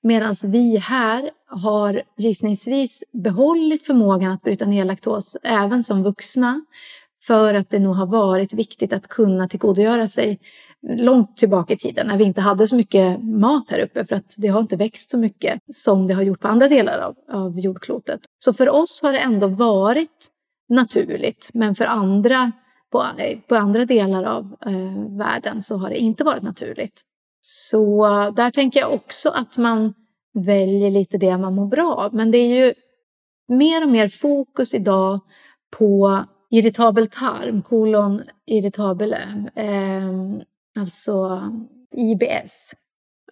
Medan 0.00 0.34
vi 0.44 0.76
här 0.76 1.30
har 1.46 2.02
gissningsvis 2.18 3.02
behållit 3.12 3.86
förmågan 3.86 4.32
att 4.32 4.42
bryta 4.42 4.66
ner 4.66 4.84
laktos 4.84 5.36
även 5.42 5.82
som 5.82 6.02
vuxna. 6.02 6.60
För 7.22 7.54
att 7.54 7.70
det 7.70 7.78
nog 7.78 7.94
har 7.94 8.06
varit 8.06 8.52
viktigt 8.52 8.92
att 8.92 9.08
kunna 9.08 9.48
tillgodogöra 9.48 10.08
sig 10.08 10.40
långt 10.82 11.36
tillbaka 11.36 11.74
i 11.74 11.76
tiden 11.76 12.06
när 12.06 12.16
vi 12.16 12.24
inte 12.24 12.40
hade 12.40 12.68
så 12.68 12.76
mycket 12.76 13.22
mat 13.22 13.70
här 13.70 13.78
uppe 13.78 14.04
för 14.04 14.16
att 14.16 14.34
det 14.38 14.48
har 14.48 14.60
inte 14.60 14.76
växt 14.76 15.10
så 15.10 15.18
mycket 15.18 15.60
som 15.72 16.08
det 16.08 16.14
har 16.14 16.22
gjort 16.22 16.40
på 16.40 16.48
andra 16.48 16.68
delar 16.68 16.98
av, 16.98 17.16
av 17.32 17.60
jordklotet. 17.60 18.20
Så 18.38 18.52
för 18.52 18.68
oss 18.68 19.02
har 19.02 19.12
det 19.12 19.18
ändå 19.18 19.46
varit 19.46 20.28
naturligt 20.68 21.50
men 21.54 21.74
för 21.74 21.84
andra 21.84 22.52
på, 22.92 23.04
på 23.48 23.54
andra 23.56 23.84
delar 23.84 24.24
av 24.24 24.56
eh, 24.66 25.18
världen 25.18 25.62
så 25.62 25.76
har 25.76 25.88
det 25.88 25.98
inte 25.98 26.24
varit 26.24 26.42
naturligt. 26.42 27.02
Så 27.40 28.06
där 28.36 28.50
tänker 28.50 28.80
jag 28.80 28.94
också 28.94 29.28
att 29.28 29.56
man 29.56 29.94
väljer 30.34 30.90
lite 30.90 31.18
det 31.18 31.38
man 31.38 31.54
mår 31.54 31.66
bra 31.66 31.94
av. 31.94 32.14
Men 32.14 32.30
det 32.30 32.38
är 32.38 32.66
ju 32.66 32.74
mer 33.48 33.82
och 33.82 33.88
mer 33.88 34.08
fokus 34.08 34.74
idag 34.74 35.20
på 35.78 36.24
irritabel 36.50 37.08
tarm, 37.08 37.62
kolon 37.62 38.22
irritabile, 38.46 39.50
eh, 39.54 40.12
alltså 40.78 41.42
IBS. 41.96 42.74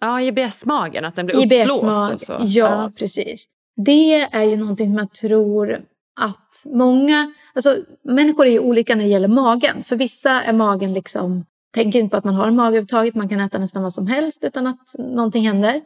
Ja, 0.01 0.21
IBS-magen, 0.21 1.05
att 1.05 1.15
den 1.15 1.25
blir 1.25 1.43
IBS 1.43 1.71
uppblåst. 1.71 2.13
Och 2.13 2.21
så. 2.21 2.33
Ja, 2.39 2.45
ja, 2.47 2.91
precis. 2.97 3.45
Det 3.85 4.15
är 4.21 4.43
ju 4.43 4.55
någonting 4.55 4.87
som 4.87 4.97
jag 4.97 5.13
tror 5.13 5.85
att 6.19 6.63
många, 6.65 7.33
alltså 7.53 7.75
människor 8.03 8.45
är 8.45 8.51
ju 8.51 8.59
olika 8.59 8.95
när 8.95 9.03
det 9.03 9.09
gäller 9.09 9.27
magen. 9.27 9.83
För 9.83 9.95
vissa 9.95 10.43
är 10.43 10.53
magen 10.53 10.93
liksom, 10.93 11.45
tänker 11.73 11.99
inte 11.99 12.11
på 12.11 12.17
att 12.17 12.23
man 12.23 12.35
har 12.35 12.47
en 12.47 12.55
mage 12.55 12.67
överhuvudtaget, 12.67 13.15
man 13.15 13.29
kan 13.29 13.39
äta 13.39 13.57
nästan 13.57 13.83
vad 13.83 13.93
som 13.93 14.07
helst 14.07 14.43
utan 14.43 14.67
att 14.67 14.95
någonting 14.97 15.47
händer. 15.47 15.81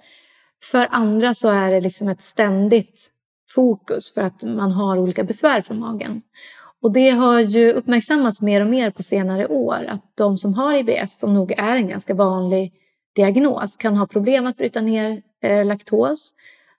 För 0.72 0.88
andra 0.92 1.34
så 1.34 1.50
är 1.50 1.72
det 1.72 1.82
liksom 1.82 2.08
ett 2.08 2.22
ständigt 2.22 3.12
fokus 3.56 4.14
för 4.14 4.22
att 4.22 4.44
man 4.44 4.72
har 4.72 4.98
olika 4.98 5.24
besvär 5.24 5.62
för 5.62 5.74
magen. 5.74 6.22
Och 6.82 6.92
det 6.92 7.10
har 7.10 7.40
ju 7.40 7.72
uppmärksammats 7.72 8.42
mer 8.42 8.62
och 8.62 8.70
mer 8.70 8.92
på 8.92 9.04
senare 9.04 9.48
år 9.48 9.86
att 9.88 10.02
de 10.16 10.38
som 10.38 10.54
har 10.54 10.76
IBS, 10.76 11.20
som 11.20 11.34
nog 11.34 11.52
är 11.52 11.76
en 11.76 11.88
ganska 11.88 12.14
vanlig 12.14 12.74
diagnos, 13.16 13.78
kan 13.78 13.98
ha 13.98 14.08
problem 14.08 14.48
att 14.48 14.58
bryta 14.58 14.82
ner 14.82 15.22
eh, 15.44 15.66
laktos. 15.66 16.34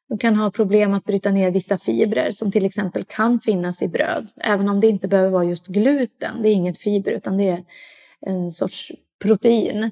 De 0.08 0.18
kan 0.18 0.36
ha 0.36 0.50
problem 0.50 0.94
att 0.94 1.04
bryta 1.04 1.30
ner 1.30 1.50
vissa 1.50 1.78
fibrer 1.78 2.30
som 2.30 2.50
till 2.50 2.64
exempel 2.64 3.04
kan 3.04 3.40
finnas 3.40 3.82
i 3.82 3.88
bröd, 3.88 4.30
även 4.36 4.68
om 4.68 4.80
det 4.80 4.88
inte 4.88 5.08
behöver 5.08 5.30
vara 5.30 5.44
just 5.44 5.66
gluten. 5.66 6.42
Det 6.42 6.48
är 6.48 6.52
inget 6.52 6.78
fiber 6.78 7.12
utan 7.12 7.36
det 7.36 7.48
är 7.48 7.64
en 8.26 8.50
sorts 8.50 8.92
protein. 9.22 9.90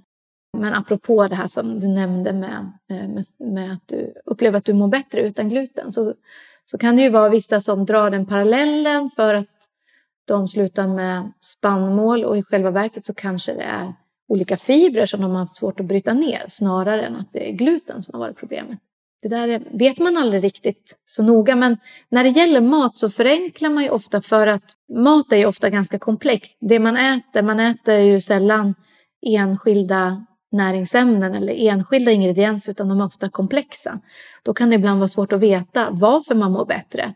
Men 0.58 0.74
apropå 0.74 1.28
det 1.28 1.34
här 1.34 1.48
som 1.48 1.80
du 1.80 1.88
nämnde 1.88 2.32
med, 2.32 2.72
eh, 2.90 3.08
med, 3.08 3.24
med, 3.38 3.72
att 3.72 3.88
du 3.88 4.14
upplever 4.24 4.58
att 4.58 4.64
du 4.64 4.72
mår 4.72 4.88
bättre 4.88 5.20
utan 5.20 5.48
gluten 5.48 5.92
så, 5.92 6.14
så 6.66 6.78
kan 6.78 6.96
det 6.96 7.02
ju 7.02 7.08
vara 7.10 7.28
vissa 7.28 7.60
som 7.60 7.84
drar 7.84 8.10
den 8.10 8.26
parallellen 8.26 9.10
för 9.10 9.34
att 9.34 9.69
de 10.30 10.48
slutar 10.48 10.88
med 10.88 11.32
spannmål 11.40 12.24
och 12.24 12.38
i 12.38 12.42
själva 12.42 12.70
verket 12.70 13.06
så 13.06 13.14
kanske 13.14 13.54
det 13.54 13.62
är 13.62 13.94
olika 14.28 14.56
fibrer 14.56 15.06
som 15.06 15.20
de 15.20 15.30
har 15.30 15.38
haft 15.38 15.56
svårt 15.56 15.80
att 15.80 15.86
bryta 15.86 16.14
ner 16.14 16.44
snarare 16.48 17.06
än 17.06 17.16
att 17.16 17.32
det 17.32 17.50
är 17.50 17.52
gluten 17.52 18.02
som 18.02 18.14
har 18.14 18.20
varit 18.26 18.36
problemet. 18.36 18.78
Det 19.22 19.28
där 19.28 19.62
vet 19.78 19.98
man 19.98 20.16
aldrig 20.16 20.44
riktigt 20.44 21.00
så 21.04 21.22
noga 21.22 21.56
men 21.56 21.76
när 22.08 22.24
det 22.24 22.30
gäller 22.30 22.60
mat 22.60 22.98
så 22.98 23.10
förenklar 23.10 23.70
man 23.70 23.82
ju 23.82 23.90
ofta 23.90 24.20
för 24.20 24.46
att 24.46 24.72
mat 24.94 25.32
är 25.32 25.36
ju 25.36 25.46
ofta 25.46 25.70
ganska 25.70 25.98
komplext. 25.98 26.58
Det 26.60 26.78
man 26.78 26.96
äter, 26.96 27.42
man 27.42 27.60
äter 27.60 27.94
ju 27.94 28.20
sällan 28.20 28.74
enskilda 29.26 30.26
näringsämnen 30.52 31.34
eller 31.34 31.52
enskilda 31.52 32.10
ingredienser 32.10 32.72
utan 32.72 32.88
de 32.88 33.00
är 33.00 33.06
ofta 33.06 33.28
komplexa. 33.28 34.00
Då 34.42 34.54
kan 34.54 34.70
det 34.70 34.76
ibland 34.76 34.98
vara 34.98 35.08
svårt 35.08 35.32
att 35.32 35.40
veta 35.40 35.88
varför 35.90 36.34
man 36.34 36.52
mår 36.52 36.66
bättre. 36.66 37.14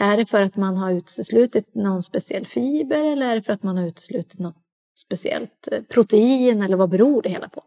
Är 0.00 0.16
det 0.16 0.26
för 0.26 0.42
att 0.42 0.56
man 0.56 0.76
har 0.76 0.92
uteslutit 0.92 1.74
någon 1.74 2.02
speciell 2.02 2.46
fiber 2.46 3.04
eller 3.04 3.28
är 3.28 3.34
det 3.34 3.42
för 3.42 3.52
att 3.52 3.62
man 3.62 3.76
har 3.76 3.86
uteslutit 3.86 4.38
något 4.38 4.56
speciellt 4.96 5.68
eh, 5.72 5.82
protein 5.82 6.62
eller 6.62 6.76
vad 6.76 6.90
beror 6.90 7.22
det 7.22 7.28
hela 7.28 7.48
på? 7.48 7.62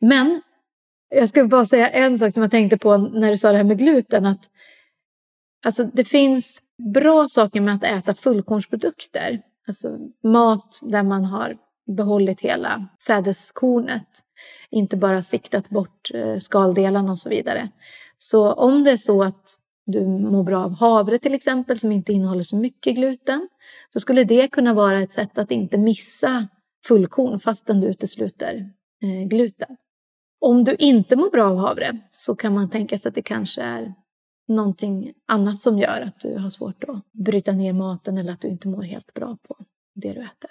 Men 0.00 0.42
jag 1.08 1.28
ska 1.28 1.44
bara 1.44 1.66
säga 1.66 1.88
en 1.88 2.18
sak 2.18 2.34
som 2.34 2.42
jag 2.42 2.50
tänkte 2.50 2.78
på 2.78 2.96
när 2.96 3.30
du 3.30 3.36
sa 3.36 3.50
det 3.50 3.56
här 3.56 3.64
med 3.64 3.78
gluten. 3.78 4.26
Att, 4.26 4.50
alltså, 5.66 5.84
det 5.84 6.04
finns 6.04 6.62
bra 6.94 7.28
saker 7.28 7.60
med 7.60 7.74
att 7.74 7.84
äta 7.84 8.14
fullkornsprodukter. 8.14 9.42
Alltså 9.66 9.98
mat 10.24 10.80
där 10.82 11.02
man 11.02 11.24
har 11.24 11.56
behållit 11.96 12.40
hela 12.40 12.88
sädeskornet. 13.06 14.08
Inte 14.70 14.96
bara 14.96 15.22
siktat 15.22 15.68
bort 15.68 16.10
eh, 16.14 16.38
skaldelarna 16.38 17.12
och 17.12 17.18
så 17.18 17.28
vidare. 17.28 17.68
Så 18.18 18.52
om 18.52 18.84
det 18.84 18.90
är 18.90 18.96
så 18.96 19.22
att 19.22 19.58
du 19.90 20.06
mår 20.06 20.44
bra 20.44 20.64
av 20.64 20.74
havre 20.74 21.18
till 21.18 21.34
exempel 21.34 21.78
som 21.78 21.92
inte 21.92 22.12
innehåller 22.12 22.42
så 22.42 22.56
mycket 22.56 22.94
gluten. 22.94 23.48
Då 23.92 24.00
skulle 24.00 24.24
det 24.24 24.48
kunna 24.48 24.74
vara 24.74 25.00
ett 25.00 25.12
sätt 25.12 25.38
att 25.38 25.50
inte 25.50 25.78
missa 25.78 26.48
fullkorn 26.86 27.40
fastän 27.40 27.80
du 27.80 27.86
utesluter 27.86 28.70
eh, 29.02 29.28
gluten. 29.28 29.76
Om 30.40 30.64
du 30.64 30.74
inte 30.78 31.16
mår 31.16 31.30
bra 31.30 31.50
av 31.50 31.56
havre 31.56 31.98
så 32.10 32.36
kan 32.36 32.54
man 32.54 32.70
tänka 32.70 32.98
sig 32.98 33.08
att 33.08 33.14
det 33.14 33.22
kanske 33.22 33.62
är 33.62 33.94
någonting 34.48 35.12
annat 35.26 35.62
som 35.62 35.78
gör 35.78 36.00
att 36.00 36.20
du 36.20 36.38
har 36.38 36.50
svårt 36.50 36.84
att 36.84 37.12
bryta 37.12 37.52
ner 37.52 37.72
maten 37.72 38.18
eller 38.18 38.32
att 38.32 38.40
du 38.40 38.48
inte 38.48 38.68
mår 38.68 38.82
helt 38.82 39.14
bra 39.14 39.38
på 39.48 39.56
det 39.94 40.12
du 40.12 40.20
äter. 40.20 40.50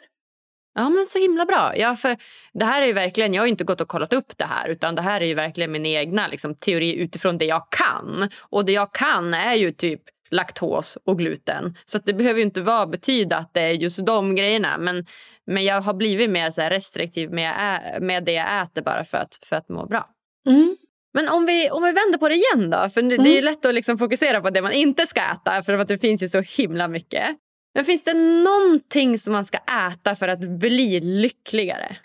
Ja, 0.77 0.89
men 0.89 1.05
så 1.05 1.19
himla 1.19 1.45
bra. 1.45 1.77
Ja, 1.77 1.95
för 1.95 2.17
det 2.53 2.65
här 2.65 2.81
är 2.81 2.85
ju 2.85 2.93
verkligen, 2.93 3.33
jag 3.33 3.41
har 3.41 3.47
inte 3.47 3.63
gått 3.63 3.81
och 3.81 3.87
kollat 3.87 4.13
upp 4.13 4.37
det 4.37 4.45
här 4.45 4.69
utan 4.69 4.95
det 4.95 5.01
här 5.01 5.21
är 5.21 5.25
ju 5.25 5.33
verkligen 5.33 5.71
min 5.71 5.85
egna 5.85 6.27
liksom, 6.27 6.55
teori 6.55 6.95
utifrån 6.95 7.37
det 7.37 7.45
jag 7.45 7.67
kan. 7.69 8.29
Och 8.41 8.65
det 8.65 8.71
jag 8.71 8.93
kan 8.93 9.33
är 9.33 9.55
ju 9.55 9.71
typ 9.71 10.01
laktos 10.31 10.97
och 11.05 11.17
gluten. 11.17 11.77
Så 11.85 11.97
det 11.97 12.13
behöver 12.13 12.41
inte 12.41 12.61
vara 12.61 12.87
betyda 12.87 13.37
att 13.37 13.53
det 13.53 13.61
är 13.61 13.71
just 13.71 14.05
de 14.05 14.35
grejerna. 14.35 14.77
Men, 14.77 15.05
men 15.47 15.63
jag 15.63 15.81
har 15.81 15.93
blivit 15.93 16.29
mer 16.29 16.51
så 16.51 16.61
restriktiv 16.61 17.31
med, 17.31 17.81
med 18.01 18.23
det 18.23 18.33
jag 18.33 18.61
äter 18.61 18.81
bara 18.81 19.05
för 19.05 19.17
att, 19.17 19.39
för 19.43 19.55
att 19.55 19.69
må 19.69 19.85
bra. 19.85 20.09
Mm. 20.49 20.77
Men 21.13 21.29
om 21.29 21.45
vi, 21.45 21.69
om 21.69 21.83
vi 21.83 21.91
vänder 21.91 22.17
på 22.17 22.29
det 22.29 22.35
igen 22.35 22.69
då. 22.69 22.89
För 22.89 23.01
mm. 23.01 23.23
Det 23.23 23.29
är 23.29 23.39
mm. 23.39 23.45
lätt 23.45 23.65
att 23.65 23.75
liksom 23.75 23.97
fokusera 23.97 24.41
på 24.41 24.49
det 24.49 24.61
man 24.61 24.71
inte 24.71 25.05
ska 25.05 25.21
äta 25.21 25.63
för 25.63 25.73
att 25.73 25.87
det 25.87 25.97
finns 25.97 26.23
ju 26.23 26.29
så 26.29 26.41
himla 26.41 26.87
mycket. 26.87 27.37
Men 27.75 27.85
finns 27.85 28.03
det 28.03 28.13
någonting 28.43 29.19
som 29.19 29.33
man 29.33 29.45
ska 29.45 29.57
äta 29.57 30.15
för 30.15 30.27
att 30.27 30.39
bli 30.39 30.99
lyckligare? 30.99 31.97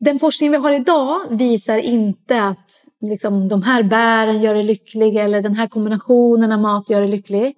Den 0.00 0.18
forskning 0.18 0.50
vi 0.50 0.56
har 0.56 0.72
idag 0.72 1.20
visar 1.30 1.78
inte 1.78 2.42
att 2.42 2.86
liksom, 3.00 3.48
de 3.48 3.62
här 3.62 3.82
bären 3.82 4.42
gör 4.42 4.54
dig 4.54 4.62
lycklig 4.62 5.16
eller 5.16 5.42
den 5.42 5.54
här 5.54 5.66
kombinationen 5.66 6.52
av 6.52 6.60
mat 6.60 6.90
gör 6.90 7.00
dig 7.00 7.10
lycklig. 7.10 7.56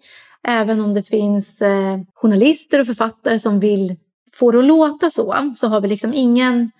Även 0.48 0.80
om 0.80 0.94
det 0.94 1.02
finns 1.02 1.62
eh, 1.62 2.00
journalister 2.14 2.80
och 2.80 2.86
författare 2.86 3.38
som 3.38 3.60
vill 3.60 3.96
få 4.34 4.50
det 4.50 4.58
att 4.58 4.64
låta 4.64 5.10
så, 5.10 5.52
så 5.56 5.68
har 5.68 5.80
vi 5.80 5.88
liksom 5.88 6.14
ingen... 6.14 6.70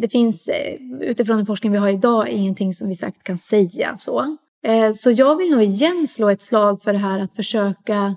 Det 0.00 0.08
finns 0.08 0.48
eh, 0.48 0.74
utifrån 1.00 1.36
den 1.36 1.46
forskning 1.46 1.72
vi 1.72 1.78
har 1.78 1.88
idag 1.88 2.28
ingenting 2.28 2.74
som 2.74 2.88
vi 2.88 2.94
säkert 2.94 3.22
kan 3.22 3.38
säga 3.38 3.94
så. 3.98 4.36
Eh, 4.66 4.92
så 4.92 5.10
jag 5.10 5.36
vill 5.36 5.50
nog 5.50 5.62
igen 5.62 6.08
slå 6.08 6.28
ett 6.28 6.42
slag 6.42 6.82
för 6.82 6.92
det 6.92 6.98
här 6.98 7.18
att 7.18 7.36
försöka 7.36 8.16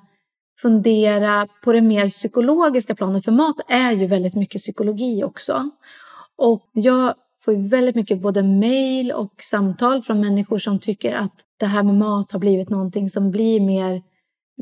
fundera 0.61 1.47
på 1.63 1.73
det 1.73 1.81
mer 1.81 2.09
psykologiska 2.09 2.95
planet, 2.95 3.25
för 3.25 3.31
mat 3.31 3.55
är 3.67 3.91
ju 3.91 4.07
väldigt 4.07 4.35
mycket 4.35 4.61
psykologi 4.61 5.23
också. 5.23 5.69
Och 6.37 6.69
jag 6.73 7.13
får 7.45 7.53
ju 7.53 7.67
väldigt 7.67 7.95
mycket 7.95 8.21
både 8.21 8.43
mejl 8.43 9.11
och 9.11 9.33
samtal 9.43 10.03
från 10.03 10.21
människor 10.21 10.59
som 10.59 10.79
tycker 10.79 11.13
att 11.13 11.35
det 11.59 11.65
här 11.65 11.83
med 11.83 11.95
mat 11.95 12.31
har 12.31 12.39
blivit 12.39 12.69
någonting 12.69 13.09
som 13.09 13.31
blir 13.31 13.61
mer, 13.61 14.01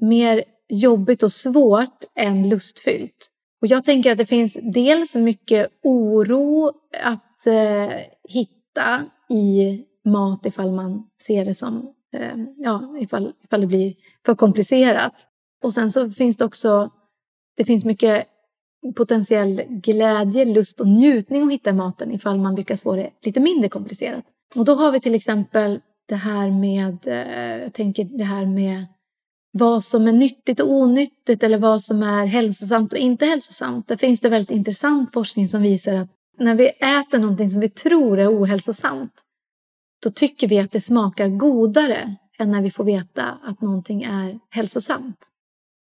mer 0.01 0.43
jobbigt 0.69 1.23
och 1.23 1.31
svårt 1.31 2.03
än 2.15 2.49
lustfyllt. 2.49 3.29
Och 3.61 3.67
jag 3.67 3.83
tänker 3.83 4.11
att 4.11 4.17
det 4.17 4.25
finns 4.25 4.57
dels 4.73 5.15
mycket 5.15 5.67
oro 5.83 6.71
att 7.03 7.47
eh, 7.47 7.97
hitta 8.29 9.05
i 9.29 9.81
mat 10.05 10.45
ifall 10.45 10.71
man 10.71 11.03
ser 11.21 11.45
det 11.45 11.53
som, 11.53 11.93
eh, 12.13 12.37
ja, 12.57 12.97
ifall, 12.99 13.33
ifall 13.43 13.61
det 13.61 13.67
blir 13.67 13.93
för 14.25 14.35
komplicerat. 14.35 15.27
Och 15.63 15.73
sen 15.73 15.91
så 15.91 16.09
finns 16.09 16.37
det 16.37 16.45
också, 16.45 16.89
det 17.57 17.65
finns 17.65 17.85
mycket 17.85 18.25
potentiell 18.95 19.63
glädje, 19.69 20.45
lust 20.45 20.79
och 20.79 20.87
njutning 20.87 21.43
att 21.43 21.51
hitta 21.51 21.69
i 21.69 21.73
maten 21.73 22.11
ifall 22.11 22.39
man 22.39 22.55
lyckas 22.55 22.83
få 22.83 22.95
det 22.95 23.09
lite 23.21 23.39
mindre 23.39 23.69
komplicerat. 23.69 24.23
Och 24.55 24.65
då 24.65 24.73
har 24.73 24.91
vi 24.91 24.99
till 24.99 25.15
exempel 25.15 25.79
det 26.07 26.15
här 26.15 26.51
med, 26.51 27.07
eh, 27.07 27.63
jag 27.63 27.73
tänker 27.73 28.03
det 28.03 28.23
här 28.23 28.45
med 28.45 28.85
vad 29.51 29.83
som 29.83 30.07
är 30.07 30.11
nyttigt 30.11 30.59
och 30.59 30.71
onyttigt 30.71 31.43
eller 31.43 31.57
vad 31.57 31.83
som 31.83 32.03
är 32.03 32.25
hälsosamt 32.25 32.93
och 32.93 32.99
inte 32.99 33.25
hälsosamt. 33.25 33.87
Där 33.87 33.97
finns 33.97 34.21
det 34.21 34.29
väldigt 34.29 34.51
intressant 34.51 35.13
forskning 35.13 35.47
som 35.47 35.61
visar 35.61 35.95
att 35.95 36.09
när 36.39 36.55
vi 36.55 36.67
äter 36.67 37.19
någonting 37.19 37.49
som 37.49 37.61
vi 37.61 37.69
tror 37.69 38.19
är 38.19 38.43
ohälsosamt 38.43 39.23
då 40.03 40.09
tycker 40.09 40.47
vi 40.47 40.59
att 40.59 40.71
det 40.71 40.81
smakar 40.81 41.27
godare 41.27 42.15
än 42.39 42.51
när 42.51 42.61
vi 42.61 42.71
får 42.71 42.83
veta 42.83 43.37
att 43.43 43.61
någonting 43.61 44.03
är 44.03 44.39
hälsosamt. 44.49 45.32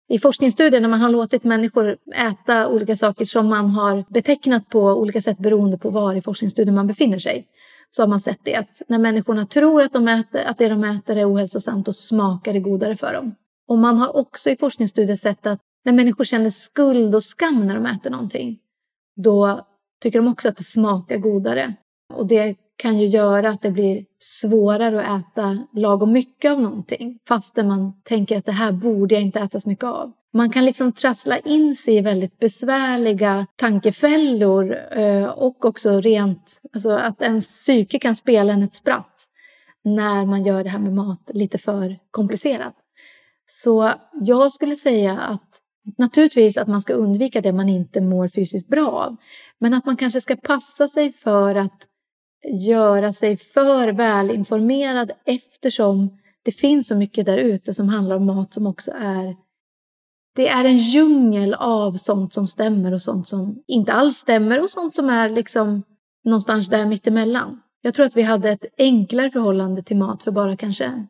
I 0.09 0.19
forskningsstudier 0.19 0.81
när 0.81 0.89
man 0.89 1.01
har 1.01 1.09
låtit 1.09 1.45
människor 1.45 1.97
äta 2.15 2.69
olika 2.69 2.97
saker 2.97 3.25
som 3.25 3.47
man 3.47 3.71
har 3.71 4.05
betecknat 4.09 4.69
på 4.69 4.81
olika 4.81 5.21
sätt 5.21 5.39
beroende 5.39 5.79
på 5.79 5.91
var 5.91 6.15
i 6.15 6.23
forskningsstudien 6.23 6.75
man 6.75 6.87
befinner 6.87 7.19
sig 7.19 7.47
så 7.91 8.03
har 8.03 8.09
man 8.09 8.21
sett 8.21 8.41
det 8.43 8.55
att 8.55 8.83
när 8.89 8.99
människorna 8.99 9.47
tror 9.47 9.83
att, 9.83 9.93
de 9.93 10.09
äter, 10.09 10.41
att 10.41 10.59
det 10.59 10.69
de 10.69 10.85
äter 10.85 11.17
är 11.17 11.33
ohälsosamt 11.33 11.87
då 11.87 11.93
smakar 11.93 12.53
det 12.53 12.61
godare 12.61 12.97
för 12.97 13.13
dem. 13.13 13.35
Och 13.69 13.79
man 13.79 13.97
har 13.99 14.17
också 14.17 14.51
i 14.51 14.57
forskningsstudier 14.57 15.17
sett 15.17 15.47
att 15.47 15.61
när 15.85 15.93
människor 15.93 16.25
känner 16.25 16.51
skuld 16.51 17.15
och 17.15 17.25
skam 17.25 17.67
när 17.67 17.75
de 17.75 17.87
äter 17.87 18.11
någonting, 18.11 18.59
då 19.17 19.67
tycker 20.03 20.19
de 20.19 20.29
också 20.29 20.49
att 20.49 20.57
det 20.57 20.65
smakar 20.65 21.17
godare. 21.17 21.75
Och 22.15 22.27
det 22.27 22.57
kan 22.77 22.99
ju 22.99 23.07
göra 23.07 23.49
att 23.49 23.63
det 23.63 23.71
blir 23.71 24.05
svårare 24.19 25.07
att 25.07 25.21
äta 25.21 25.67
lagom 25.73 26.13
mycket 26.13 26.53
av 26.53 26.61
någonting 26.61 27.19
fastän 27.29 27.69
man 27.69 28.03
tänker 28.03 28.39
att 28.39 28.45
det 28.45 28.53
här 28.53 28.73
borde 28.73 29.15
jag 29.15 29.23
inte 29.23 29.41
äta 29.41 29.61
så 29.61 29.69
mycket 29.69 29.85
av. 29.85 30.13
Man 30.33 30.51
kan 30.51 30.65
liksom 30.65 30.93
trassla 30.93 31.39
in 31.39 31.77
sig 31.77 31.97
i 31.97 32.01
väldigt 32.01 32.39
besvärliga 32.39 33.47
tankefällor 33.57 34.77
eh, 34.99 35.25
och 35.25 35.65
också 35.65 36.01
rent, 36.01 36.61
alltså 36.73 36.91
att 36.91 37.23
ens 37.23 37.47
psyke 37.47 37.99
kan 37.99 38.17
spela 38.17 38.53
en 38.53 38.63
ett 38.63 38.75
spratt 38.75 39.27
när 39.85 40.27
man 40.27 40.45
gör 40.45 40.65
det 40.65 40.71
här 40.71 40.79
med 40.79 40.93
mat 40.93 41.31
lite 41.35 41.59
för 41.59 41.99
komplicerat. 42.11 42.75
Så 43.47 43.93
jag 44.13 44.53
skulle 44.53 44.77
säga 44.77 45.19
att 45.19 45.61
naturligtvis 45.99 46.57
att 46.57 46.69
man 46.69 46.81
ska 46.81 46.93
undvika 46.93 47.41
det 47.41 47.53
man 47.53 47.69
inte 47.69 48.01
mår 48.01 48.29
fysiskt 48.29 48.69
bra 48.69 48.91
av. 48.91 49.17
Men 49.59 49.75
att 49.75 49.87
man 49.87 49.97
kanske 49.97 50.21
ska 50.21 50.37
passa 50.37 50.89
sig 50.89 51.13
för 51.13 51.55
att 51.55 51.87
göra 52.47 53.13
sig 53.13 53.37
för 53.37 53.89
välinformerad 53.93 55.13
eftersom 55.25 56.19
det 56.43 56.53
finns 56.53 56.89
så 56.89 56.95
mycket 56.95 57.27
där 57.27 57.39
ute 57.39 57.75
som 57.75 57.89
handlar 57.89 58.17
om 58.17 58.27
mat 58.27 58.55
som 58.55 58.67
också 58.67 58.91
är 58.91 59.37
det 60.37 60.49
är 60.49 60.65
en 60.65 60.79
djungel 60.79 61.55
av 61.55 61.93
sånt 61.93 62.35
som 62.35 62.49
stämmer 62.49 62.95
och 62.95 63.03
sånt 63.03 63.29
som 63.29 63.63
inte 63.67 63.93
alls 63.93 64.17
stämmer 64.17 64.63
och 64.63 64.71
sånt 64.71 64.95
som 64.95 65.09
är 65.09 65.31
liksom 65.31 65.83
någonstans 66.25 66.69
där 66.69 66.87
mittemellan. 66.87 67.61
Jag 67.83 67.95
tror 67.95 68.07
att 68.07 68.17
vi 68.17 68.23
hade 68.23 68.51
ett 68.51 68.65
enklare 68.79 69.31
förhållande 69.31 69.83
till 69.83 69.97
mat 69.97 70.23
för 70.23 70.31
bara 70.31 70.57
kanske 70.57 71.07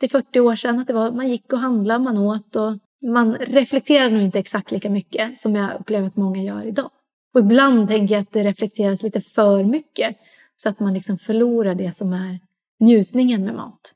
30-40 0.00 0.40
år 0.40 0.56
sedan. 0.56 0.78
Att 0.78 0.86
det 0.86 0.92
var, 0.92 1.10
man 1.10 1.28
gick 1.28 1.52
och 1.52 1.58
handlade, 1.58 2.04
man 2.04 2.18
åt 2.18 2.56
och 2.56 2.72
man 3.10 3.34
reflekterade 3.34 4.10
nog 4.10 4.22
inte 4.22 4.38
exakt 4.38 4.70
lika 4.70 4.90
mycket 4.90 5.38
som 5.38 5.56
jag 5.56 5.80
upplever 5.80 6.06
att 6.06 6.16
många 6.16 6.42
gör 6.42 6.64
idag. 6.64 6.90
Och 7.34 7.40
ibland 7.40 7.88
tänker 7.88 8.14
jag 8.14 8.22
att 8.22 8.32
det 8.32 8.42
reflekteras 8.42 9.02
lite 9.02 9.20
för 9.20 9.64
mycket 9.64 10.16
så 10.62 10.68
att 10.68 10.80
man 10.80 10.94
liksom 10.94 11.18
förlorar 11.18 11.74
det 11.74 11.96
som 11.96 12.12
är 12.12 12.40
njutningen 12.80 13.44
med 13.44 13.54
mat. 13.54 13.94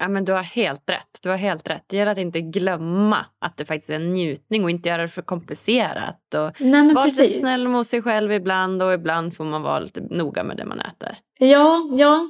Ja, 0.00 0.08
men 0.08 0.24
du 0.24 0.32
har 0.32 0.42
helt 0.42 0.90
rätt. 0.90 1.18
Du 1.22 1.28
har 1.28 1.36
helt 1.36 1.70
rätt. 1.70 1.84
Det 1.86 1.96
gäller 1.96 2.12
att 2.12 2.18
inte 2.18 2.40
glömma 2.40 3.26
att 3.40 3.56
det 3.56 3.64
faktiskt 3.64 3.90
är 3.90 3.94
en 3.94 4.12
njutning 4.12 4.64
och 4.64 4.70
inte 4.70 4.88
göra 4.88 5.02
det 5.02 5.08
för 5.08 5.22
komplicerat. 5.22 6.34
Och 6.34 6.60
Nej, 6.60 6.94
vara 6.94 7.04
lite 7.04 7.24
snäll 7.24 7.68
mot 7.68 7.86
sig 7.86 8.02
själv 8.02 8.32
ibland 8.32 8.82
och 8.82 8.94
ibland 8.94 9.36
får 9.36 9.44
man 9.44 9.62
vara 9.62 9.80
lite 9.80 10.00
noga 10.00 10.44
med 10.44 10.56
det 10.56 10.64
man 10.64 10.80
äter. 10.80 11.16
Ja, 11.38 11.88
ja. 11.98 12.28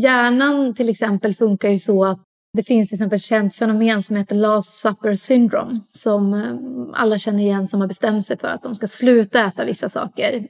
Hjärnan 0.00 0.74
till 0.74 0.88
exempel 0.88 1.34
funkar 1.34 1.68
ju 1.68 1.78
så 1.78 2.04
att 2.04 2.22
det 2.52 2.62
finns 2.62 2.88
till 2.88 2.96
exempel 2.96 3.16
ett 3.16 3.22
känt 3.22 3.54
fenomen 3.54 4.02
som 4.02 4.16
heter 4.16 4.34
last 4.34 4.76
supper 4.76 5.14
syndrome 5.14 5.80
som 5.90 6.34
eh, 6.34 7.00
alla 7.00 7.18
känner 7.18 7.40
igen 7.40 7.68
som 7.68 7.80
har 7.80 7.88
bestämt 7.88 8.26
sig 8.26 8.38
för 8.38 8.48
att 8.48 8.62
de 8.62 8.74
ska 8.74 8.86
sluta 8.86 9.44
äta 9.44 9.64
vissa 9.64 9.88
saker. 9.88 10.48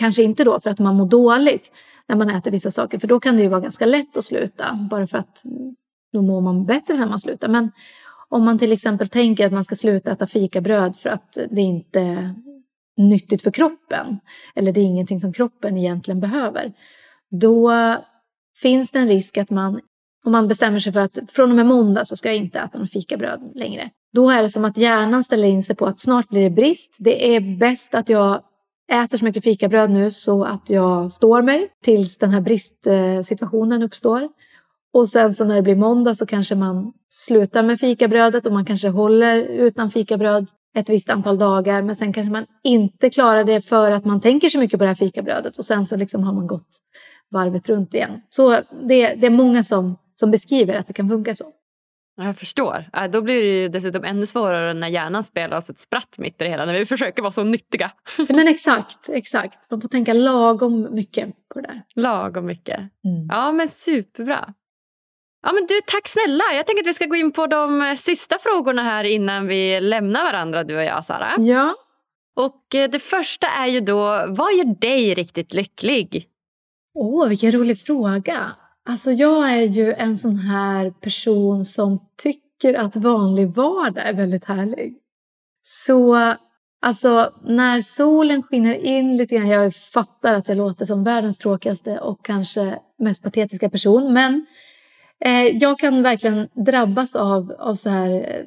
Kanske 0.00 0.22
inte 0.22 0.44
då 0.44 0.60
för 0.60 0.70
att 0.70 0.78
man 0.78 0.96
mår 0.96 1.06
dåligt 1.06 1.72
när 2.08 2.16
man 2.16 2.30
äter 2.30 2.50
vissa 2.50 2.70
saker 2.70 2.98
för 2.98 3.08
då 3.08 3.20
kan 3.20 3.36
det 3.36 3.42
ju 3.42 3.48
vara 3.48 3.60
ganska 3.60 3.86
lätt 3.86 4.16
att 4.16 4.24
sluta 4.24 4.88
bara 4.90 5.06
för 5.06 5.18
att 5.18 5.42
då 6.12 6.22
mår 6.22 6.40
man 6.40 6.64
bättre 6.66 6.94
när 6.94 7.06
man 7.06 7.20
slutar. 7.20 7.48
Men 7.48 7.70
om 8.28 8.44
man 8.44 8.58
till 8.58 8.72
exempel 8.72 9.08
tänker 9.08 9.46
att 9.46 9.52
man 9.52 9.64
ska 9.64 9.74
sluta 9.74 10.12
äta 10.12 10.26
fikabröd 10.26 10.96
för 10.96 11.10
att 11.10 11.38
det 11.50 11.60
inte 11.60 12.00
är 12.00 12.34
nyttigt 12.96 13.42
för 13.42 13.50
kroppen 13.50 14.18
eller 14.54 14.72
det 14.72 14.80
är 14.80 14.84
ingenting 14.84 15.20
som 15.20 15.32
kroppen 15.32 15.76
egentligen 15.76 16.20
behöver. 16.20 16.72
Då 17.40 17.72
finns 18.62 18.92
det 18.92 18.98
en 18.98 19.08
risk 19.08 19.38
att 19.38 19.50
man, 19.50 19.80
om 20.24 20.32
man 20.32 20.48
bestämmer 20.48 20.78
sig 20.78 20.92
för 20.92 21.00
att 21.00 21.18
från 21.28 21.50
och 21.50 21.56
med 21.56 21.66
måndag 21.66 22.04
så 22.04 22.16
ska 22.16 22.28
jag 22.28 22.36
inte 22.36 22.58
äta 22.58 22.78
någon 22.78 22.86
fikabröd 22.86 23.52
längre. 23.54 23.90
Då 24.12 24.30
är 24.30 24.42
det 24.42 24.48
som 24.48 24.64
att 24.64 24.76
hjärnan 24.76 25.24
ställer 25.24 25.48
in 25.48 25.62
sig 25.62 25.76
på 25.76 25.86
att 25.86 26.00
snart 26.00 26.28
blir 26.28 26.42
det 26.42 26.50
brist. 26.50 26.96
Det 27.00 27.36
är 27.36 27.58
bäst 27.58 27.94
att 27.94 28.08
jag 28.08 28.42
äter 28.90 29.18
så 29.18 29.24
mycket 29.24 29.44
fikabröd 29.44 29.90
nu 29.90 30.10
så 30.10 30.44
att 30.44 30.70
jag 30.70 31.12
står 31.12 31.42
mig 31.42 31.68
tills 31.84 32.18
den 32.18 32.30
här 32.30 32.40
bristsituationen 32.40 33.82
uppstår. 33.82 34.28
Och 34.92 35.08
sen 35.08 35.34
så 35.34 35.44
när 35.44 35.56
det 35.56 35.62
blir 35.62 35.76
måndag 35.76 36.14
så 36.14 36.26
kanske 36.26 36.54
man 36.54 36.92
slutar 37.08 37.62
med 37.62 37.80
fikabrödet 37.80 38.46
och 38.46 38.52
man 38.52 38.64
kanske 38.64 38.88
håller 38.88 39.36
utan 39.36 39.90
fikabröd 39.90 40.48
ett 40.76 40.88
visst 40.88 41.10
antal 41.10 41.38
dagar. 41.38 41.82
Men 41.82 41.96
sen 41.96 42.12
kanske 42.12 42.32
man 42.32 42.46
inte 42.64 43.10
klarar 43.10 43.44
det 43.44 43.60
för 43.60 43.90
att 43.90 44.04
man 44.04 44.20
tänker 44.20 44.48
så 44.48 44.58
mycket 44.58 44.78
på 44.78 44.84
det 44.84 44.88
här 44.88 44.94
fikabrödet 44.94 45.58
och 45.58 45.64
sen 45.64 45.86
så 45.86 45.96
liksom 45.96 46.24
har 46.24 46.32
man 46.32 46.46
gått 46.46 46.68
varvet 47.30 47.68
runt 47.68 47.94
igen. 47.94 48.20
Så 48.30 48.50
det, 48.82 49.14
det 49.14 49.26
är 49.26 49.30
många 49.30 49.64
som, 49.64 49.96
som 50.20 50.30
beskriver 50.30 50.74
att 50.74 50.86
det 50.86 50.92
kan 50.92 51.08
funka 51.08 51.34
så. 51.34 51.44
Jag 52.20 52.36
förstår. 52.36 53.08
Då 53.12 53.22
blir 53.22 53.42
det 53.42 53.48
ju 53.48 53.68
dessutom 53.68 54.04
ännu 54.04 54.26
svårare 54.26 54.74
när 54.74 54.88
hjärnan 54.88 55.24
spelar 55.24 55.56
oss 55.56 55.70
ett 55.70 55.78
spratt 55.78 56.18
mitt 56.18 56.40
i 56.40 56.44
det 56.44 56.50
hela. 56.50 56.64
När 56.64 56.72
vi 56.72 56.86
försöker 56.86 57.22
vara 57.22 57.32
så 57.32 57.44
nyttiga. 57.44 57.90
Men 58.28 58.48
exakt, 58.48 59.08
exakt. 59.08 59.70
Man 59.70 59.80
får 59.80 59.88
tänka 59.88 60.12
lagom 60.12 60.94
mycket 60.94 61.28
på 61.54 61.60
det 61.60 61.66
där. 61.66 61.82
Lagom 61.94 62.46
mycket. 62.46 62.78
Mm. 62.78 63.28
Ja 63.28 63.52
men 63.52 63.68
superbra. 63.68 64.54
Ja, 65.42 65.52
men 65.52 65.66
du, 65.66 65.80
tack 65.86 66.08
snälla. 66.08 66.44
Jag 66.54 66.66
tänker 66.66 66.82
att 66.82 66.88
vi 66.88 66.94
ska 66.94 67.06
gå 67.06 67.16
in 67.16 67.32
på 67.32 67.46
de 67.46 67.82
eh, 67.82 67.94
sista 67.94 68.38
frågorna 68.38 68.82
här 68.82 69.04
innan 69.04 69.46
vi 69.46 69.80
lämnar 69.80 70.24
varandra, 70.24 70.64
du 70.64 70.76
och 70.76 70.84
jag, 70.84 71.04
Sara. 71.04 71.34
Ja. 71.38 71.74
Och 72.36 72.74
eh, 72.74 72.90
det 72.90 72.98
första 72.98 73.46
är 73.46 73.66
ju 73.66 73.80
då, 73.80 74.24
vad 74.28 74.54
gör 74.54 74.80
dig 74.80 75.14
riktigt 75.14 75.54
lycklig? 75.54 76.26
Åh, 76.94 77.24
oh, 77.24 77.28
vilken 77.28 77.52
rolig 77.52 77.78
fråga. 77.80 78.50
Alltså 78.88 79.12
jag 79.12 79.52
är 79.52 79.62
ju 79.62 79.92
en 79.92 80.18
sån 80.18 80.36
här 80.36 80.90
person 80.90 81.64
som 81.64 81.98
tycker 82.22 82.74
att 82.74 82.96
vanlig 82.96 83.48
vardag 83.48 84.08
är 84.08 84.14
väldigt 84.14 84.44
härlig. 84.44 84.96
Så 85.62 86.34
alltså 86.82 87.32
när 87.44 87.82
solen 87.82 88.42
skiner 88.42 88.74
in 88.74 89.16
lite 89.16 89.34
grann, 89.36 89.48
jag 89.48 89.74
fattar 89.74 90.34
att 90.34 90.48
jag 90.48 90.56
låter 90.56 90.84
som 90.84 91.04
världens 91.04 91.38
tråkigaste 91.38 91.98
och 91.98 92.24
kanske 92.24 92.78
mest 92.98 93.22
patetiska 93.22 93.70
person, 93.70 94.12
men 94.12 94.46
Eh, 95.24 95.56
jag 95.56 95.78
kan 95.78 96.02
verkligen 96.02 96.48
drabbas 96.54 97.14
av, 97.14 97.54
av 97.58 97.74
så 97.74 97.90
här 97.90 98.10
eh, 98.10 98.44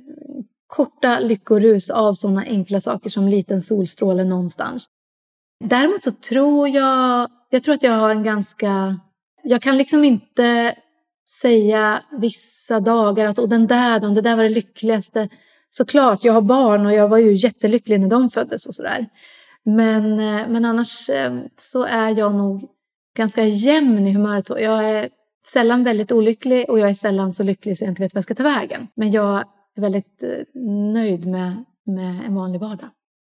korta 0.67 1.19
lyckorus 1.19 1.89
av 1.89 2.13
sådana 2.13 2.41
enkla 2.41 2.81
saker 2.81 3.09
som 3.09 3.27
liten 3.27 3.61
solstråle 3.61 4.23
någonstans. 4.23 4.85
Däremot 5.65 6.03
så 6.03 6.11
tror 6.11 6.69
jag, 6.69 7.29
jag 7.49 7.63
tror 7.63 7.75
att 7.75 7.83
jag 7.83 7.93
har 7.93 8.09
en 8.09 8.23
ganska, 8.23 8.99
jag 9.43 9.61
kan 9.61 9.77
liksom 9.77 10.03
inte 10.03 10.75
säga 11.41 12.03
vissa 12.21 12.79
dagar 12.79 13.25
att 13.25 13.39
åh 13.39 13.49
den 13.49 13.67
där 13.67 13.99
dagen, 13.99 14.13
det 14.13 14.21
där 14.21 14.35
var 14.35 14.43
det 14.43 14.49
lyckligaste. 14.49 15.29
Såklart, 15.69 16.23
jag 16.23 16.33
har 16.33 16.41
barn 16.41 16.85
och 16.85 16.93
jag 16.93 17.07
var 17.07 17.17
ju 17.17 17.33
jättelycklig 17.33 17.99
när 17.99 18.07
de 18.07 18.29
föddes 18.29 18.65
och 18.65 18.75
sådär. 18.75 19.07
Men, 19.65 20.19
eh, 20.19 20.47
men 20.49 20.65
annars 20.65 21.09
eh, 21.09 21.33
så 21.55 21.83
är 21.83 22.17
jag 22.17 22.35
nog 22.35 22.69
ganska 23.17 23.43
jämn 23.43 24.07
i 24.07 24.13
humöret. 24.13 24.49
Jag 24.49 24.89
är 24.89 25.09
sällan 25.47 25.83
väldigt 25.83 26.11
olycklig 26.11 26.69
och 26.69 26.79
jag 26.79 26.89
är 26.89 26.93
sällan 26.93 27.33
så 27.33 27.43
lycklig 27.43 27.77
så 27.77 27.83
jag 27.83 27.91
inte 27.91 28.01
vet 28.01 28.13
vad 28.13 28.17
jag 28.17 28.23
ska 28.23 28.35
ta 28.35 28.43
vägen. 28.43 28.87
Men 28.95 29.11
jag 29.11 29.43
är 29.75 29.81
väldigt 29.81 30.23
eh, 30.23 30.61
nöjd 30.93 31.25
med, 31.25 31.63
med 31.85 32.25
en 32.25 32.35
vanlig 32.35 32.59
vardag. 32.59 32.89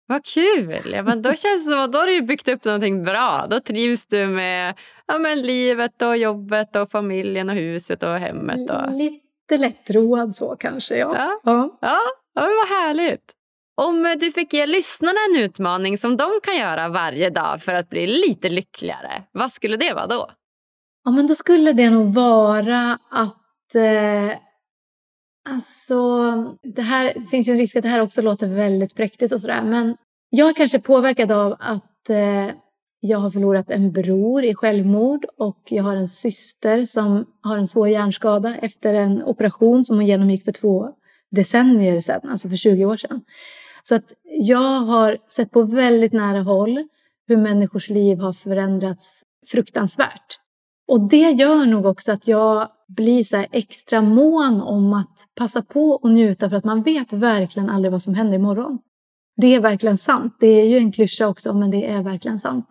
Vad 0.08 0.24
kul! 0.24 0.80
Ja, 0.92 1.02
men 1.02 1.22
då 1.22 1.34
känns 1.34 1.66
det 1.66 1.70
som 1.70 1.80
att 1.80 1.92
då 1.92 1.98
har 1.98 2.06
du 2.06 2.22
byggt 2.22 2.48
upp 2.48 2.64
någonting 2.64 3.02
bra. 3.02 3.46
Då 3.50 3.60
trivs 3.60 4.06
du 4.06 4.26
med 4.26 4.74
ja, 5.06 5.18
men 5.18 5.42
livet 5.42 6.02
och 6.02 6.16
jobbet 6.16 6.76
och 6.76 6.90
familjen 6.90 7.48
och 7.48 7.54
huset 7.54 8.02
och 8.02 8.18
hemmet. 8.18 8.70
Och... 8.70 8.92
Lite 8.92 9.56
lättroad 9.56 10.36
så 10.36 10.56
kanske, 10.56 10.96
ja. 10.96 11.14
Ja, 11.16 11.40
ja. 11.44 11.78
ja, 11.80 12.00
ja 12.34 12.42
vad 12.42 12.78
härligt. 12.78 13.32
Om 13.74 14.16
du 14.20 14.30
fick 14.30 14.52
ge 14.52 14.66
lyssnarna 14.66 15.18
en 15.30 15.42
utmaning 15.42 15.98
som 15.98 16.16
de 16.16 16.30
kan 16.42 16.56
göra 16.56 16.88
varje 16.88 17.30
dag 17.30 17.62
för 17.62 17.74
att 17.74 17.88
bli 17.88 18.06
lite 18.06 18.48
lyckligare, 18.48 19.22
vad 19.32 19.52
skulle 19.52 19.76
det 19.76 19.92
vara 19.92 20.06
då? 20.06 20.30
Ja, 21.04 21.10
men 21.10 21.26
då 21.26 21.34
skulle 21.34 21.72
det 21.72 21.90
nog 21.90 22.14
vara 22.14 22.98
att 23.10 23.74
eh, 23.74 24.38
Alltså, 25.50 26.30
det, 26.62 26.82
här, 26.82 27.12
det 27.14 27.24
finns 27.24 27.48
ju 27.48 27.52
en 27.52 27.58
risk 27.58 27.76
att 27.76 27.82
det 27.82 27.88
här 27.88 28.00
också 28.00 28.22
låter 28.22 28.48
väldigt 28.48 28.94
präktigt 28.94 29.32
och 29.32 29.40
sådär. 29.40 29.62
Men 29.64 29.96
jag 30.30 30.48
är 30.48 30.54
kanske 30.54 30.80
påverkad 30.80 31.32
av 31.32 31.56
att 31.58 32.10
eh, 32.10 32.48
jag 33.00 33.18
har 33.18 33.30
förlorat 33.30 33.70
en 33.70 33.92
bror 33.92 34.44
i 34.44 34.54
självmord 34.54 35.26
och 35.38 35.58
jag 35.68 35.82
har 35.82 35.96
en 35.96 36.08
syster 36.08 36.84
som 36.84 37.26
har 37.42 37.58
en 37.58 37.68
svår 37.68 37.88
hjärnskada 37.88 38.56
efter 38.56 38.94
en 38.94 39.22
operation 39.22 39.84
som 39.84 39.96
hon 39.96 40.06
genomgick 40.06 40.44
för 40.44 40.52
två 40.52 40.88
decennier 41.30 42.00
sedan, 42.00 42.20
alltså 42.30 42.48
för 42.48 42.56
20 42.56 42.84
år 42.84 42.96
sedan. 42.96 43.20
Så 43.82 43.94
att 43.94 44.12
jag 44.24 44.80
har 44.80 45.18
sett 45.28 45.50
på 45.50 45.62
väldigt 45.62 46.12
nära 46.12 46.42
håll 46.42 46.88
hur 47.26 47.36
människors 47.36 47.90
liv 47.90 48.18
har 48.18 48.32
förändrats 48.32 49.22
fruktansvärt. 49.46 50.38
Och 50.88 51.00
det 51.00 51.30
gör 51.30 51.66
nog 51.66 51.86
också 51.86 52.12
att 52.12 52.28
jag 52.28 52.68
blir 52.88 53.24
så 53.24 53.44
extra 53.50 54.02
mån 54.02 54.62
om 54.62 54.92
att 54.92 55.26
passa 55.36 55.62
på 55.62 55.90
och 55.90 56.10
njuta 56.10 56.50
för 56.50 56.56
att 56.56 56.64
man 56.64 56.82
vet 56.82 57.12
verkligen 57.12 57.70
aldrig 57.70 57.92
vad 57.92 58.02
som 58.02 58.14
händer 58.14 58.34
imorgon. 58.34 58.78
Det 59.36 59.54
är 59.54 59.60
verkligen 59.60 59.98
sant. 59.98 60.36
Det 60.40 60.46
är 60.46 60.64
ju 60.64 60.76
en 60.76 60.92
klyscha 60.92 61.28
också, 61.28 61.54
men 61.54 61.70
det 61.70 61.86
är 61.86 62.02
verkligen 62.02 62.38
sant. 62.38 62.66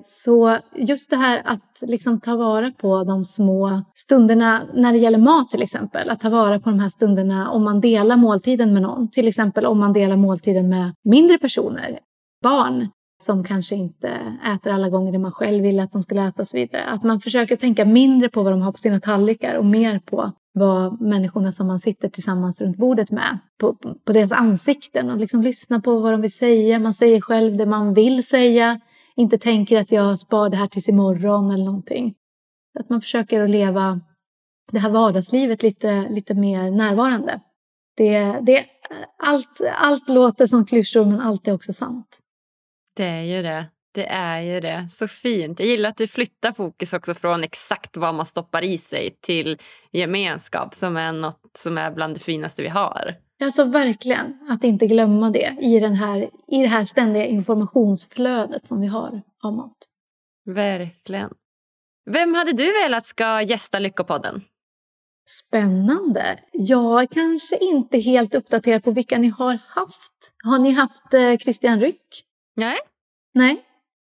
Så 0.00 0.58
just 0.76 1.10
det 1.10 1.16
här 1.16 1.42
att 1.44 1.82
liksom 1.82 2.20
ta 2.20 2.36
vara 2.36 2.70
på 2.70 3.04
de 3.04 3.24
små 3.24 3.82
stunderna 3.94 4.62
när 4.74 4.92
det 4.92 4.98
gäller 4.98 5.18
mat 5.18 5.50
till 5.50 5.62
exempel. 5.62 6.10
Att 6.10 6.20
ta 6.20 6.30
vara 6.30 6.60
på 6.60 6.70
de 6.70 6.80
här 6.80 6.88
stunderna 6.88 7.50
om 7.50 7.64
man 7.64 7.80
delar 7.80 8.16
måltiden 8.16 8.72
med 8.72 8.82
någon. 8.82 9.10
Till 9.10 9.28
exempel 9.28 9.66
om 9.66 9.78
man 9.78 9.92
delar 9.92 10.16
måltiden 10.16 10.68
med 10.68 10.94
mindre 11.04 11.38
personer, 11.38 11.98
barn 12.42 12.88
som 13.22 13.44
kanske 13.44 13.74
inte 13.74 14.08
äter 14.54 14.72
alla 14.72 14.88
gånger 14.88 15.12
det 15.12 15.18
man 15.18 15.32
själv 15.32 15.62
vill 15.62 15.80
att 15.80 15.92
de 15.92 16.02
ska 16.02 16.14
äta 16.14 16.42
och 16.42 16.48
så 16.48 16.56
vidare. 16.56 16.84
Att 16.84 17.02
man 17.02 17.20
försöker 17.20 17.56
tänka 17.56 17.84
mindre 17.84 18.28
på 18.28 18.42
vad 18.42 18.52
de 18.52 18.62
har 18.62 18.72
på 18.72 18.78
sina 18.78 19.00
tallrikar 19.00 19.54
och 19.54 19.64
mer 19.64 19.98
på 19.98 20.32
vad 20.54 21.00
människorna 21.00 21.52
som 21.52 21.66
man 21.66 21.80
sitter 21.80 22.08
tillsammans 22.08 22.60
runt 22.60 22.76
bordet 22.76 23.10
med, 23.10 23.38
på, 23.60 23.74
på 24.06 24.12
deras 24.12 24.32
ansikten 24.32 25.10
och 25.10 25.16
liksom 25.16 25.42
lyssna 25.42 25.80
på 25.80 25.98
vad 26.00 26.12
de 26.12 26.20
vill 26.20 26.32
säga. 26.32 26.78
Man 26.78 26.94
säger 26.94 27.20
själv 27.20 27.56
det 27.56 27.66
man 27.66 27.94
vill 27.94 28.26
säga, 28.26 28.80
inte 29.16 29.38
tänker 29.38 29.78
att 29.78 29.92
jag 29.92 30.18
spar 30.18 30.48
det 30.48 30.56
här 30.56 30.66
tills 30.66 30.88
imorgon 30.88 31.50
eller 31.50 31.64
någonting. 31.64 32.14
Att 32.78 32.88
man 32.88 33.00
försöker 33.00 33.42
att 33.42 33.50
leva 33.50 34.00
det 34.72 34.78
här 34.78 34.90
vardagslivet 34.90 35.62
lite, 35.62 36.08
lite 36.10 36.34
mer 36.34 36.70
närvarande. 36.70 37.40
Det, 37.96 38.20
det, 38.42 38.64
allt, 39.18 39.60
allt 39.78 40.08
låter 40.08 40.46
som 40.46 40.66
klyschor 40.66 41.04
men 41.04 41.20
allt 41.20 41.48
är 41.48 41.54
också 41.54 41.72
sant. 41.72 42.21
Det 42.96 43.04
är 43.04 43.22
ju 43.22 43.42
det. 43.42 43.66
Det 43.94 44.06
är 44.06 44.40
ju 44.40 44.60
det. 44.60 44.88
Så 44.92 45.08
fint. 45.08 45.60
Jag 45.60 45.68
gillar 45.68 45.88
att 45.88 45.96
du 45.96 46.06
flyttar 46.06 46.52
fokus 46.52 46.92
också 46.92 47.14
från 47.14 47.44
exakt 47.44 47.96
vad 47.96 48.14
man 48.14 48.26
stoppar 48.26 48.64
i 48.64 48.78
sig 48.78 49.16
till 49.20 49.58
gemenskap 49.92 50.74
som 50.74 50.96
är 50.96 51.12
något 51.12 51.50
som 51.58 51.78
är 51.78 51.90
bland 51.90 52.14
det 52.14 52.20
finaste 52.20 52.62
vi 52.62 52.68
har. 52.68 53.14
Alltså 53.42 53.64
verkligen, 53.64 54.38
att 54.50 54.64
inte 54.64 54.86
glömma 54.86 55.30
det 55.30 55.56
i, 55.60 55.80
den 55.80 55.94
här, 55.94 56.30
i 56.48 56.62
det 56.62 56.68
här 56.68 56.84
ständiga 56.84 57.26
informationsflödet 57.26 58.68
som 58.68 58.80
vi 58.80 58.86
har 58.86 59.22
av 59.42 59.52
mat. 59.52 59.76
Verkligen. 60.44 61.30
Vem 62.10 62.34
hade 62.34 62.52
du 62.52 62.72
velat 62.82 63.04
ska 63.06 63.42
gästa 63.42 63.78
Lyckopodden? 63.78 64.42
Spännande. 65.26 66.38
Jag 66.52 67.02
är 67.02 67.06
kanske 67.06 67.56
inte 67.56 67.98
helt 67.98 68.34
uppdaterad 68.34 68.84
på 68.84 68.90
vilka 68.90 69.18
ni 69.18 69.28
har 69.28 69.58
haft. 69.66 70.34
Har 70.44 70.58
ni 70.58 70.70
haft 70.70 71.14
eh, 71.14 71.36
Christian 71.36 71.80
Ryck? 71.80 72.24
Nej. 72.56 72.76
Nej, 73.34 73.64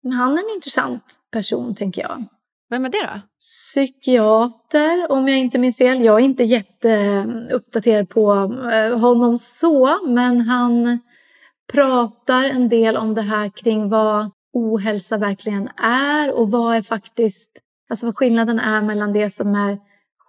men 0.04 0.12
han 0.12 0.38
är 0.38 0.44
en 0.44 0.56
intressant 0.56 1.22
person 1.32 1.76
tänker 1.76 2.02
jag. 2.02 2.26
Vem 2.70 2.86
är 2.86 2.90
det 2.90 3.02
då? 3.02 3.22
Psykiater, 3.40 5.12
om 5.12 5.28
jag 5.28 5.38
inte 5.38 5.58
minns 5.58 5.78
fel. 5.78 6.06
Jag 6.06 6.20
är 6.20 6.26
inte 6.26 6.44
jätteuppdaterad 6.44 8.10
på 8.10 8.34
eh, 8.74 9.00
honom 9.00 9.38
så, 9.38 10.08
men 10.08 10.42
han 10.42 11.00
pratar 11.74 12.44
en 12.44 12.70
del 12.70 12.98
om 12.98 13.14
det 13.14 13.22
här 13.22 13.50
kring 13.50 13.90
vad 13.90 14.32
ohälsa 14.54 15.18
verkligen 15.18 15.70
är 15.84 16.34
och 16.34 16.52
vad 16.52 16.76
är 16.76 16.82
faktiskt, 16.82 17.52
alltså 17.90 18.06
vad 18.06 18.16
skillnaden 18.16 18.60
är 18.60 18.82
mellan 18.82 19.14
det 19.14 19.30
som 19.30 19.56
är 19.56 19.78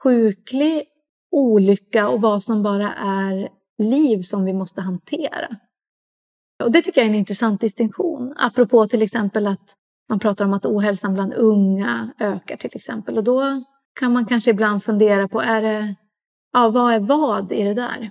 sjuklig 0.02 0.84
olycka 1.30 2.08
och 2.08 2.20
vad 2.20 2.42
som 2.42 2.62
bara 2.62 2.94
är 2.94 3.48
liv 3.78 4.22
som 4.22 4.44
vi 4.44 4.52
måste 4.52 4.80
hantera. 4.80 5.48
Och 6.61 6.72
det 6.72 6.82
tycker 6.82 7.00
jag 7.00 7.06
är 7.06 7.11
en 7.11 7.18
intressant 7.18 7.61
distinktion. 7.61 8.34
Apropå 8.36 8.86
till 8.86 9.02
exempel 9.02 9.46
att 9.46 9.76
man 10.08 10.18
pratar 10.18 10.44
om 10.44 10.52
att 10.52 10.66
ohälsan 10.66 11.14
bland 11.14 11.34
unga 11.34 12.12
ökar 12.18 12.56
till 12.56 12.70
exempel. 12.74 13.18
Och 13.18 13.24
då 13.24 13.64
kan 14.00 14.12
man 14.12 14.26
kanske 14.26 14.50
ibland 14.50 14.84
fundera 14.84 15.28
på, 15.28 15.40
är 15.40 15.62
det, 15.62 15.94
ja, 16.52 16.70
vad 16.70 16.92
är 16.92 17.00
vad 17.00 17.52
i 17.52 17.62
det 17.62 17.74
där? 17.74 18.11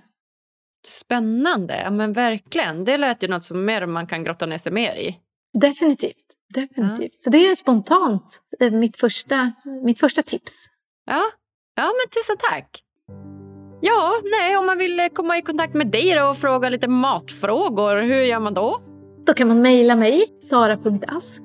Spännande, 0.88 1.82
ja 1.82 1.90
men 1.90 2.14
verkligen. 2.14 2.86
Det 2.86 2.98
lät 2.98 3.24
ju 3.24 3.28
något 3.28 3.44
som 3.44 3.66
mer 3.66 3.86
man 3.86 4.08
kan 4.08 4.24
grotta 4.24 4.46
ner 4.46 4.58
sig 4.58 4.72
mer 4.72 4.96
i. 4.96 5.18
Definitivt. 5.60 6.26
Definitivt. 6.54 7.00
Ja. 7.00 7.10
Så 7.12 7.30
det 7.30 7.48
är 7.48 7.56
spontant 7.56 8.42
mitt 8.72 8.98
första, 8.98 9.52
mitt 9.84 10.00
första 10.00 10.22
tips. 10.22 10.66
Ja. 11.06 11.24
ja, 11.76 11.84
men 11.84 12.10
tusen 12.10 12.38
tack. 12.50 12.84
Ja, 13.82 14.14
nej, 14.24 14.58
om 14.58 14.66
man 14.66 14.78
vill 14.78 15.10
komma 15.14 15.38
i 15.38 15.42
kontakt 15.42 15.74
med 15.74 15.88
dig 15.88 16.24
och 16.24 16.38
fråga 16.38 16.70
lite 16.70 16.88
matfrågor, 16.88 18.02
hur 18.02 18.22
gör 18.22 18.40
man 18.40 18.54
då? 18.54 18.82
Då 19.26 19.34
kan 19.34 19.48
man 19.48 19.62
mejla 19.62 19.96
mig, 19.96 20.26
sara.ask 20.40 21.44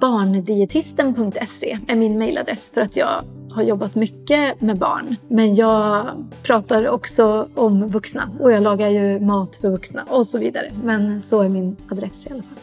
barndietisten.se 0.00 1.78
är 1.88 1.96
min 1.96 2.18
mejladress 2.18 2.72
för 2.74 2.80
att 2.80 2.96
jag 2.96 3.24
har 3.52 3.62
jobbat 3.62 3.94
mycket 3.94 4.60
med 4.60 4.78
barn. 4.78 5.16
Men 5.28 5.54
jag 5.54 6.06
pratar 6.42 6.88
också 6.88 7.48
om 7.54 7.88
vuxna 7.88 8.30
och 8.40 8.52
jag 8.52 8.62
lagar 8.62 8.88
ju 8.88 9.20
mat 9.20 9.56
för 9.56 9.70
vuxna 9.70 10.04
och 10.08 10.26
så 10.26 10.38
vidare. 10.38 10.72
Men 10.84 11.22
så 11.22 11.42
är 11.42 11.48
min 11.48 11.76
adress 11.90 12.26
i 12.26 12.32
alla 12.32 12.42
fall. 12.42 12.58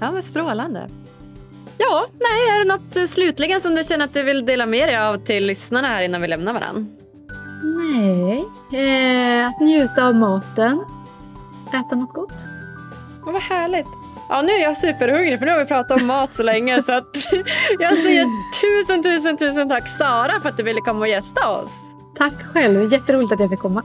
Ja, 0.00 0.12
men 0.12 0.22
strålande. 0.22 0.88
Ja, 1.78 2.06
nej, 2.12 2.48
är 2.48 2.64
det 2.64 2.68
något 2.74 3.10
slutligen 3.10 3.60
som 3.60 3.74
du 3.74 3.84
känner 3.84 4.04
att 4.04 4.14
du 4.14 4.22
vill 4.22 4.46
dela 4.46 4.66
med 4.66 4.88
dig 4.88 4.98
av 4.98 5.18
till 5.18 5.46
lyssnarna 5.46 5.88
här 5.88 6.02
innan 6.02 6.22
vi 6.22 6.28
lämnar 6.28 6.52
varandra? 6.52 6.84
Nej, 7.62 8.48
eh, 8.70 9.46
att 9.46 9.60
njuta 9.60 10.06
av 10.06 10.14
maten. 10.14 10.84
Äta 11.68 11.94
något 11.96 12.12
gott. 12.12 12.46
Ja, 13.26 13.32
vad 13.32 13.42
härligt. 13.42 13.88
Ja, 14.28 14.42
nu 14.42 14.52
är 14.52 14.62
jag 14.62 14.76
superhungrig 14.76 15.38
för 15.38 15.46
nu 15.46 15.52
har 15.52 15.58
vi 15.58 15.64
pratat 15.64 16.00
om 16.00 16.06
mat 16.06 16.32
så 16.32 16.42
länge 16.42 16.82
så 16.82 16.92
att 16.92 17.16
jag 17.78 17.98
säger 17.98 18.26
tusen, 18.60 19.02
tusen, 19.02 19.36
tusen 19.36 19.68
tack 19.68 19.88
Sara 19.88 20.40
för 20.42 20.48
att 20.48 20.56
du 20.56 20.62
ville 20.62 20.80
komma 20.80 21.00
och 21.00 21.08
gästa 21.08 21.48
oss. 21.48 21.94
Tack 22.16 22.34
själv, 22.52 22.92
jätteroligt 22.92 23.32
att 23.32 23.40
jag 23.40 23.50
fick 23.50 23.60
komma. 23.60 23.82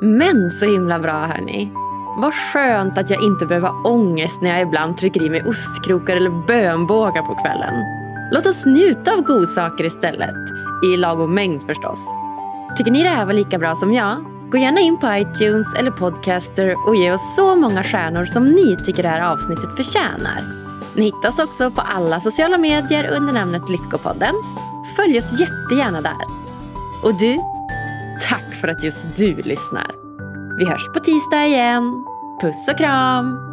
Men 0.00 0.50
så 0.50 0.66
himla 0.66 0.98
bra 0.98 1.26
hörni. 1.26 1.72
Vad 2.18 2.34
skönt 2.34 2.98
att 2.98 3.10
jag 3.10 3.22
inte 3.22 3.46
behöver 3.46 3.68
ha 3.68 3.90
ångest 3.90 4.42
när 4.42 4.50
jag 4.50 4.60
ibland 4.60 4.98
trycker 4.98 5.22
i 5.22 5.30
mig 5.30 5.42
ostkrokar 5.42 6.16
eller 6.16 6.46
bönbågar 6.46 7.22
på 7.22 7.34
kvällen. 7.34 7.74
Låt 8.30 8.46
oss 8.46 8.66
njuta 8.66 9.12
av 9.12 9.22
godsaker 9.22 9.84
istället. 9.84 10.36
I 10.84 10.96
lagom 10.96 11.34
mängd 11.34 11.62
förstås. 11.66 11.98
Tycker 12.76 12.90
ni 12.90 13.02
det 13.02 13.08
här 13.08 13.26
var 13.26 13.32
lika 13.32 13.58
bra 13.58 13.74
som 13.74 13.92
jag? 13.92 14.24
Gå 14.50 14.58
gärna 14.58 14.80
in 14.80 14.98
på 14.98 15.06
iTunes 15.14 15.74
eller 15.74 15.90
Podcaster 15.90 16.88
och 16.88 16.96
ge 16.96 17.12
oss 17.12 17.36
så 17.36 17.56
många 17.56 17.84
stjärnor 17.84 18.24
som 18.24 18.46
ni 18.46 18.76
tycker 18.84 19.02
det 19.02 19.08
här 19.08 19.32
avsnittet 19.32 19.76
förtjänar. 19.76 20.42
Ni 20.96 21.04
hittar 21.04 21.28
oss 21.28 21.38
också 21.38 21.70
på 21.70 21.80
alla 21.80 22.20
sociala 22.20 22.58
medier 22.58 23.10
under 23.16 23.32
namnet 23.32 23.68
Lyckopodden. 23.68 24.34
Följ 24.96 25.18
oss 25.18 25.40
jättegärna 25.40 26.00
där. 26.00 26.24
Och 27.02 27.14
du, 27.14 27.38
tack 28.28 28.54
för 28.60 28.68
att 28.68 28.84
just 28.84 29.16
du 29.16 29.34
lyssnar. 29.34 29.90
Vi 30.58 30.64
hörs 30.64 30.88
på 30.94 31.00
tisdag 31.00 31.46
igen. 31.46 32.04
Puss 32.40 32.68
och 32.68 32.78
kram! 32.78 33.49